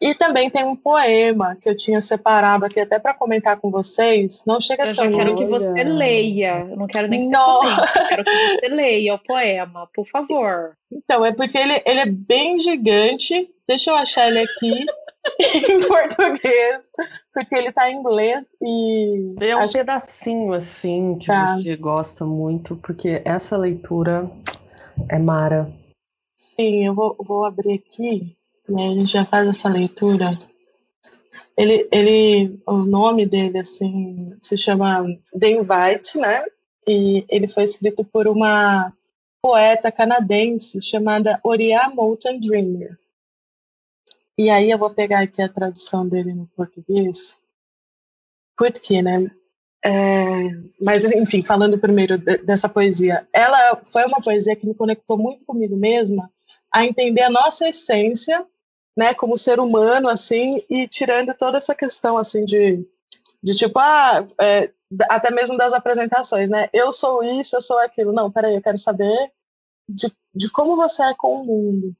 E 0.00 0.14
também 0.14 0.48
tem 0.48 0.64
um 0.64 0.76
poema 0.76 1.56
que 1.60 1.68
eu 1.68 1.76
tinha 1.76 2.00
separado 2.00 2.64
aqui 2.64 2.78
até 2.78 3.00
para 3.00 3.14
comentar 3.14 3.58
com 3.58 3.68
vocês. 3.68 4.44
Não 4.46 4.60
chega 4.60 4.84
eu 4.84 4.90
a 4.90 4.94
ser 4.94 5.06
Eu 5.06 5.12
quero 5.12 5.34
que 5.34 5.44
você 5.44 5.82
leia. 5.82 6.66
Eu 6.70 6.76
não 6.76 6.86
quero 6.86 7.08
nem 7.08 7.22
que 7.22 7.26
não. 7.26 7.62
você 7.62 7.74
comente. 7.74 7.98
Eu 7.98 8.06
quero 8.06 8.24
que 8.24 8.60
você 8.60 8.68
leia 8.68 9.14
o 9.14 9.18
poema, 9.18 9.88
por 9.92 10.06
favor. 10.08 10.76
Então, 10.90 11.26
é 11.26 11.32
porque 11.32 11.58
ele, 11.58 11.82
ele 11.84 12.00
é 12.00 12.06
bem 12.06 12.60
gigante. 12.60 13.50
Deixa 13.66 13.90
eu 13.90 13.96
achar 13.96 14.28
ele 14.28 14.38
aqui. 14.38 14.86
em 15.40 15.86
português, 15.86 16.88
porque 17.32 17.54
ele 17.54 17.72
tá 17.72 17.90
em 17.90 17.96
inglês 17.96 18.54
e. 18.62 19.34
É 19.40 19.56
um 19.56 19.60
acho... 19.60 19.72
pedacinho 19.72 20.52
assim 20.52 21.16
que 21.18 21.26
tá. 21.26 21.48
você 21.48 21.76
gosta 21.76 22.24
muito, 22.24 22.76
porque 22.76 23.22
essa 23.24 23.56
leitura 23.56 24.30
é 25.08 25.18
mara. 25.18 25.72
Sim, 26.36 26.86
eu 26.86 26.94
vou, 26.94 27.16
vou 27.18 27.44
abrir 27.44 27.74
aqui, 27.74 28.36
né? 28.68 28.88
A 28.88 28.94
gente 28.94 29.12
já 29.12 29.24
faz 29.24 29.48
essa 29.48 29.68
leitura. 29.68 30.30
Ele, 31.56 31.88
ele, 31.90 32.60
o 32.64 32.76
nome 32.76 33.26
dele, 33.26 33.58
assim, 33.58 34.14
se 34.40 34.56
chama 34.56 35.04
The 35.38 35.50
Invite, 35.50 36.18
né? 36.18 36.44
E 36.86 37.24
ele 37.28 37.48
foi 37.48 37.64
escrito 37.64 38.04
por 38.04 38.28
uma 38.28 38.92
poeta 39.42 39.90
canadense 39.90 40.80
chamada 40.80 41.40
Oriah 41.42 41.90
Moulton 41.90 42.38
Dreamer. 42.38 42.96
E 44.38 44.50
aí 44.50 44.70
eu 44.70 44.78
vou 44.78 44.90
pegar 44.90 45.20
aqui 45.20 45.42
a 45.42 45.48
tradução 45.48 46.08
dele 46.08 46.32
no 46.32 46.46
português, 46.48 47.36
porque, 48.56 49.02
né? 49.02 49.30
É, 49.84 49.90
mas, 50.80 51.10
enfim, 51.12 51.44
falando 51.44 51.78
primeiro 51.78 52.18
dessa 52.18 52.68
poesia, 52.68 53.26
ela 53.32 53.82
foi 53.86 54.04
uma 54.04 54.20
poesia 54.20 54.56
que 54.56 54.66
me 54.66 54.74
conectou 54.74 55.16
muito 55.18 55.44
comigo 55.44 55.76
mesma 55.76 56.30
a 56.72 56.84
entender 56.84 57.22
a 57.22 57.30
nossa 57.30 57.68
essência, 57.68 58.46
né, 58.96 59.14
como 59.14 59.36
ser 59.36 59.60
humano, 59.60 60.08
assim, 60.08 60.62
e 60.68 60.86
tirando 60.88 61.32
toda 61.34 61.58
essa 61.58 61.74
questão, 61.74 62.18
assim, 62.18 62.44
de 62.44 62.84
De 63.42 63.54
tipo, 63.56 63.78
ah, 63.78 64.26
é, 64.40 64.72
até 65.10 65.30
mesmo 65.30 65.56
das 65.56 65.72
apresentações, 65.72 66.48
né? 66.48 66.68
Eu 66.72 66.92
sou 66.92 67.22
isso, 67.22 67.56
eu 67.56 67.60
sou 67.60 67.78
aquilo. 67.78 68.12
Não, 68.12 68.30
peraí, 68.32 68.54
eu 68.54 68.62
quero 68.62 68.78
saber 68.78 69.32
de, 69.88 70.12
de 70.34 70.50
como 70.50 70.76
você 70.76 71.02
é 71.04 71.14
com 71.14 71.42
o 71.42 71.44
mundo. 71.44 71.96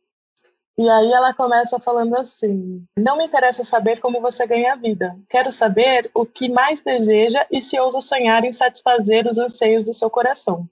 E 0.78 0.88
aí 0.88 1.12
ela 1.12 1.34
começa 1.34 1.80
falando 1.80 2.14
assim: 2.14 2.86
Não 2.96 3.16
me 3.16 3.24
interessa 3.24 3.64
saber 3.64 3.98
como 3.98 4.20
você 4.20 4.46
ganha 4.46 4.74
a 4.74 4.76
vida. 4.76 5.18
Quero 5.28 5.50
saber 5.50 6.08
o 6.14 6.24
que 6.24 6.48
mais 6.48 6.80
deseja 6.80 7.44
e 7.50 7.60
se 7.60 7.78
ousa 7.80 8.00
sonhar 8.00 8.44
em 8.44 8.52
satisfazer 8.52 9.26
os 9.26 9.38
anseios 9.38 9.82
do 9.82 9.92
seu 9.92 10.08
coração. 10.08 10.68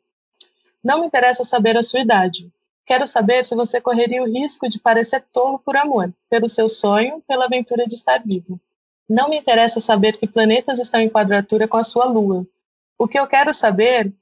Não 0.83 1.01
me 1.01 1.07
interessa 1.09 1.43
saber 1.43 1.77
a 1.77 1.83
sua 1.83 1.99
idade. 1.99 2.49
Quero 2.87 3.05
saber 3.05 3.45
se 3.45 3.57
você 3.57 3.81
correria 3.81 4.23
o 4.23 4.33
risco 4.33 4.69
de 4.69 4.79
parecer 4.79 5.25
tolo 5.33 5.59
por 5.59 5.77
amor, 5.77 6.15
pelo 6.31 6.49
seu 6.49 6.69
sonho, 6.69 7.21
pela 7.27 7.47
aventura 7.47 7.85
de 7.85 7.97
estar 7.97 8.23
vivo. 8.25 8.61
Não 9.09 9.29
me 9.29 9.37
interessa 9.37 9.81
saber 9.81 10.17
que 10.17 10.29
planetas 10.29 10.79
estão 10.79 11.01
em 11.01 11.09
quadratura 11.09 11.67
com 11.67 11.79
a 11.79 11.83
sua 11.83 12.05
lua. 12.05 12.47
O 12.97 13.09
que 13.09 13.19
eu 13.19 13.27
quero 13.27 13.53
saber 13.53 14.13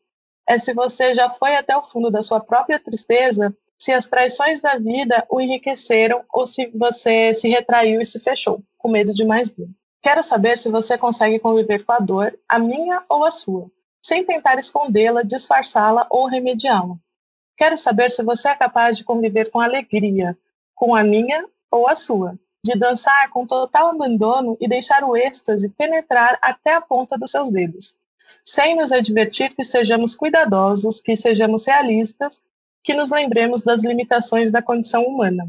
é 0.49 0.59
se 0.59 0.73
você 0.73 1.13
já 1.13 1.29
foi 1.29 1.55
até 1.57 1.77
o 1.77 1.83
fundo 1.83 2.11
da 2.11 2.23
sua 2.23 2.41
própria 2.41 2.79
tristeza, 2.79 3.55
se 3.79 3.93
as 3.93 4.07
traições 4.07 4.61
da 4.61 4.77
vida 4.77 5.25
o 5.31 5.41
enriqueceram 5.41 6.25
ou 6.33 6.47
se 6.47 6.67
você 6.75 7.35
se 7.35 7.49
retraiu 7.49 8.01
e 8.01 8.07
se 8.07 8.21
fechou, 8.21 8.63
com 8.79 8.91
medo 8.91 9.13
de 9.13 9.25
mais 9.25 9.51
dor. 9.51 9.69
Quero 10.03 10.23
saber 10.23 10.59
se 10.59 10.69
você 10.69 10.99
consegue 10.99 11.39
conviver 11.39 11.85
com 11.85 11.93
a 11.93 11.99
dor, 11.99 12.39
a 12.49 12.59
minha 12.59 13.03
ou 13.09 13.25
a 13.25 13.31
sua, 13.31 13.71
sem 14.05 14.25
tentar 14.25 14.59
escondê-la, 14.59 15.23
disfarçá-la 15.23 16.07
ou 16.11 16.27
remediá-la. 16.27 16.97
Quero 17.57 17.77
saber 17.79 18.11
se 18.11 18.23
você 18.23 18.49
é 18.49 18.55
capaz 18.55 18.99
de 18.99 19.05
conviver 19.05 19.51
com 19.51 19.61
alegria, 19.61 20.37
com 20.75 20.95
a 20.95 21.03
minha 21.03 21.47
ou 21.71 21.89
a 21.89 21.97
sua, 21.97 22.39
de 22.65 22.79
dançar 22.79 23.31
com 23.31 23.47
total 23.47 23.89
abandono 23.89 24.57
e 24.61 24.69
deixar 24.69 25.05
o 25.05 25.17
êxtase 25.17 25.69
penetrar 25.71 26.39
até 26.43 26.75
a 26.75 26.81
ponta 26.81 27.17
dos 27.17 27.31
seus 27.31 27.51
dedos, 27.51 27.95
sem 28.45 28.77
nos 28.77 28.93
advertir 28.93 29.55
que 29.55 29.63
sejamos 29.63 30.15
cuidadosos, 30.15 31.01
que 31.01 31.15
sejamos 31.15 31.67
realistas, 31.67 32.41
que 32.85 32.95
nos 32.95 33.11
lembremos 33.11 33.63
das 33.63 33.83
limitações 33.83 34.53
da 34.53 34.63
condição 34.63 35.05
humana. 35.05 35.49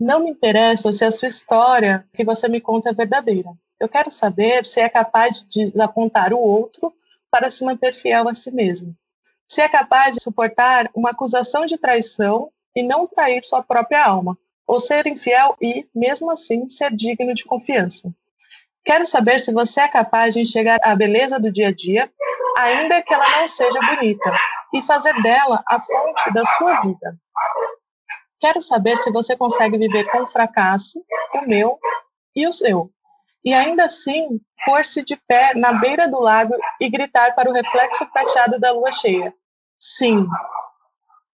Não 0.00 0.24
me 0.24 0.30
interessa 0.30 0.90
se 0.90 1.04
a 1.04 1.10
sua 1.12 1.28
história 1.28 2.04
que 2.12 2.24
você 2.24 2.48
me 2.48 2.60
conta 2.60 2.90
é 2.90 2.94
verdadeira. 2.94 3.50
Eu 3.78 3.88
quero 3.88 4.10
saber 4.10 4.66
se 4.66 4.80
é 4.80 4.88
capaz 4.88 5.46
de 5.46 5.70
desapontar 5.70 6.32
o 6.32 6.38
outro 6.38 6.92
para 7.30 7.50
se 7.50 7.64
manter 7.64 7.92
fiel 7.92 8.28
a 8.28 8.34
si 8.34 8.50
mesmo 8.50 8.96
se 9.48 9.60
é 9.60 9.68
capaz 9.68 10.14
de 10.14 10.22
suportar 10.22 10.90
uma 10.94 11.10
acusação 11.10 11.66
de 11.66 11.78
traição 11.78 12.50
e 12.74 12.82
não 12.82 13.06
trair 13.06 13.44
sua 13.44 13.62
própria 13.62 14.04
alma, 14.04 14.36
ou 14.66 14.80
ser 14.80 15.06
infiel 15.06 15.56
e, 15.62 15.86
mesmo 15.94 16.30
assim, 16.30 16.68
ser 16.68 16.92
digno 16.94 17.32
de 17.32 17.44
confiança. 17.44 18.12
Quero 18.84 19.06
saber 19.06 19.38
se 19.38 19.52
você 19.52 19.80
é 19.80 19.88
capaz 19.88 20.34
de 20.34 20.40
enxergar 20.40 20.78
a 20.82 20.94
beleza 20.94 21.38
do 21.38 21.50
dia 21.50 21.68
a 21.68 21.72
dia, 21.72 22.10
ainda 22.58 23.00
que 23.02 23.14
ela 23.14 23.40
não 23.40 23.48
seja 23.48 23.80
bonita, 23.80 24.32
e 24.76 24.82
fazer 24.82 25.14
dela 25.22 25.62
a 25.66 25.80
fonte 25.80 26.32
da 26.32 26.44
sua 26.44 26.80
vida. 26.80 27.16
Quero 28.38 28.60
saber 28.60 28.98
se 28.98 29.10
você 29.10 29.36
consegue 29.36 29.78
viver 29.78 30.10
com 30.10 30.22
o 30.22 30.28
fracasso, 30.28 31.02
o 31.34 31.48
meu 31.48 31.78
e 32.34 32.46
o 32.46 32.52
seu, 32.52 32.90
e 33.44 33.54
ainda 33.54 33.86
assim 33.86 34.40
pôr-se 34.64 35.04
de 35.04 35.16
pé 35.16 35.54
na 35.54 35.72
beira 35.72 36.08
do 36.08 36.20
lago 36.20 36.54
e 36.80 36.90
gritar 36.90 37.34
para 37.34 37.48
o 37.48 37.52
reflexo 37.52 38.04
prateado 38.12 38.58
da 38.58 38.72
lua 38.72 38.90
cheia: 38.90 39.32
Sim. 39.78 40.26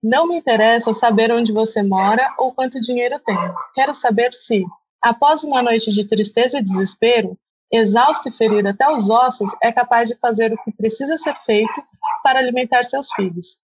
Não 0.02 0.26
me 0.26 0.36
interessa 0.36 0.92
saber 0.92 1.32
onde 1.32 1.52
você 1.52 1.82
mora 1.82 2.34
ou 2.36 2.52
quanto 2.52 2.80
dinheiro 2.80 3.18
tem. 3.20 3.36
Quero 3.72 3.94
saber 3.94 4.34
se, 4.34 4.64
após 5.00 5.44
uma 5.44 5.62
noite 5.62 5.90
de 5.90 6.06
tristeza 6.06 6.58
e 6.58 6.62
desespero, 6.62 7.38
exausto 7.72 8.28
e 8.28 8.32
ferido 8.32 8.68
até 8.68 8.88
os 8.90 9.08
ossos, 9.08 9.50
é 9.62 9.72
capaz 9.72 10.08
de 10.08 10.16
fazer 10.16 10.52
o 10.52 10.62
que 10.62 10.72
precisa 10.72 11.16
ser 11.16 11.34
feito 11.36 11.82
para 12.22 12.38
alimentar 12.38 12.84
seus 12.84 13.10
filhos. 13.12 13.58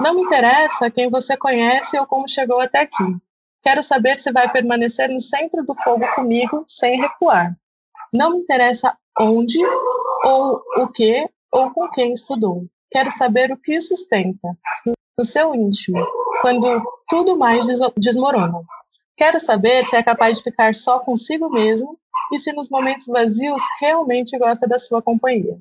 Não 0.00 0.14
me 0.14 0.22
interessa 0.22 0.90
quem 0.90 1.10
você 1.10 1.36
conhece 1.36 1.98
ou 1.98 2.06
como 2.06 2.28
chegou 2.28 2.60
até 2.60 2.80
aqui. 2.80 3.04
Quero 3.62 3.82
saber 3.82 4.18
se 4.18 4.32
vai 4.32 4.50
permanecer 4.50 5.08
no 5.08 5.20
centro 5.20 5.64
do 5.64 5.74
fogo 5.76 6.04
comigo 6.14 6.64
sem 6.66 6.98
recuar. 7.00 7.54
Não 8.12 8.32
me 8.32 8.38
interessa 8.38 8.96
onde, 9.20 9.58
ou 10.24 10.62
o 10.78 10.88
que, 10.88 11.28
ou 11.52 11.70
com 11.70 11.88
quem 11.90 12.12
estudou. 12.12 12.64
Quero 12.90 13.10
saber 13.10 13.52
o 13.52 13.56
que 13.56 13.80
sustenta, 13.80 14.48
no 15.16 15.24
seu 15.24 15.54
íntimo, 15.54 16.04
quando 16.40 16.82
tudo 17.08 17.38
mais 17.38 17.66
desmorona. 17.96 18.60
Quero 19.16 19.38
saber 19.38 19.86
se 19.86 19.94
é 19.94 20.02
capaz 20.02 20.38
de 20.38 20.42
ficar 20.42 20.74
só 20.74 20.98
consigo 20.98 21.48
mesmo 21.50 21.98
e 22.32 22.38
se 22.38 22.52
nos 22.52 22.68
momentos 22.68 23.06
vazios 23.06 23.62
realmente 23.80 24.38
gosta 24.38 24.66
da 24.66 24.78
sua 24.78 25.02
companhia. 25.02 25.56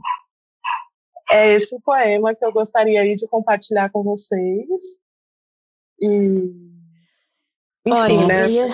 É 1.30 1.53
esse 1.53 1.74
o 1.76 1.82
poema 1.82 2.36
que 2.36 2.43
eu 2.43 2.51
gostaria 2.51 3.03
de 3.16 3.28
compartilhar 3.28 3.89
com 3.89 4.03
vocês. 4.03 4.68
E. 6.01 6.72
Enfim, 7.86 7.99
Olha, 7.99 8.28
né? 8.28 8.45
Eu 8.45 8.49
ia, 8.49 8.66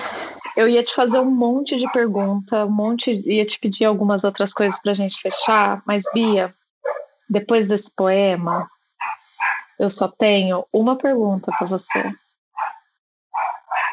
eu 0.56 0.68
ia 0.68 0.82
te 0.82 0.94
fazer 0.94 1.18
um 1.20 1.30
monte 1.30 1.76
de 1.76 1.90
pergunta, 1.92 2.66
um 2.66 2.70
monte, 2.70 3.12
ia 3.24 3.44
te 3.44 3.58
pedir 3.58 3.84
algumas 3.84 4.24
outras 4.24 4.52
coisas 4.52 4.80
para 4.82 4.92
a 4.92 4.94
gente 4.94 5.20
fechar, 5.20 5.82
mas 5.86 6.02
Bia, 6.12 6.54
depois 7.30 7.68
desse 7.68 7.94
poema, 7.94 8.68
eu 9.78 9.88
só 9.88 10.08
tenho 10.08 10.66
uma 10.72 10.96
pergunta 10.96 11.52
para 11.56 11.66
você. 11.66 12.12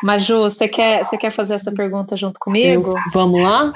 Maju, 0.06 0.42
você 0.42 0.68
quer, 0.68 1.04
você 1.04 1.18
quer 1.18 1.32
fazer 1.32 1.56
essa 1.56 1.72
pergunta 1.72 2.16
junto 2.16 2.40
comigo? 2.40 2.92
Eu, 2.96 3.12
vamos 3.12 3.42
lá? 3.42 3.74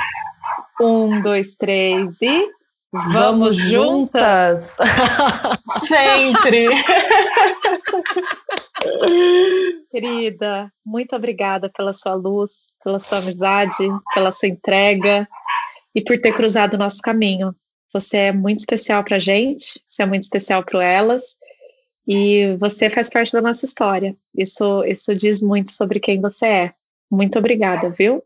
Um, 0.79 1.23
dois, 1.23 1.55
três 1.55 2.21
e. 2.21 2.47
Vamos, 2.93 3.13
vamos 3.13 3.57
juntas! 3.57 4.77
Sempre! 5.87 6.67
Querida, 9.89 10.71
muito 10.85 11.15
obrigada 11.15 11.67
pela 11.75 11.93
sua 11.93 12.13
luz, 12.13 12.75
pela 12.83 12.99
sua 12.99 13.17
amizade, 13.17 13.87
pela 14.13 14.31
sua 14.31 14.49
entrega 14.49 15.27
e 15.95 16.03
por 16.03 16.21
ter 16.21 16.33
cruzado 16.33 16.75
o 16.75 16.77
nosso 16.79 17.01
caminho. 17.01 17.51
Você 17.91 18.17
é 18.17 18.31
muito 18.31 18.59
especial 18.59 19.03
para 19.03 19.15
a 19.15 19.19
gente, 19.19 19.81
você 19.87 20.03
é 20.03 20.05
muito 20.05 20.21
especial 20.21 20.63
para 20.63 20.83
elas 20.83 21.39
e 22.11 22.55
você 22.57 22.89
faz 22.89 23.07
parte 23.07 23.31
da 23.31 23.39
nossa 23.39 23.67
história. 23.67 24.15
Isso, 24.35 24.83
isso 24.83 25.15
diz 25.15 25.43
muito 25.43 25.71
sobre 25.71 25.99
quem 25.99 26.19
você 26.19 26.47
é. 26.47 26.71
Muito 27.09 27.37
obrigada, 27.37 27.87
viu? 27.87 28.23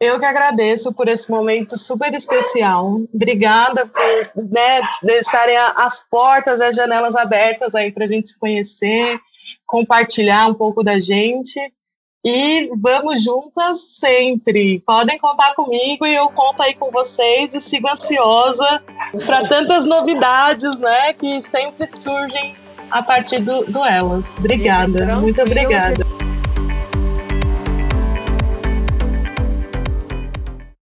Eu 0.00 0.18
que 0.18 0.24
agradeço 0.24 0.90
por 0.94 1.06
esse 1.06 1.30
momento 1.30 1.76
super 1.76 2.14
especial. 2.14 3.02
Obrigada 3.12 3.86
por 3.86 4.44
né, 4.50 4.80
deixarem 5.02 5.54
as 5.58 6.02
portas, 6.08 6.62
as 6.62 6.74
janelas 6.74 7.14
abertas 7.14 7.74
aí 7.74 7.92
para 7.92 8.04
a 8.06 8.08
gente 8.08 8.30
se 8.30 8.38
conhecer, 8.38 9.20
compartilhar 9.66 10.46
um 10.46 10.54
pouco 10.54 10.82
da 10.82 10.98
gente. 10.98 11.60
E 12.24 12.70
vamos 12.76 13.22
juntas 13.24 13.80
sempre. 13.80 14.80
Podem 14.80 15.18
contar 15.18 15.54
comigo 15.54 16.06
e 16.06 16.14
eu 16.14 16.28
conto 16.28 16.62
aí 16.62 16.74
com 16.74 16.90
vocês 16.90 17.54
e 17.54 17.60
sigo 17.60 17.88
ansiosa 17.88 18.82
para 19.24 19.48
tantas 19.48 19.86
novidades, 19.86 20.78
né, 20.78 21.14
que 21.14 21.42
sempre 21.42 21.88
surgem 21.98 22.54
a 22.90 23.02
partir 23.02 23.38
do, 23.40 23.64
do 23.64 23.84
Elas. 23.84 24.36
Obrigada, 24.36 25.16
muito 25.16 25.40
obrigada. 25.40 26.19